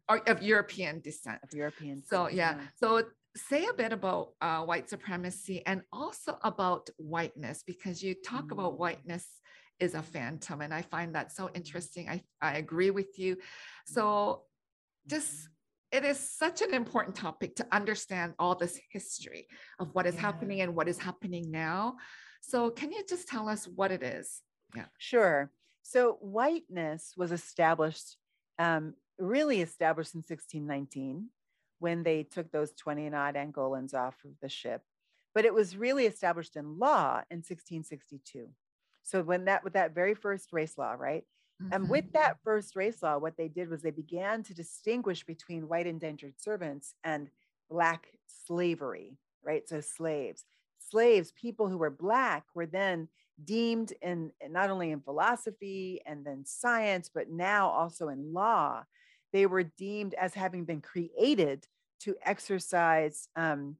or 0.08 0.18
of 0.28 0.42
European 0.42 1.00
descent. 1.00 1.38
Of 1.42 1.52
European. 1.52 2.02
So 2.02 2.28
yeah. 2.28 2.58
So 2.80 3.02
say 3.36 3.66
a 3.66 3.74
bit 3.74 3.92
about 3.92 4.30
uh, 4.40 4.64
white 4.64 4.88
supremacy 4.88 5.62
and 5.66 5.82
also 5.92 6.38
about 6.42 6.88
whiteness 6.96 7.62
because 7.66 8.02
you 8.02 8.14
talk 8.14 8.50
about 8.50 8.72
Mm. 8.74 8.78
whiteness 8.78 9.26
is 9.78 9.94
a 9.94 10.02
phantom, 10.02 10.60
and 10.60 10.74
I 10.74 10.82
find 10.82 11.14
that 11.14 11.30
so 11.30 11.50
interesting. 11.54 12.08
I 12.08 12.22
I 12.40 12.56
agree 12.56 12.90
with 12.90 13.18
you. 13.18 13.36
So 13.86 14.44
just 15.06 15.48
it 15.92 16.04
is 16.04 16.18
such 16.18 16.60
an 16.62 16.74
important 16.74 17.16
topic 17.16 17.56
to 17.56 17.66
understand 17.72 18.34
all 18.38 18.54
this 18.54 18.78
history 18.90 19.46
of 19.78 19.94
what 19.94 20.06
is 20.06 20.14
Yeah. 20.14 20.20
happening 20.22 20.60
and 20.60 20.74
what 20.74 20.88
is 20.88 20.98
happening 20.98 21.50
now. 21.50 21.96
So 22.42 22.70
can 22.70 22.92
you 22.92 23.02
just 23.08 23.28
tell 23.28 23.48
us 23.48 23.66
what 23.66 23.90
it 23.92 24.02
is? 24.02 24.42
Yeah. 24.76 24.86
Sure. 24.98 25.50
So 25.88 26.18
whiteness 26.20 27.14
was 27.16 27.32
established, 27.32 28.18
um, 28.58 28.92
really 29.18 29.62
established 29.62 30.14
in 30.14 30.20
1619 30.22 31.30
when 31.78 32.02
they 32.02 32.24
took 32.24 32.52
those 32.52 32.74
20 32.74 33.06
and 33.06 33.14
odd 33.14 33.36
Angolans 33.36 33.94
off 33.94 34.22
of 34.26 34.32
the 34.42 34.50
ship. 34.50 34.82
But 35.34 35.46
it 35.46 35.54
was 35.54 35.78
really 35.78 36.04
established 36.04 36.56
in 36.56 36.78
law 36.78 37.22
in 37.30 37.38
1662. 37.42 38.50
So 39.02 39.22
when 39.22 39.46
that 39.46 39.64
with 39.64 39.72
that 39.72 39.94
very 39.94 40.14
first 40.14 40.52
race 40.52 40.76
law, 40.76 40.92
right? 40.92 41.24
And 41.72 41.84
Mhm. 41.84 41.88
with 41.88 42.12
that 42.12 42.36
first 42.44 42.76
race 42.76 43.02
law, 43.02 43.16
what 43.16 43.38
they 43.38 43.48
did 43.48 43.70
was 43.70 43.80
they 43.80 43.90
began 43.90 44.42
to 44.42 44.54
distinguish 44.54 45.24
between 45.24 45.68
white 45.68 45.86
indentured 45.86 46.38
servants 46.38 46.96
and 47.02 47.30
black 47.70 48.12
slavery, 48.26 49.16
right? 49.42 49.66
So 49.66 49.80
slaves. 49.80 50.44
Slaves, 50.80 51.32
people 51.32 51.68
who 51.68 51.78
were 51.78 51.88
black, 51.90 52.44
were 52.54 52.66
then 52.66 53.08
deemed 53.44 53.92
in 54.02 54.32
not 54.50 54.70
only 54.70 54.90
in 54.90 55.00
philosophy 55.00 56.00
and 56.06 56.24
then 56.24 56.44
science, 56.44 57.10
but 57.12 57.30
now 57.30 57.68
also 57.68 58.08
in 58.08 58.32
law. 58.32 58.84
They 59.32 59.46
were 59.46 59.62
deemed 59.62 60.14
as 60.14 60.34
having 60.34 60.64
been 60.64 60.80
created 60.80 61.66
to 62.00 62.16
exercise 62.24 63.28
um, 63.36 63.76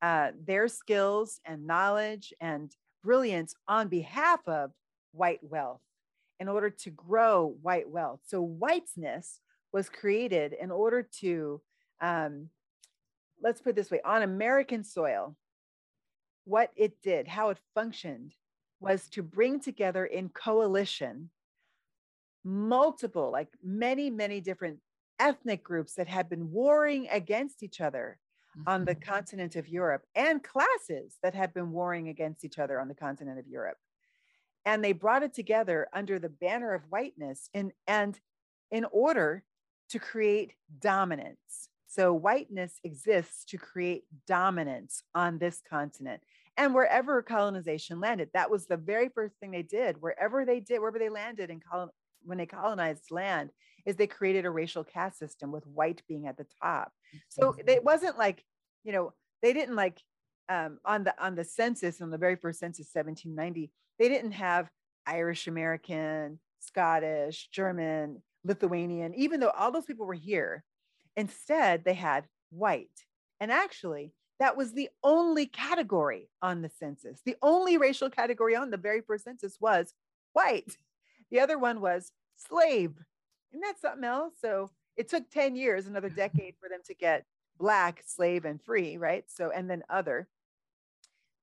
uh, 0.00 0.30
their 0.46 0.68
skills 0.68 1.40
and 1.44 1.66
knowledge 1.66 2.32
and 2.40 2.74
brilliance 3.02 3.54
on 3.66 3.88
behalf 3.88 4.40
of 4.46 4.70
white 5.12 5.40
wealth 5.42 5.80
in 6.40 6.48
order 6.48 6.70
to 6.70 6.90
grow 6.90 7.54
white 7.62 7.88
wealth. 7.88 8.20
So 8.26 8.40
whiteness 8.40 9.40
was 9.72 9.88
created 9.88 10.52
in 10.52 10.70
order 10.70 11.08
to, 11.20 11.60
um, 12.00 12.48
let's 13.42 13.60
put 13.60 13.70
it 13.70 13.76
this 13.76 13.90
way, 13.90 14.00
on 14.04 14.22
American 14.22 14.84
soil, 14.84 15.36
what 16.44 16.70
it 16.76 17.00
did, 17.02 17.28
how 17.28 17.50
it 17.50 17.58
functioned, 17.74 18.34
was 18.82 19.08
to 19.10 19.22
bring 19.22 19.60
together 19.60 20.04
in 20.06 20.28
coalition 20.30 21.30
multiple, 22.44 23.30
like 23.30 23.48
many, 23.62 24.10
many 24.10 24.40
different 24.40 24.80
ethnic 25.18 25.62
groups 25.62 25.94
that 25.94 26.08
had 26.08 26.28
been 26.28 26.50
warring 26.50 27.08
against 27.08 27.62
each 27.62 27.80
other 27.80 28.18
on 28.66 28.84
the 28.84 28.94
Mhm. 28.94 29.00
continent 29.02 29.56
of 29.56 29.68
Europe 29.68 30.06
and 30.14 30.42
classes 30.42 31.18
that 31.22 31.34
had 31.34 31.54
been 31.54 31.72
warring 31.72 32.08
against 32.08 32.44
each 32.44 32.58
other 32.58 32.80
on 32.80 32.88
the 32.88 32.94
continent 32.94 33.38
of 33.38 33.46
Europe. 33.46 33.78
And 34.64 34.84
they 34.84 34.92
brought 34.92 35.22
it 35.22 35.34
together 35.34 35.88
under 35.92 36.18
the 36.18 36.28
banner 36.28 36.74
of 36.74 36.84
whiteness 36.90 37.50
in, 37.54 37.72
and 37.86 38.20
in 38.70 38.84
order 38.86 39.44
to 39.90 39.98
create 39.98 40.56
dominance. 40.78 41.70
So 41.92 42.14
whiteness 42.14 42.80
exists 42.84 43.44
to 43.46 43.58
create 43.58 44.04
dominance 44.26 45.02
on 45.14 45.36
this 45.36 45.60
continent. 45.68 46.22
And 46.56 46.74
wherever 46.74 47.20
colonization 47.22 48.00
landed, 48.00 48.30
that 48.32 48.50
was 48.50 48.66
the 48.66 48.78
very 48.78 49.10
first 49.10 49.34
thing 49.38 49.50
they 49.50 49.62
did. 49.62 50.00
Wherever 50.00 50.46
they 50.46 50.60
did, 50.60 50.80
wherever 50.80 50.98
they 50.98 51.10
landed 51.10 51.50
in 51.50 51.60
colon, 51.60 51.90
when 52.24 52.38
they 52.38 52.46
colonized 52.46 53.10
land, 53.10 53.50
is 53.84 53.96
they 53.96 54.06
created 54.06 54.46
a 54.46 54.50
racial 54.50 54.84
caste 54.84 55.18
system 55.18 55.52
with 55.52 55.66
white 55.66 56.02
being 56.08 56.26
at 56.26 56.38
the 56.38 56.46
top 56.62 56.92
so 57.28 57.52
Mhm. 57.52 57.68
it 57.68 57.84
wasn't 57.84 58.16
like 58.16 58.42
you 58.84 58.92
know 58.92 59.12
they 59.42 59.52
didn't 59.52 59.76
like 59.76 60.00
um, 60.48 60.78
on 60.84 61.04
the 61.04 61.14
on 61.22 61.34
the 61.34 61.44
census 61.44 62.00
on 62.00 62.10
the 62.10 62.18
very 62.18 62.36
first 62.36 62.60
census 62.60 62.90
1790 62.90 63.72
they 63.98 64.08
didn't 64.08 64.32
have 64.32 64.70
irish 65.06 65.46
american 65.48 66.38
scottish 66.60 67.48
german 67.50 68.22
lithuanian 68.44 69.14
even 69.14 69.40
though 69.40 69.50
all 69.50 69.72
those 69.72 69.84
people 69.84 70.06
were 70.06 70.14
here 70.14 70.64
instead 71.16 71.84
they 71.84 71.94
had 71.94 72.26
white. 72.50 73.04
And 73.40 73.50
actually 73.50 74.12
that 74.42 74.56
was 74.56 74.72
the 74.72 74.88
only 75.04 75.46
category 75.46 76.28
on 76.42 76.62
the 76.62 76.68
census. 76.68 77.20
The 77.24 77.36
only 77.42 77.76
racial 77.76 78.10
category 78.10 78.56
on 78.56 78.70
the 78.70 78.76
very 78.76 79.00
first 79.00 79.22
census 79.22 79.58
was 79.60 79.94
white. 80.32 80.76
The 81.30 81.38
other 81.38 81.58
one 81.58 81.80
was 81.80 82.10
slave. 82.36 82.92
Isn't 83.52 83.60
that 83.60 83.80
something 83.80 84.02
else? 84.02 84.34
So 84.40 84.70
it 84.96 85.08
took 85.08 85.30
10 85.30 85.54
years, 85.54 85.86
another 85.86 86.08
decade 86.10 86.56
for 86.60 86.68
them 86.68 86.80
to 86.86 86.94
get 86.94 87.24
black, 87.56 88.02
slave, 88.04 88.44
and 88.44 88.60
free, 88.60 88.96
right? 88.96 89.24
So, 89.28 89.52
and 89.54 89.70
then 89.70 89.84
other. 89.88 90.26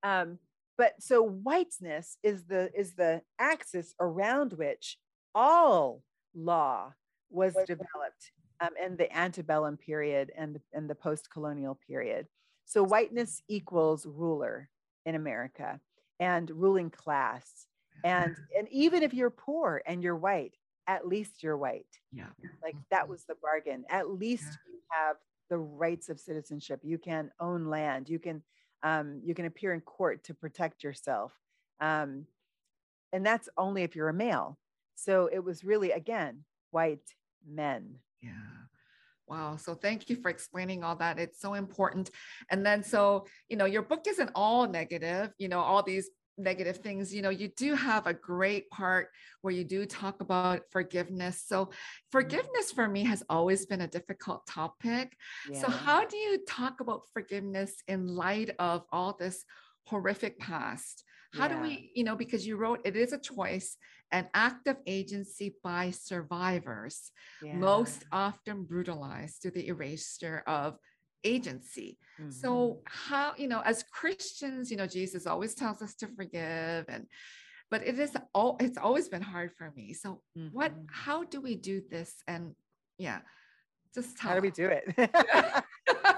Um, 0.02 0.38
but 0.76 0.94
so 1.00 1.22
whiteness 1.22 2.16
is 2.22 2.44
the 2.44 2.70
is 2.74 2.94
the 2.94 3.22
axis 3.38 3.94
around 4.00 4.54
which 4.54 4.98
all 5.34 6.02
law 6.34 6.92
was 7.30 7.54
developed 7.66 8.32
um, 8.60 8.70
in 8.82 8.96
the 8.96 9.14
antebellum 9.16 9.76
period 9.76 10.32
and 10.36 10.54
the, 10.54 10.60
and 10.72 10.88
the 10.88 10.94
post-colonial 10.94 11.78
period. 11.86 12.26
So 12.64 12.84
whiteness 12.84 13.42
equals 13.48 14.06
ruler 14.06 14.68
in 15.06 15.14
America 15.14 15.80
and 16.18 16.50
ruling 16.50 16.90
class. 16.90 17.66
And, 18.04 18.36
and 18.58 18.68
even 18.70 19.02
if 19.02 19.14
you're 19.14 19.30
poor 19.30 19.82
and 19.86 20.02
you're 20.02 20.16
white, 20.16 20.56
at 20.86 21.06
least 21.06 21.42
you're 21.42 21.56
white. 21.56 21.86
Yeah. 22.12 22.26
like 22.62 22.76
that 22.90 23.08
was 23.08 23.24
the 23.24 23.36
bargain. 23.40 23.84
At 23.88 24.10
least 24.10 24.58
you 24.68 24.78
have 24.90 25.16
the 25.48 25.58
rights 25.58 26.08
of 26.08 26.18
citizenship. 26.18 26.80
You 26.82 26.98
can 26.98 27.30
own 27.40 27.66
land. 27.66 28.08
You 28.08 28.18
can 28.18 28.42
um, 28.82 29.20
you 29.24 29.34
can 29.34 29.44
appear 29.44 29.74
in 29.74 29.82
court 29.82 30.24
to 30.24 30.34
protect 30.34 30.82
yourself. 30.82 31.32
Um, 31.80 32.26
and 33.12 33.26
that's 33.26 33.48
only 33.58 33.82
if 33.82 33.94
you're 33.94 34.08
a 34.08 34.14
male. 34.14 34.58
So 34.94 35.28
it 35.32 35.44
was 35.44 35.64
really 35.64 35.92
again 35.92 36.44
white 36.70 37.14
men 37.46 37.96
Yeah. 38.22 38.30
Wow. 39.28 39.56
So 39.56 39.74
thank 39.74 40.10
you 40.10 40.16
for 40.16 40.28
explaining 40.28 40.82
all 40.82 40.96
that. 40.96 41.18
It's 41.18 41.40
so 41.40 41.54
important. 41.54 42.10
And 42.50 42.66
then, 42.66 42.82
so, 42.82 43.26
you 43.48 43.56
know, 43.56 43.64
your 43.64 43.82
book 43.82 44.06
isn't 44.08 44.30
all 44.34 44.66
negative, 44.66 45.32
you 45.38 45.48
know, 45.48 45.60
all 45.60 45.82
these 45.84 46.10
negative 46.36 46.78
things, 46.78 47.14
you 47.14 47.22
know, 47.22 47.30
you 47.30 47.48
do 47.56 47.74
have 47.74 48.06
a 48.06 48.14
great 48.14 48.68
part 48.70 49.08
where 49.42 49.52
you 49.54 49.62
do 49.62 49.84
talk 49.86 50.20
about 50.20 50.62
forgiveness. 50.70 51.44
So, 51.46 51.66
Mm-hmm. 51.66 52.10
forgiveness 52.10 52.72
for 52.72 52.88
me 52.88 53.04
has 53.04 53.22
always 53.28 53.66
been 53.66 53.82
a 53.82 53.86
difficult 53.86 54.46
topic. 54.46 55.16
So, 55.52 55.68
how 55.68 56.04
do 56.06 56.16
you 56.16 56.38
talk 56.48 56.80
about 56.80 57.02
forgiveness 57.12 57.72
in 57.86 58.08
light 58.08 58.50
of 58.58 58.84
all 58.90 59.16
this 59.18 59.44
horrific 59.84 60.38
past? 60.40 61.04
How 61.32 61.46
do 61.46 61.58
we, 61.58 61.92
you 61.94 62.02
know, 62.02 62.16
because 62.16 62.44
you 62.46 62.56
wrote 62.56 62.80
it 62.84 62.96
is 62.96 63.12
a 63.12 63.18
choice, 63.18 63.76
an 64.12 64.28
act 64.34 64.66
of 64.66 64.76
agency 64.86 65.54
by 65.62 65.90
survivors, 65.90 67.10
Yeah. 67.42 67.58
most 67.58 68.04
often 68.12 68.64
brutalized 68.64 69.40
through 69.40 69.52
the 69.52 69.68
erasure 69.68 70.42
of 70.46 70.78
agency. 71.24 71.98
Mhm. 72.18 72.32
So 72.32 72.82
how, 72.86 73.34
you 73.36 73.48
know, 73.48 73.60
as 73.60 73.82
Christians, 73.84 74.70
you 74.70 74.76
know, 74.76 74.86
Jesus 74.86 75.26
always 75.26 75.54
tells 75.54 75.82
us 75.82 75.94
to 75.96 76.08
forgive 76.08 76.86
and 76.88 77.06
but 77.70 77.86
it 77.86 77.98
is 78.00 78.16
all 78.34 78.56
it's 78.58 78.78
always 78.78 79.08
been 79.08 79.22
hard 79.22 79.52
for 79.56 79.70
me. 79.76 79.92
So 79.92 80.22
what 80.50 80.72
Mhm. 80.72 80.86
how 80.90 81.24
do 81.24 81.40
we 81.40 81.54
do 81.54 81.80
this? 81.80 82.14
And 82.26 82.56
yeah, 82.98 83.20
just 83.94 84.18
how 84.18 84.34
do 84.34 84.40
we 84.40 84.50
do 84.50 84.66
it? 84.68 84.84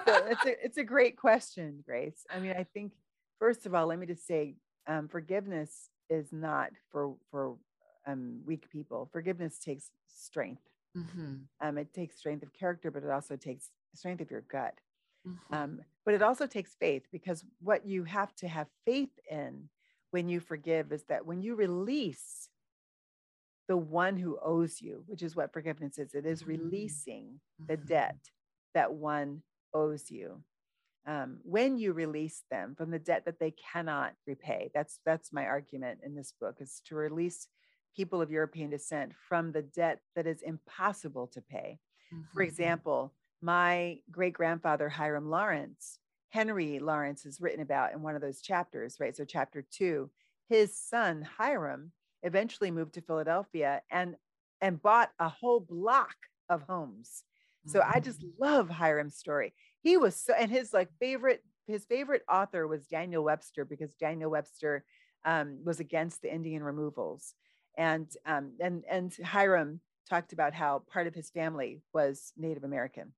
so 0.07 0.27
it's 0.27 0.47
a 0.47 0.55
it's 0.65 0.79
a 0.79 0.85
great 0.85 1.17
question, 1.19 1.83
Grace. 1.85 2.25
I 2.35 2.39
mean, 2.39 2.55
I 2.57 2.65
think 2.65 2.93
first 3.39 3.67
of 3.67 3.75
all, 3.75 3.87
let 3.87 3.99
me 3.99 4.07
just 4.07 4.27
say, 4.27 4.55
um, 4.87 5.09
forgiveness 5.09 5.91
is 6.09 6.33
not 6.33 6.71
for 6.91 7.17
for 7.31 7.57
um, 8.07 8.43
weak 8.45 8.71
people. 8.71 9.09
Forgiveness 9.13 9.59
takes 9.59 9.91
strength. 10.09 10.63
Mhm, 10.95 11.49
Um, 11.61 11.79
it 11.79 11.95
takes 11.95 12.17
strength 12.19 12.43
of 12.43 12.53
character, 12.53 12.91
but 12.91 13.05
it 13.05 13.11
also 13.11 13.37
takes 13.37 13.71
strength 13.95 14.21
of 14.21 14.31
your 14.31 14.41
gut. 14.43 14.81
mhm, 15.25 15.53
Um, 15.53 15.83
but 16.05 16.15
it 16.15 16.23
also 16.23 16.47
takes 16.47 16.75
faith 16.75 17.07
because 17.13 17.45
what 17.61 17.87
you 17.87 18.05
have 18.05 18.35
to 18.37 18.49
have 18.49 18.69
faith 18.87 19.19
in 19.31 19.71
when 20.11 20.29
you 20.29 20.41
forgive 20.41 20.93
is 20.93 21.05
that 21.05 21.27
when 21.27 21.43
you 21.43 21.55
release 21.57 22.51
the 23.69 23.77
one 23.77 24.17
who 24.17 24.39
owes 24.43 24.81
you, 24.81 25.05
which 25.07 25.23
is 25.23 25.37
what 25.37 25.53
forgiveness 25.53 25.99
is, 25.99 26.15
it 26.15 26.27
is 26.27 26.47
Mhm. 26.47 26.47
releasing 26.47 27.41
the 27.69 27.77
mhm. 27.77 27.89
debt 27.89 28.31
that 28.75 28.93
one 28.93 29.43
owes 29.73 30.11
you. 30.11 30.45
Um, 31.07 31.41
when 31.45 31.79
you 31.79 31.93
release 31.95 32.45
them 32.51 32.77
from 32.77 32.91
the 32.91 32.99
debt 32.99 33.25
that 33.27 33.39
they 33.41 33.53
cannot 33.53 34.15
repay, 34.27 34.71
that's 34.75 35.01
that's 35.05 35.33
my 35.33 35.47
argument 35.47 36.01
in 36.05 36.15
this 36.15 36.33
book 36.41 36.59
is 36.61 36.83
to 36.87 36.97
release 36.97 37.49
people 37.95 38.21
of 38.23 38.31
European 38.31 38.71
descent 38.71 39.15
from 39.17 39.53
the 39.53 39.63
debt 39.63 40.01
that 40.15 40.27
is 40.27 40.43
impossible 40.43 41.27
to 41.29 41.41
pay. 41.43 41.81
For 42.35 42.43
Mhm, 42.43 42.43
example, 42.43 43.15
my 43.41 44.01
great 44.11 44.33
grandfather 44.35 44.89
Hiram 44.89 45.29
Lawrence, 45.29 45.99
Henry 46.31 46.79
Lawrence 46.79 47.27
is 47.27 47.41
written 47.41 47.61
about 47.61 47.93
in 47.93 48.03
one 48.03 48.15
of 48.15 48.23
those 48.23 48.41
chapters, 48.41 48.99
right? 49.01 49.17
So 49.17 49.25
chapter 49.25 49.63
two, 49.63 50.11
his 50.49 50.77
son 50.79 51.23
Hiram 51.23 51.93
eventually 52.23 52.71
moved 52.71 52.95
to 52.95 53.03
Philadelphia 53.03 53.83
and 53.91 54.17
and 54.61 54.81
bought 54.81 55.13
a 55.19 55.29
whole 55.29 55.61
block 55.61 56.15
of 56.49 56.63
homes. 56.63 57.25
So 57.67 57.83
I 57.87 58.01
just 58.01 58.25
mhm. 58.25 58.33
love 58.39 58.69
Hiram's 58.69 59.17
story. 59.17 59.55
He 59.83 59.97
was 59.97 60.17
so, 60.17 60.35
and 60.35 60.51
his 60.51 60.73
like 60.73 60.91
favorite, 61.01 61.45
his 61.67 61.85
favorite 61.85 62.23
author 62.31 62.67
was 62.67 62.87
Daniel 62.87 63.25
Webster 63.25 63.65
because 63.65 63.95
Daniel 63.95 64.31
Webster 64.31 64.85
um, 65.25 65.65
was 65.65 65.81
against 65.81 66.23
the 66.23 66.33
Indian 66.33 66.63
removals, 66.63 67.35
and 67.77 68.07
um, 68.27 68.53
and 68.61 68.85
and 68.91 69.15
Hiram 69.25 69.81
talked 70.09 70.33
about 70.33 70.55
how 70.55 70.83
part 70.93 71.07
of 71.07 71.15
his 71.15 71.31
family 71.31 71.81
was 71.93 72.33
Native 72.37 72.65
American. 72.65 73.13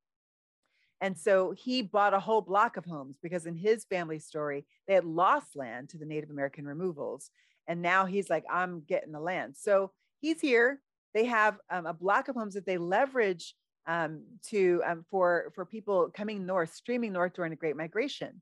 And 1.01 1.19
so 1.19 1.53
he 1.53 1.83
bought 1.83 2.15
a 2.15 2.21
whole 2.21 2.41
block 2.41 2.77
of 2.77 2.85
homes 2.85 3.19
because 3.23 3.47
in 3.47 3.57
his 3.57 3.85
family 3.85 4.19
story, 4.19 4.65
they 4.87 4.95
had 4.95 5.05
lost 5.05 5.57
land 5.57 5.91
to 5.91 5.99
the 5.99 6.07
Native 6.07 6.31
American 6.31 6.65
removals. 6.65 7.31
And 7.67 7.83
now 7.83 8.07
he's 8.07 8.31
like, 8.31 8.45
I'm 8.51 8.83
getting 8.87 9.13
the 9.13 9.21
land. 9.21 9.55
So 9.57 9.91
he's 10.21 10.41
here. 10.41 10.81
They 11.13 11.27
have 11.27 11.59
um, 11.71 11.87
a 11.87 11.93
block 11.93 12.29
of 12.29 12.37
homes 12.37 12.55
that 12.55 12.65
they 12.65 12.79
leverage 12.79 13.55
um, 13.87 14.23
to 14.49 14.83
um, 14.87 15.05
for 15.11 15.53
for 15.55 15.67
people 15.67 16.11
coming 16.15 16.47
north, 16.47 16.73
streaming 16.75 17.13
north 17.13 17.35
during 17.35 17.51
the 17.51 17.57
Great 17.57 17.77
Migration. 17.77 18.41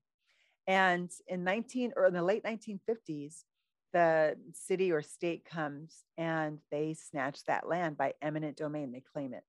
And 0.66 1.10
in 1.26 1.42
19 1.42 1.94
or 1.96 2.06
in 2.06 2.14
the 2.14 2.22
late 2.22 2.44
1950s, 2.44 3.42
the 3.92 4.36
city 4.54 4.92
or 4.92 5.02
state 5.02 5.44
comes 5.44 6.04
and 6.16 6.58
they 6.70 6.94
snatch 6.94 7.44
that 7.44 7.68
land 7.68 7.96
by 7.96 8.14
eminent 8.22 8.56
domain. 8.56 8.92
They 8.92 9.02
claim 9.12 9.34
it. 9.34 9.44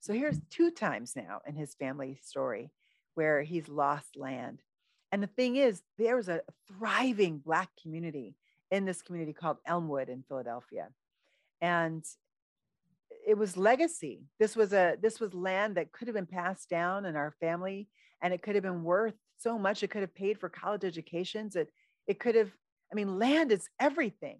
So 0.00 0.12
here's 0.12 0.40
two 0.50 0.70
times 0.70 1.14
now 1.16 1.40
in 1.46 1.54
his 1.54 1.74
family 1.74 2.18
story 2.22 2.70
where 3.14 3.42
he's 3.42 3.68
lost 3.68 4.16
land. 4.16 4.60
And 5.12 5.22
the 5.22 5.28
thing 5.28 5.56
is, 5.56 5.82
there 5.98 6.16
was 6.16 6.28
a 6.28 6.42
thriving 6.68 7.38
Black 7.38 7.70
community 7.80 8.34
in 8.70 8.84
this 8.84 9.02
community 9.02 9.32
called 9.32 9.58
Elmwood 9.66 10.08
in 10.08 10.24
Philadelphia. 10.28 10.88
And 11.60 12.04
it 13.26 13.38
was 13.38 13.56
legacy. 13.56 14.24
This 14.38 14.56
was 14.56 14.72
a 14.72 14.96
this 15.00 15.20
was 15.20 15.34
land 15.34 15.76
that 15.76 15.92
could 15.92 16.08
have 16.08 16.14
been 16.14 16.26
passed 16.26 16.68
down 16.68 17.06
in 17.06 17.16
our 17.16 17.34
family, 17.40 17.88
and 18.22 18.34
it 18.34 18.42
could 18.42 18.54
have 18.54 18.64
been 18.64 18.84
worth 18.84 19.14
so 19.38 19.58
much. 19.58 19.82
It 19.82 19.88
could 19.88 20.02
have 20.02 20.14
paid 20.14 20.38
for 20.38 20.48
college 20.48 20.84
educations. 20.84 21.56
It 21.56 21.72
it 22.06 22.18
could 22.18 22.34
have. 22.34 22.50
I 22.94 22.96
mean, 22.96 23.18
land 23.18 23.50
is 23.50 23.68
everything, 23.80 24.38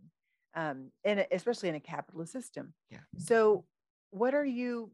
um, 0.55 0.93
in 1.03 1.19
a, 1.19 1.27
especially 1.33 1.69
in 1.71 1.75
a 1.75 1.81
capitalist 1.81 2.33
system. 2.33 2.73
Yeah. 2.89 2.99
So, 3.19 3.65
what 4.11 4.33
are 4.33 4.45
you? 4.45 4.93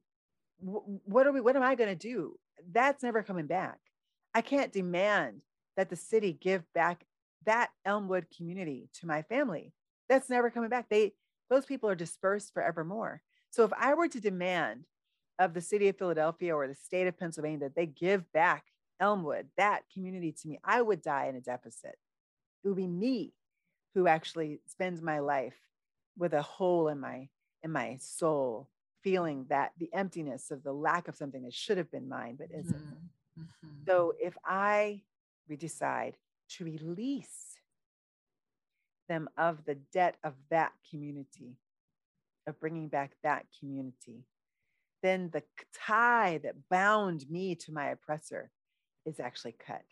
What 0.61 1.27
are 1.27 1.33
we? 1.33 1.43
What 1.43 1.57
am 1.57 1.63
I 1.63 1.75
going 1.75 1.91
to 1.91 1.95
do? 1.95 2.37
That's 2.73 3.03
never 3.03 3.23
coming 3.23 3.47
back. 3.47 3.79
I 4.35 4.41
can't 4.41 4.73
demand 4.73 5.43
that 5.77 5.91
the 5.91 5.97
city 5.97 6.33
give 6.33 6.63
back 6.73 7.05
that 7.45 7.69
Elmwood 7.85 8.29
community 8.35 8.89
to 8.95 9.07
my 9.07 9.21
family. 9.21 9.75
That's 10.09 10.31
never 10.31 10.49
coming 10.49 10.71
back. 10.71 10.87
They 10.89 11.13
those 11.51 11.67
people 11.67 11.91
are 11.91 11.95
dispersed 11.95 12.55
forevermore. 12.55 13.21
So 13.51 13.65
if 13.65 13.73
I 13.79 13.93
were 13.93 14.09
to 14.09 14.21
demand 14.21 14.85
of 15.39 15.53
the 15.53 15.61
city 15.61 15.89
of 15.89 15.99
Philadelphia 15.99 16.55
or 16.55 16.67
the 16.67 16.75
state 16.75 17.09
of 17.09 17.19
Pennsylvania 17.19 17.59
that 17.59 17.75
they 17.75 17.87
give 17.87 18.31
back 18.33 18.65
Elmwood, 19.01 19.49
that 19.59 19.83
community 19.93 20.33
to 20.33 20.49
me, 20.49 20.59
I 20.65 20.81
would 20.81 21.03
die 21.03 21.27
in 21.27 21.37
a 21.37 21.41
deficit. 21.43 21.97
It 22.65 22.69
would 22.69 22.77
be 22.77 22.87
me 22.87 23.35
who 23.95 24.07
actually 24.07 24.61
spends 24.66 25.03
my 25.03 25.18
life 25.18 25.57
with 26.16 26.34
a 26.34 26.43
hole 26.43 26.88
in 26.88 27.01
my 27.01 27.28
in 27.62 27.72
my 27.72 27.97
soul, 28.01 28.70
feeling 29.03 29.47
that 29.49 29.72
the 29.78 29.93
emptiness 29.93 30.51
of 30.51 30.62
the 30.62 30.72
lack 30.72 31.09
of 31.09 31.16
something 31.16 31.43
that 31.43 31.55
should 31.55 31.76
have 31.76 31.91
been 31.91 32.09
mine 32.09 32.36
but 32.36 32.51
isn't. 32.51 32.82
Mhm, 32.82 33.11
mhm. 33.38 33.86
So 33.86 34.14
if 34.20 34.36
I 34.45 35.03
we 35.49 35.57
decide 35.57 36.16
to 36.51 36.64
release 36.64 37.59
them 39.09 39.28
of 39.36 39.64
the 39.64 39.74
debt 39.74 40.16
of 40.22 40.34
that 40.51 40.72
community, 40.88 41.57
of 42.47 42.59
bringing 42.61 42.88
back 42.88 43.16
that 43.22 43.47
community, 43.59 44.24
then 45.03 45.30
the 45.30 45.43
tie 45.74 46.38
that 46.38 46.68
bound 46.68 47.28
me 47.30 47.55
to 47.57 47.72
my 47.72 47.88
oppressor 47.91 48.51
is 49.05 49.20
actually 49.20 49.53
cut. 49.53 49.84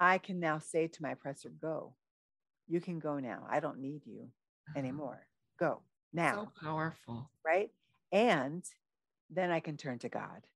I 0.00 0.18
can 0.18 0.40
now 0.40 0.58
say 0.58 0.88
to 0.88 1.02
my 1.02 1.12
oppressor, 1.12 1.50
Go. 1.50 1.94
You 2.68 2.80
can 2.80 2.98
go 2.98 3.18
now. 3.18 3.46
I 3.50 3.60
don't 3.60 3.80
need 3.80 4.02
you 4.06 4.28
anymore. 4.76 5.26
Go 5.58 5.80
now. 6.12 6.34
So 6.34 6.66
powerful. 6.66 7.30
right? 7.44 7.70
And 8.12 8.64
then 9.30 9.50
I 9.50 9.60
can 9.60 9.76
turn 9.76 9.98
to 10.00 10.08
God. 10.08 10.46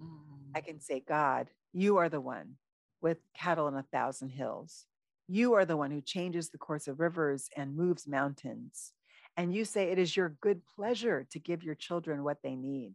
Mm, 0.00 0.50
I 0.54 0.60
can 0.60 0.80
say, 0.80 1.02
God, 1.06 1.48
you 1.72 1.98
are 1.98 2.08
the 2.08 2.20
one 2.20 2.54
with 3.00 3.18
cattle 3.34 3.66
on 3.66 3.74
a 3.76 3.84
thousand 3.92 4.30
hills. 4.30 4.86
You 5.28 5.54
are 5.54 5.64
the 5.64 5.76
one 5.76 5.90
who 5.90 6.00
changes 6.00 6.48
the 6.48 6.58
course 6.58 6.88
of 6.88 7.00
rivers 7.00 7.48
and 7.56 7.76
moves 7.76 8.06
mountains. 8.06 8.92
And 9.36 9.54
you 9.54 9.64
say 9.64 9.90
it 9.90 9.98
is 9.98 10.16
your 10.16 10.30
good 10.40 10.62
pleasure 10.74 11.26
to 11.30 11.38
give 11.38 11.62
your 11.62 11.74
children 11.74 12.24
what 12.24 12.38
they 12.42 12.56
need. 12.56 12.94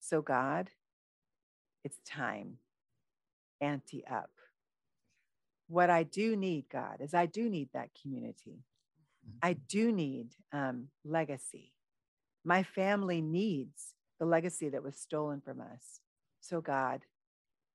So, 0.00 0.22
God, 0.22 0.70
it's 1.84 1.98
time. 2.08 2.58
Ante 3.60 4.04
up. 4.06 4.30
What 5.68 5.90
I 5.90 6.02
do 6.02 6.36
need, 6.36 6.66
God, 6.70 6.98
is 7.00 7.14
I 7.14 7.26
do 7.26 7.48
need 7.48 7.68
that 7.74 7.90
community. 8.00 8.64
I 9.42 9.52
do 9.54 9.92
need 9.92 10.28
um, 10.52 10.88
legacy. 11.04 11.72
My 12.44 12.62
family 12.62 13.20
needs 13.20 13.94
the 14.18 14.26
legacy 14.26 14.70
that 14.70 14.82
was 14.82 14.96
stolen 14.96 15.40
from 15.40 15.60
us. 15.60 16.00
So, 16.40 16.60
God, 16.60 17.02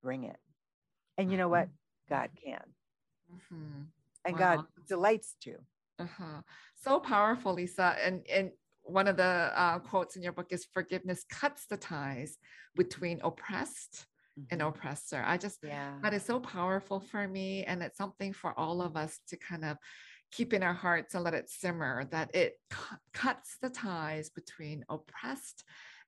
bring 0.02 0.24
it. 0.24 0.38
And 1.18 1.32
you 1.32 1.38
know 1.38 1.48
what? 1.50 1.70
God 2.10 2.32
can. 2.44 2.62
mhm. 3.32 3.86
And 4.26 4.34
Wow. 4.34 4.39
God 4.39 4.66
delights 4.88 5.36
to. 5.41 5.56
Uh-huh. 6.00 6.41
So 6.76 7.00
powerful, 7.00 7.54
Lisa. 7.54 7.96
And 8.04 8.26
and 8.28 8.52
one 8.84 9.08
of 9.08 9.18
the 9.18 9.52
uh, 9.56 9.80
quotes 9.80 10.16
in 10.16 10.24
your 10.24 10.34
book 10.34 10.48
is 10.52 10.66
forgiveness 10.74 11.24
cuts 11.30 11.66
the 11.68 11.78
ties 11.78 12.38
between 12.76 13.22
oppressed 13.24 14.06
and 14.50 14.62
Mhm. 14.62 14.68
oppressor. 14.70 15.24
I 15.26 15.38
just 15.38 15.60
Yeah. 15.64 16.00
that 16.02 16.14
is 16.14 16.24
so 16.26 16.40
powerful 16.40 17.00
for 17.00 17.28
me. 17.28 17.64
And 17.66 17.82
it's 17.84 17.98
something 17.98 18.34
for 18.34 18.58
all 18.58 18.82
of 18.82 18.96
us 18.98 19.20
to 19.28 19.38
kind 19.38 19.64
of 19.66 19.78
keep 20.32 20.54
in 20.54 20.64
our 20.64 20.74
hearts 20.74 21.14
and 21.14 21.24
let 21.24 21.34
it 21.34 21.50
simmer 21.50 22.06
that 22.06 22.34
it 22.36 22.54
cu- 22.70 22.96
cuts 23.14 23.58
the 23.62 23.70
ties 23.70 24.30
between 24.30 24.84
oppressed 24.90 25.64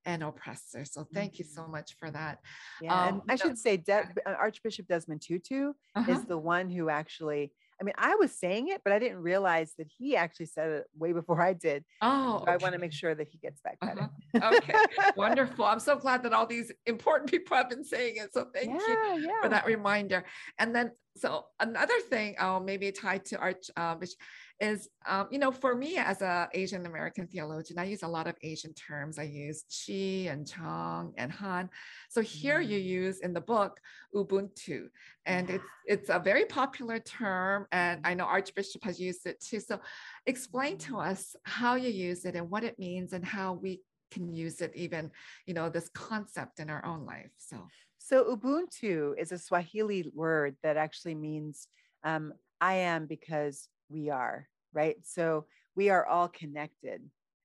and 0.05 0.23
oppressor. 0.23 0.86
So 0.86 1.03
thank 1.03 1.39
you 1.39 1.45
so 1.45 1.63
Mhm. 1.63 1.71
much 1.71 1.95
for 1.97 2.11
that. 2.11 2.39
Yeah, 2.82 3.07
Um, 3.09 3.21
and 3.21 3.32
I 3.32 3.36
should 3.36 3.57
say 3.57 3.78
De- 3.78 4.07
Archbishop 4.26 4.88
Desmond 4.88 5.21
Tutu 5.21 5.73
Uh-huh. 5.95 6.11
is 6.11 6.26
the 6.26 6.38
one 6.38 6.69
who 6.69 6.89
actually. 6.89 7.53
I 7.80 7.84
mean, 7.84 7.93
I 7.97 8.15
was 8.15 8.32
saying 8.32 8.69
it, 8.69 8.82
but 8.84 8.93
I 8.93 8.99
didn't 8.99 9.21
realize 9.21 9.73
that 9.78 9.88
he 9.97 10.15
actually 10.15 10.45
said 10.47 10.69
it 10.69 10.86
way 10.97 11.11
before 11.11 11.41
I 11.41 11.53
did. 11.53 11.84
Oh, 12.01 12.43
So 12.45 12.51
I 12.51 12.57
want 12.57 12.73
to 12.73 12.80
make 12.80 12.93
sure 12.93 13.13
that 13.13 13.28
he 13.28 13.38
gets 13.38 13.59
that 13.65 13.80
credit. 13.80 14.03
Uh-huh. 14.03 14.55
Okay, 14.55 14.73
Wonderful. 15.17 15.65
I'm 15.65 15.80
so 15.80 15.97
glad 15.97 16.23
that 16.23 16.34
all 16.34 16.45
these 16.45 16.71
important 16.86 17.30
people 17.30 17.57
have 17.57 17.69
been 17.69 17.84
saying 17.84 18.15
it. 18.17 18.34
So 18.34 18.47
thank 18.53 18.71
you. 18.71 18.82
yeah, 18.88 19.15
yeah. 19.17 19.41
for 19.41 19.49
that 19.49 19.65
reminder. 19.65 20.23
And 20.57 20.76
then, 20.76 20.91
so 21.17 21.45
another 21.59 21.99
thing, 22.09 22.36
uh, 22.39 22.59
maybe 22.59 22.91
tied 22.91 23.26
to 23.26 23.38
Arch, 23.38 23.69
uh, 23.76 23.95
Bishop, 23.95 24.19
is, 24.59 24.87
um, 25.05 25.27
you 25.31 25.39
know, 25.39 25.51
for 25.51 25.75
me 25.75 25.97
as 25.97 26.21
a 26.21 26.47
Asian 26.53 26.85
American 26.85 27.27
theologian, 27.27 27.77
I 27.77 27.85
use 27.85 28.03
a 28.03 28.07
lot 28.07 28.27
of 28.27 28.35
Asian 28.41 28.73
terms. 28.73 29.19
I 29.19 29.23
use 29.23 29.65
Chi 29.69 30.29
and 30.31 30.47
Chong 30.47 31.13
and 31.17 31.31
Han. 31.31 31.69
So 32.09 32.21
here 32.21 32.59
Mm. 32.59 32.69
you 32.69 32.77
use 32.77 33.19
in 33.19 33.33
the 33.33 33.41
book 33.41 33.79
Ubuntu, 34.13 34.89
and 35.25 35.49
it's 35.49 35.63
it's 35.85 36.09
a 36.09 36.19
very 36.19 36.45
popular 36.45 36.99
term, 36.99 37.67
and 37.71 38.01
I 38.05 38.13
know 38.13 38.25
Archbishop 38.25 38.83
has 38.83 38.99
used 38.99 39.25
it 39.25 39.39
too. 39.41 39.59
So 39.59 39.79
explain 40.25 40.77
to 40.79 40.99
us 40.99 41.35
how 41.43 41.75
you 41.75 41.89
use 41.89 42.25
it 42.25 42.35
and 42.35 42.49
what 42.49 42.63
it 42.63 42.79
means, 42.79 43.13
and 43.13 43.25
how 43.25 43.53
we 43.53 43.81
can 44.11 44.33
use 44.33 44.61
it 44.61 44.71
even, 44.75 45.11
you 45.45 45.53
know, 45.53 45.69
this 45.69 45.89
concept 45.89 46.59
in 46.59 46.69
our 46.69 46.83
own 46.85 47.05
life. 47.05 47.31
So. 47.37 47.67
So 47.97 48.35
Ubuntu 48.35 49.15
is 49.17 49.31
a 49.31 49.39
Swahili 49.39 50.11
word 50.13 50.57
that 50.61 50.77
actually 50.77 51.15
means 51.15 51.67
um, 52.03 52.33
I 52.61 52.75
am 52.75 53.07
because 53.07 53.67
we 53.89 54.09
are, 54.09 54.47
right? 54.73 54.97
So 55.03 55.45
we 55.75 55.89
are 55.89 56.05
all 56.05 56.27
connected. 56.27 57.01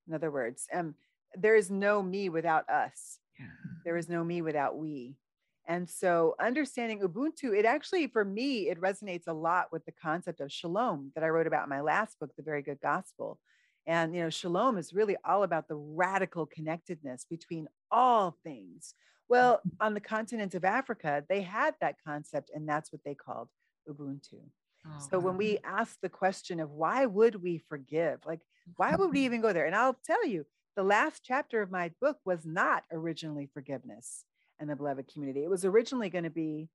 In 0.08 0.14
other 0.14 0.30
words, 0.30 0.66
um, 0.72 0.94
there 1.34 1.56
is 1.56 1.70
no 1.70 2.02
me 2.02 2.28
without 2.28 2.68
us. 2.68 3.18
Yeah. 3.38 3.46
There 3.84 3.96
is 3.96 4.08
no 4.08 4.24
me 4.24 4.42
without 4.42 4.76
we. 4.76 5.16
And 5.66 5.88
so 5.88 6.34
understanding 6.40 7.00
Ubuntu, 7.00 7.56
it 7.56 7.64
actually, 7.64 8.08
for 8.08 8.24
me, 8.24 8.68
it 8.68 8.80
resonates 8.80 9.28
a 9.28 9.32
lot 9.32 9.68
with 9.70 9.84
the 9.84 9.92
concept 9.92 10.40
of 10.40 10.50
shalom 10.50 11.12
that 11.14 11.22
I 11.22 11.28
wrote 11.28 11.46
about 11.46 11.64
in 11.64 11.70
my 11.70 11.80
last 11.80 12.18
book, 12.18 12.30
The 12.36 12.42
Very 12.42 12.62
Good 12.62 12.80
Gospel. 12.80 13.38
And, 13.86 14.14
you 14.14 14.22
know, 14.22 14.30
shalom 14.30 14.78
is 14.78 14.92
really 14.92 15.16
all 15.24 15.42
about 15.42 15.68
the 15.68 15.76
radical 15.76 16.44
connectedness 16.46 17.24
between 17.28 17.68
all 17.90 18.36
things. 18.42 18.94
Well, 19.28 19.60
on 19.80 19.94
the 19.94 20.00
continent 20.00 20.56
of 20.56 20.64
Africa, 20.64 21.24
they 21.28 21.42
had 21.42 21.76
that 21.80 21.96
concept, 22.04 22.50
and 22.52 22.68
that's 22.68 22.90
what 22.92 23.02
they 23.04 23.14
called 23.14 23.48
Ubuntu. 23.88 24.40
Oh, 24.86 24.98
So 25.10 25.18
when 25.18 25.36
we 25.36 25.58
ask 25.64 26.00
the 26.00 26.08
question 26.08 26.60
of 26.60 26.70
why 26.70 27.06
would 27.06 27.42
we 27.42 27.58
forgive, 27.68 28.20
like, 28.24 28.40
why 28.76 28.94
would 28.94 29.10
we 29.10 29.24
even 29.24 29.40
go 29.40 29.52
there? 29.52 29.66
And 29.66 29.74
I'll 29.74 29.98
tell 30.04 30.26
you, 30.26 30.46
the 30.76 30.82
last 30.82 31.22
chapter 31.24 31.60
of 31.60 31.70
my 31.70 31.90
book 32.00 32.18
was 32.24 32.46
not 32.46 32.84
originally 32.92 33.50
forgiveness 33.52 34.24
and 34.58 34.70
the 34.70 34.76
beloved 34.76 35.12
community. 35.12 35.44
It 35.44 35.50
was 35.50 35.64
originally 35.64 36.08
going 36.08 36.24
to 36.24 36.30
be 36.30 36.68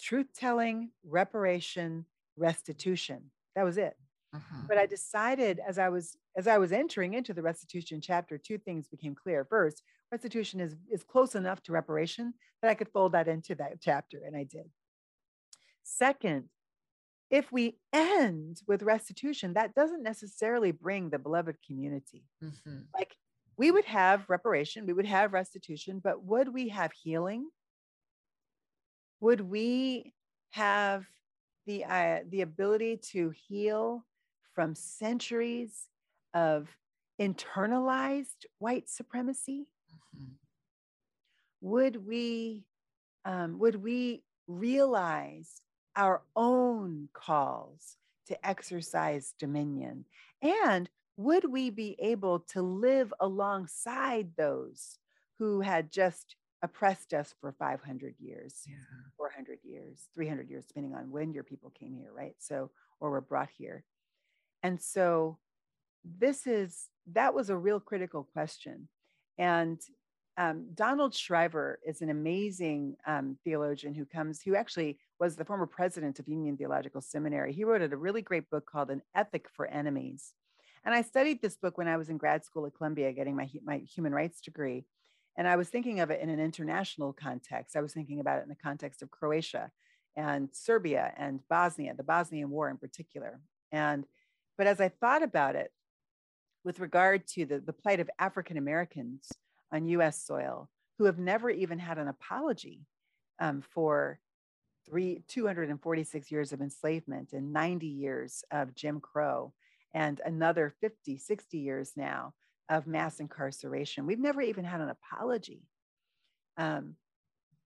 truth 0.00 0.28
telling, 0.34 0.90
reparation, 1.04 2.06
restitution. 2.36 3.30
That 3.54 3.64
was 3.64 3.76
it. 3.76 3.96
Uh-huh. 4.34 4.62
But 4.68 4.78
I 4.78 4.86
decided 4.86 5.60
as 5.66 5.78
I 5.78 5.88
was 5.90 6.16
as 6.36 6.46
I 6.46 6.56
was 6.56 6.72
entering 6.72 7.12
into 7.12 7.34
the 7.34 7.42
restitution 7.42 8.00
chapter, 8.00 8.38
two 8.38 8.56
things 8.56 8.88
became 8.88 9.14
clear. 9.14 9.44
First, 9.44 9.82
restitution 10.10 10.60
is 10.60 10.74
is 10.90 11.04
close 11.04 11.34
enough 11.34 11.62
to 11.64 11.72
reparation 11.72 12.32
that 12.62 12.70
I 12.70 12.74
could 12.74 12.88
fold 12.88 13.12
that 13.12 13.28
into 13.28 13.54
that 13.56 13.80
chapter, 13.80 14.22
and 14.24 14.34
I 14.34 14.44
did. 14.44 14.70
Second, 15.82 16.48
if 17.32 17.50
we 17.50 17.78
end 17.92 18.60
with 18.68 18.82
restitution, 18.84 19.54
that 19.54 19.74
doesn't 19.74 20.02
necessarily 20.04 20.70
bring 20.70 21.10
the 21.10 21.18
beloved 21.18 21.56
community. 21.66 22.24
Mhm. 22.42 22.86
Like 22.94 23.16
we 23.56 23.72
would 23.72 23.86
have 23.86 24.28
reparation, 24.30 24.86
we 24.86 24.92
would 24.92 25.06
have 25.06 25.32
restitution, 25.32 25.98
but 25.98 26.22
would 26.24 26.50
we 26.50 26.68
have 26.68 26.92
healing? 26.92 27.50
Would 29.20 29.40
we 29.40 30.14
have 30.50 31.06
the 31.66 31.84
uh, 31.86 32.20
the 32.28 32.42
ability 32.42 32.98
to 33.12 33.30
heal 33.30 34.06
from 34.54 34.74
centuries 34.74 35.88
of 36.34 36.68
internalized 37.20 38.46
white 38.58 38.88
supremacy? 38.88 39.68
Mhm. 40.14 40.36
would 41.62 41.96
we 42.06 42.66
um, 43.24 43.58
would 43.58 43.76
we 43.76 44.24
realize 44.48 45.62
our 45.96 46.22
own 46.36 47.08
calls 47.12 47.96
to 48.26 48.46
exercise 48.46 49.34
dominion 49.38 50.04
and 50.40 50.88
would 51.16 51.44
we 51.50 51.70
be 51.70 51.96
able 51.98 52.40
to 52.40 52.62
live 52.62 53.12
alongside 53.20 54.30
those 54.36 54.98
who 55.38 55.60
had 55.60 55.90
just 55.90 56.36
oppressed 56.62 57.12
us 57.12 57.34
for 57.40 57.52
500 57.58 58.14
years 58.18 58.62
Yeah. 58.66 58.74
400 59.16 59.58
years 59.64 60.08
300 60.14 60.48
years 60.48 60.64
depending 60.66 60.94
on 60.94 61.10
when 61.10 61.32
your 61.32 61.42
people 61.44 61.70
came 61.70 61.94
here 61.94 62.12
right? 62.14 62.34
So 62.38 62.70
or 63.00 63.10
were 63.10 63.20
brought 63.20 63.50
here. 63.50 63.84
And 64.62 64.80
so 64.80 65.38
this 66.04 66.46
is 66.46 66.88
that 67.12 67.34
was 67.34 67.50
a 67.50 67.56
real 67.56 67.80
critical 67.80 68.22
question. 68.32 68.88
And 69.38 69.80
um, 70.38 70.68
Donald 70.74 71.14
Shriver 71.14 71.78
is 71.84 72.00
an 72.00 72.10
amazing 72.10 72.96
um, 73.06 73.36
theologian 73.44 73.92
who 73.94 74.06
comes, 74.06 74.40
who 74.40 74.54
actually 74.54 74.98
was 75.22 75.36
the 75.36 75.44
former 75.44 75.68
president 75.68 76.18
of 76.18 76.26
Union 76.26 76.56
Theological 76.56 77.00
Seminary. 77.00 77.52
He 77.52 77.62
wrote 77.62 77.80
a 77.80 77.96
really 77.96 78.22
great 78.22 78.50
book 78.50 78.66
called 78.66 78.90
An 78.90 79.02
Ethic 79.14 79.46
for 79.48 79.68
Enemies. 79.68 80.32
And 80.84 80.92
I 80.92 81.02
studied 81.02 81.40
this 81.40 81.56
book 81.56 81.78
when 81.78 81.86
I 81.86 81.96
was 81.96 82.08
in 82.08 82.16
grad 82.16 82.44
school 82.44 82.66
at 82.66 82.74
Columbia 82.74 83.12
getting 83.12 83.36
my, 83.36 83.48
my 83.64 83.78
human 83.78 84.12
rights 84.12 84.40
degree. 84.40 84.84
And 85.38 85.46
I 85.46 85.54
was 85.54 85.68
thinking 85.68 86.00
of 86.00 86.10
it 86.10 86.20
in 86.20 86.28
an 86.28 86.40
international 86.40 87.12
context. 87.12 87.76
I 87.76 87.82
was 87.82 87.92
thinking 87.92 88.18
about 88.18 88.40
it 88.40 88.42
in 88.42 88.48
the 88.48 88.56
context 88.56 89.00
of 89.00 89.12
Croatia 89.12 89.70
and 90.16 90.48
Serbia 90.50 91.12
and 91.16 91.38
Bosnia, 91.48 91.94
the 91.94 92.02
Bosnian 92.02 92.50
War 92.50 92.68
in 92.68 92.76
particular. 92.76 93.38
And 93.70 94.04
but 94.58 94.66
as 94.66 94.80
I 94.80 94.88
thought 94.88 95.22
about 95.22 95.54
it, 95.54 95.70
with 96.64 96.80
regard 96.80 97.28
to 97.28 97.46
the, 97.46 97.60
the 97.60 97.72
plight 97.72 98.00
of 98.00 98.10
African 98.18 98.56
Americans 98.56 99.30
on 99.70 99.86
US 99.86 100.20
soil 100.20 100.68
who 100.98 101.04
have 101.04 101.20
never 101.20 101.48
even 101.48 101.78
had 101.78 101.98
an 101.98 102.08
apology 102.08 102.80
um, 103.38 103.62
for 103.62 104.18
three, 104.86 105.22
246 105.28 106.30
years 106.30 106.52
of 106.52 106.60
enslavement 106.60 107.32
and 107.32 107.52
90 107.52 107.86
years 107.86 108.44
of 108.50 108.74
Jim 108.74 109.00
Crow 109.00 109.52
and 109.94 110.20
another 110.24 110.74
50, 110.80 111.18
60 111.18 111.58
years 111.58 111.92
now 111.96 112.34
of 112.68 112.86
mass 112.86 113.20
incarceration. 113.20 114.06
We've 114.06 114.18
never 114.18 114.40
even 114.40 114.64
had 114.64 114.80
an 114.80 114.90
apology. 114.90 115.62
Um, 116.56 116.96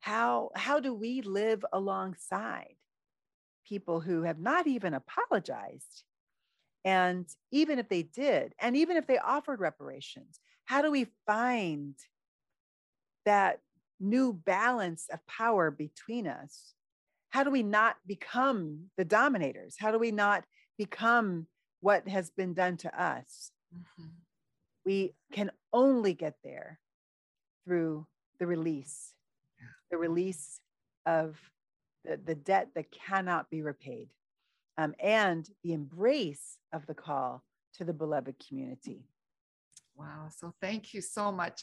how, 0.01 0.51
how 0.55 0.81
do 0.81 0.95
we 0.95 1.23
live 1.23 1.65
alongside 1.73 2.75
people 3.67 4.01
who 4.01 4.23
have 4.23 4.39
not 4.39 4.67
even 4.67 4.95
apologized? 4.95 6.05
And 6.85 7.27
even 7.51 7.79
if 7.79 7.89
they 7.89 8.03
did, 8.03 8.55
and 8.61 8.77
even 8.77 8.97
if 8.97 9.07
they 9.07 9.19
offered 9.19 9.61
reparations, 9.61 10.39
how 10.65 10.83
do 10.83 10.91
we 10.91 11.07
find 11.27 11.95
that 13.25 13.61
new 13.99 14.33
balance 14.33 15.09
of 15.13 15.25
power 15.27 15.71
between 15.71 16.27
us? 16.27 16.76
How 17.31 17.45
do 17.45 17.51
we 17.51 17.63
not 17.63 17.97
become 18.07 18.91
the 18.97 19.05
dominators? 19.05 19.77
How 19.79 19.91
do 19.91 19.99
we 19.99 20.11
not 20.11 20.45
become 20.79 21.47
what 21.81 22.09
has 22.09 22.31
been 22.31 22.55
done 22.55 22.77
to 22.79 23.03
us? 23.03 23.53
Mhm. 23.75 24.11
We 24.85 25.15
can 25.33 25.51
only 25.73 26.15
get 26.15 26.35
there 26.43 26.81
through 27.65 28.07
the 28.39 28.47
release, 28.47 29.15
the 29.91 29.99
release 29.99 30.61
of 31.05 31.39
the, 32.05 32.17
the 32.17 32.35
debt 32.35 32.75
that 32.75 32.91
cannot 32.91 33.51
be 33.51 33.63
repaid, 33.63 34.11
um, 34.79 34.95
and 35.01 35.49
the 35.63 35.73
embrace 35.73 36.59
of 36.73 36.87
the 36.87 36.95
call 36.95 37.45
to 37.75 37.85
the 37.85 37.93
beloved 37.93 38.37
community. 38.47 39.09
Wow. 39.99 40.29
So 40.37 40.53
thank 40.61 40.93
you 40.93 41.01
so 41.01 41.33
much, 41.33 41.63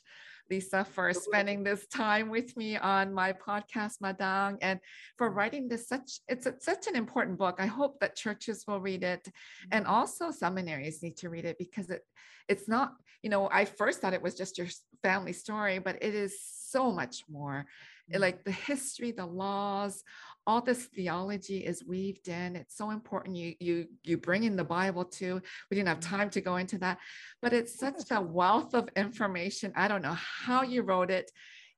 Lisa, 0.50 0.84
for 0.86 1.14
spending 1.14 1.64
this 1.64 1.86
time 1.88 2.30
with 2.30 2.58
me 2.58 2.78
on 2.78 3.14
my 3.14 3.32
podcast, 3.34 4.00
Madang, 4.02 4.58
and 4.62 4.80
for 5.18 5.30
writing 5.30 5.68
this 5.68 5.88
such 5.88 6.20
it's 6.28 6.48
a, 6.48 6.56
such 6.60 6.88
an 6.88 6.96
important 6.96 7.38
book. 7.38 7.58
I 7.60 7.68
hope 7.68 8.00
that 8.00 8.16
churches 8.16 8.66
will 8.68 8.80
read 8.80 9.04
it 9.04 9.28
and 9.72 9.86
also 9.86 10.32
seminaries 10.32 11.04
need 11.04 11.18
to 11.18 11.30
read 11.30 11.46
it 11.46 11.58
because 11.60 11.90
it 11.92 12.02
it's 12.50 12.68
not, 12.68 12.94
you 13.22 13.30
know, 13.30 13.50
I 13.52 13.66
first 13.66 14.02
thought 14.02 14.14
it 14.14 14.22
was 14.22 14.36
just 14.36 14.58
your 14.58 14.68
family 15.04 15.34
story, 15.34 15.80
but 15.80 15.98
it 16.02 16.16
is 16.16 16.42
so 16.42 16.92
much 16.92 17.24
more. 17.30 17.66
It- 18.10 18.20
Like 18.22 18.44
the 18.44 18.52
history, 18.52 19.12
the 19.12 19.26
laws, 19.26 20.04
all 20.46 20.62
this 20.62 20.86
theology 20.88 21.60
is 21.66 21.86
weaved 21.86 22.28
in. 22.28 22.56
It's 22.58 22.76
so 22.76 22.92
important. 22.92 23.38
You 23.38 23.56
you 23.60 23.88
you 24.04 24.18
bring 24.18 24.44
in 24.44 24.56
the 24.58 24.64
Bible 24.66 25.06
too. 25.06 25.42
We 25.70 25.76
didn't 25.76 25.88
have 25.90 26.02
time 26.02 26.30
to 26.32 26.42
go 26.42 26.58
into 26.58 26.78
that, 26.80 26.98
but 27.42 27.54
it's 27.54 27.78
such 27.80 28.12
a 28.12 28.22
wealth 28.22 28.74
of 28.74 28.90
information. 28.96 29.72
I 29.76 29.88
don't 29.88 30.02
know 30.02 30.18
how 30.46 30.64
you 30.64 30.82
wrote 30.84 31.12
it. 31.12 31.32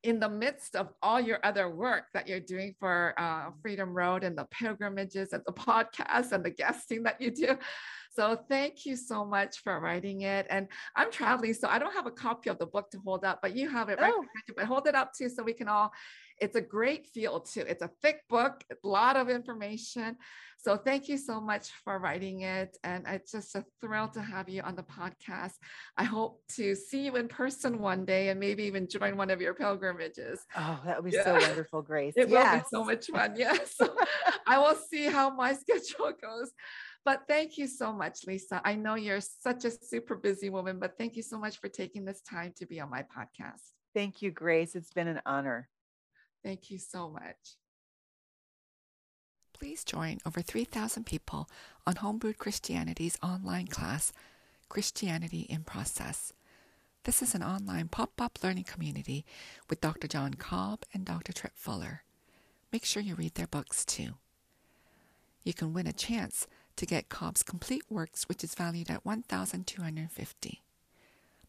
in 0.04 0.20
the 0.20 0.30
midst 0.30 0.76
of 0.76 0.90
all 1.02 1.20
your 1.20 1.40
other 1.44 1.68
work 1.68 2.06
that 2.14 2.28
you're 2.28 2.40
doing 2.56 2.76
for 2.80 3.14
uh, 3.18 3.50
Freedom 3.64 3.90
Road 3.92 4.24
and 4.24 4.38
the 4.38 4.46
pilgrimages 4.52 5.34
and 5.34 5.42
the 5.48 5.54
podcast 5.68 6.32
and 6.32 6.44
the 6.46 6.52
guesting 6.52 7.02
that 7.04 7.20
you 7.20 7.32
do. 7.32 7.58
So 8.16 8.38
thank 8.48 8.86
you 8.86 8.96
so 8.96 9.26
much 9.26 9.60
for 9.60 9.78
writing 9.80 10.22
it. 10.22 10.48
And 10.50 10.68
I'm 10.96 11.12
traveling, 11.12 11.54
so 11.54 11.68
I 11.68 11.80
don't 11.80 11.94
have 11.94 12.06
a 12.08 12.12
copy 12.12 12.50
of 12.50 12.58
the 12.60 12.66
book 12.66 12.90
to 12.92 13.00
hold 13.00 13.26
up, 13.26 13.40
but 13.42 13.56
you 13.56 13.70
have 13.70 13.90
it 13.90 14.00
right 14.00 14.14
Oh. 14.16 14.22
behind 14.22 14.44
you. 14.48 14.54
But 14.56 14.66
hold 14.66 14.88
it 14.88 14.96
up 14.96 15.12
too 15.14 15.28
so 15.28 15.44
we 15.44 15.54
can 15.54 15.68
all. 15.68 15.92
It's 16.40 16.56
a 16.56 16.62
great 16.62 17.08
feel 17.08 17.40
too. 17.42 17.62
It's 17.68 17.82
a 17.82 17.90
thick 18.02 18.22
book, 18.30 18.64
a 18.72 18.76
lot 18.88 19.16
of 19.18 19.30
information. 19.30 20.18
So 20.58 20.76
thank 20.78 21.08
you 21.08 21.18
so 21.18 21.40
much 21.40 21.70
for 21.84 22.00
writing 22.00 22.42
it. 22.42 22.78
And 22.84 23.06
it's 23.08 23.32
just 23.32 23.56
a 23.56 23.64
thrill 23.82 24.08
to 24.10 24.22
have 24.22 24.50
you 24.50 24.62
on 24.62 24.76
the 24.76 24.84
podcast. 24.84 25.54
I 25.98 26.04
hope 26.04 26.42
to 26.56 26.76
see 26.76 27.06
you 27.06 27.16
in 27.18 27.28
person 27.28 27.80
one 27.80 28.04
day 28.06 28.30
and 28.30 28.40
maybe 28.40 28.64
even 28.64 28.88
join 28.90 29.16
one 29.16 29.30
of 29.30 29.42
your 29.42 29.54
pilgrimages. 29.54 30.44
Oh, 30.58 30.82
that 30.86 31.02
would 31.02 31.10
be 31.12 31.16
Yeah. 31.18 31.24
so 31.24 31.34
wonderful, 31.48 31.82
Grace. 31.92 32.14
It 32.18 32.30
will 32.30 32.52
be 32.52 32.64
so 32.70 32.84
much 32.84 33.08
fun. 33.08 33.34
Yes. 33.38 33.76
I 34.48 34.58
will 34.58 34.76
see 34.76 35.06
how 35.06 35.30
my 35.30 35.54
schedule 35.62 36.12
goes. 36.22 36.52
But 37.06 37.26
thank 37.28 37.60
you 37.60 37.68
so 37.68 37.94
much, 37.94 38.26
Lisa. 38.26 38.60
I 38.66 38.74
know 38.74 38.96
you're 38.96 39.22
such 39.22 39.64
a 39.64 39.72
super 39.72 40.16
busy 40.16 40.50
woman, 40.50 40.80
but 40.80 40.98
thank 40.98 41.16
you 41.16 41.22
so 41.22 41.38
much 41.38 41.62
for 41.62 41.70
taking 41.70 42.04
this 42.04 42.22
time 42.22 42.52
to 42.58 42.66
be 42.66 42.82
on 42.82 42.90
my 42.90 43.04
podcast. 43.04 43.62
Thank 43.94 44.24
you, 44.24 44.32
Grace. 44.32 44.76
It's 44.76 44.92
been 44.92 45.08
an 45.08 45.22
honor. 45.24 45.70
Thank 46.44 46.72
you 46.72 46.80
so 46.80 47.10
much. 47.10 47.58
Please 49.54 49.84
join 49.84 50.18
over 50.26 50.42
3,000 50.42 51.06
people 51.06 51.48
on 51.86 51.96
Homebrewed 51.96 52.38
Christianity's 52.38 53.18
online 53.24 53.68
class, 53.68 54.12
Christianity 54.68 55.42
in 55.42 55.64
Process. 55.64 56.34
This 57.04 57.22
is 57.22 57.36
an 57.36 57.44
online 57.44 57.88
pop 57.88 58.20
up 58.20 58.40
learning 58.44 58.64
community 58.64 59.26
with 59.70 59.80
Dr. 59.80 60.08
John 60.08 60.34
Cobb 60.34 60.84
and 60.92 61.06
Dr. 61.06 61.34
Tripp 61.34 61.56
Fuller. 61.56 62.04
Make 62.74 62.84
sure 62.84 63.04
you 63.04 63.14
read 63.14 63.36
their 63.36 63.48
books 63.48 63.86
too. 63.86 64.16
You 65.44 65.54
can 65.54 65.72
win 65.72 65.86
a 65.86 65.94
chance 65.94 66.48
to 66.76 66.86
get 66.86 67.10
Cobb's 67.10 67.44
complete 67.44 67.84
works, 67.90 68.28
which 68.28 68.44
is 68.44 68.56
valued 68.56 68.90
at 68.90 69.06
1250 69.06 70.62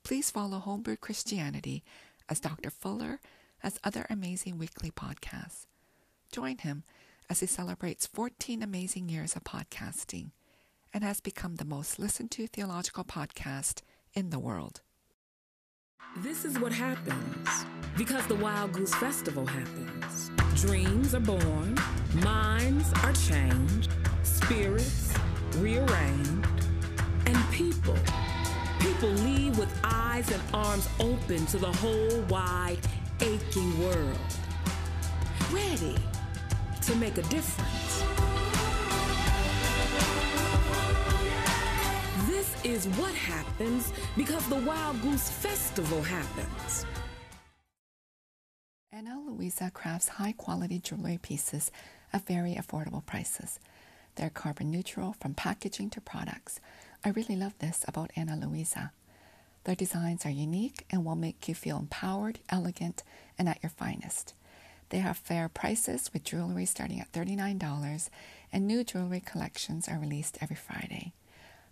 Please 0.06 0.30
follow 0.30 0.62
Homebrewed 0.64 1.00
Christianity 1.00 1.82
as 2.28 2.38
Dr. 2.38 2.70
Fuller 2.70 3.18
has 3.58 3.80
other 3.82 4.06
amazing 4.08 4.56
weekly 4.56 4.92
podcasts. 4.92 5.66
Join 6.30 6.58
him 6.58 6.84
as 7.28 7.40
he 7.40 7.46
celebrates 7.46 8.06
14 8.06 8.62
amazing 8.62 9.08
years 9.08 9.34
of 9.34 9.42
podcasting 9.42 10.30
and 10.94 11.02
has 11.02 11.18
become 11.18 11.56
the 11.56 11.64
most 11.64 11.98
listened 11.98 12.30
to 12.30 12.46
theological 12.46 13.02
podcast 13.02 13.82
in 14.14 14.30
the 14.30 14.38
world. 14.38 14.80
This 16.18 16.44
is 16.44 16.56
what 16.60 16.70
happens 16.70 17.66
because 17.96 18.26
the 18.26 18.34
Wild 18.34 18.72
Goose 18.72 18.94
Festival 18.94 19.46
happens. 19.46 20.30
Dreams 20.54 21.14
are 21.14 21.20
born, 21.20 21.78
minds 22.22 22.92
are 23.02 23.12
changed, 23.12 23.90
spirits 24.22 25.14
rearranged, 25.56 26.46
and 27.26 27.36
people, 27.50 27.96
people 28.80 29.08
leave 29.08 29.58
with 29.58 29.72
eyes 29.82 30.30
and 30.30 30.42
arms 30.52 30.88
open 31.00 31.46
to 31.46 31.56
the 31.56 31.72
whole 31.72 32.20
wide, 32.28 32.78
aching 33.20 33.82
world, 33.82 34.18
ready 35.50 35.96
to 36.82 36.94
make 36.96 37.16
a 37.16 37.22
difference. 37.22 38.04
This 42.28 42.54
is 42.62 42.86
what 42.98 43.14
happens 43.14 43.92
because 44.16 44.46
the 44.48 44.56
Wild 44.56 45.00
Goose 45.00 45.30
Festival 45.30 46.02
happens. 46.02 46.84
Ana 48.96 49.20
Luisa 49.20 49.70
crafts 49.74 50.08
high 50.08 50.32
quality 50.32 50.78
jewelry 50.78 51.18
pieces 51.20 51.70
at 52.14 52.26
very 52.26 52.54
affordable 52.54 53.04
prices. 53.04 53.60
They're 54.14 54.30
carbon 54.30 54.70
neutral 54.70 55.14
from 55.20 55.34
packaging 55.34 55.90
to 55.90 56.00
products. 56.00 56.60
I 57.04 57.10
really 57.10 57.36
love 57.36 57.52
this 57.58 57.84
about 57.86 58.10
Ana 58.16 58.36
Luisa. 58.36 58.92
Their 59.64 59.74
designs 59.74 60.24
are 60.24 60.30
unique 60.30 60.86
and 60.90 61.04
will 61.04 61.14
make 61.14 61.46
you 61.46 61.54
feel 61.54 61.76
empowered, 61.76 62.38
elegant, 62.48 63.02
and 63.38 63.50
at 63.50 63.62
your 63.62 63.68
finest. 63.68 64.32
They 64.88 65.00
have 65.00 65.18
fair 65.18 65.50
prices 65.50 66.10
with 66.14 66.24
jewelry 66.24 66.64
starting 66.64 66.98
at 66.98 67.12
$39, 67.12 68.08
and 68.50 68.66
new 68.66 68.82
jewelry 68.82 69.20
collections 69.20 69.88
are 69.88 69.98
released 69.98 70.38
every 70.40 70.56
Friday. 70.56 71.12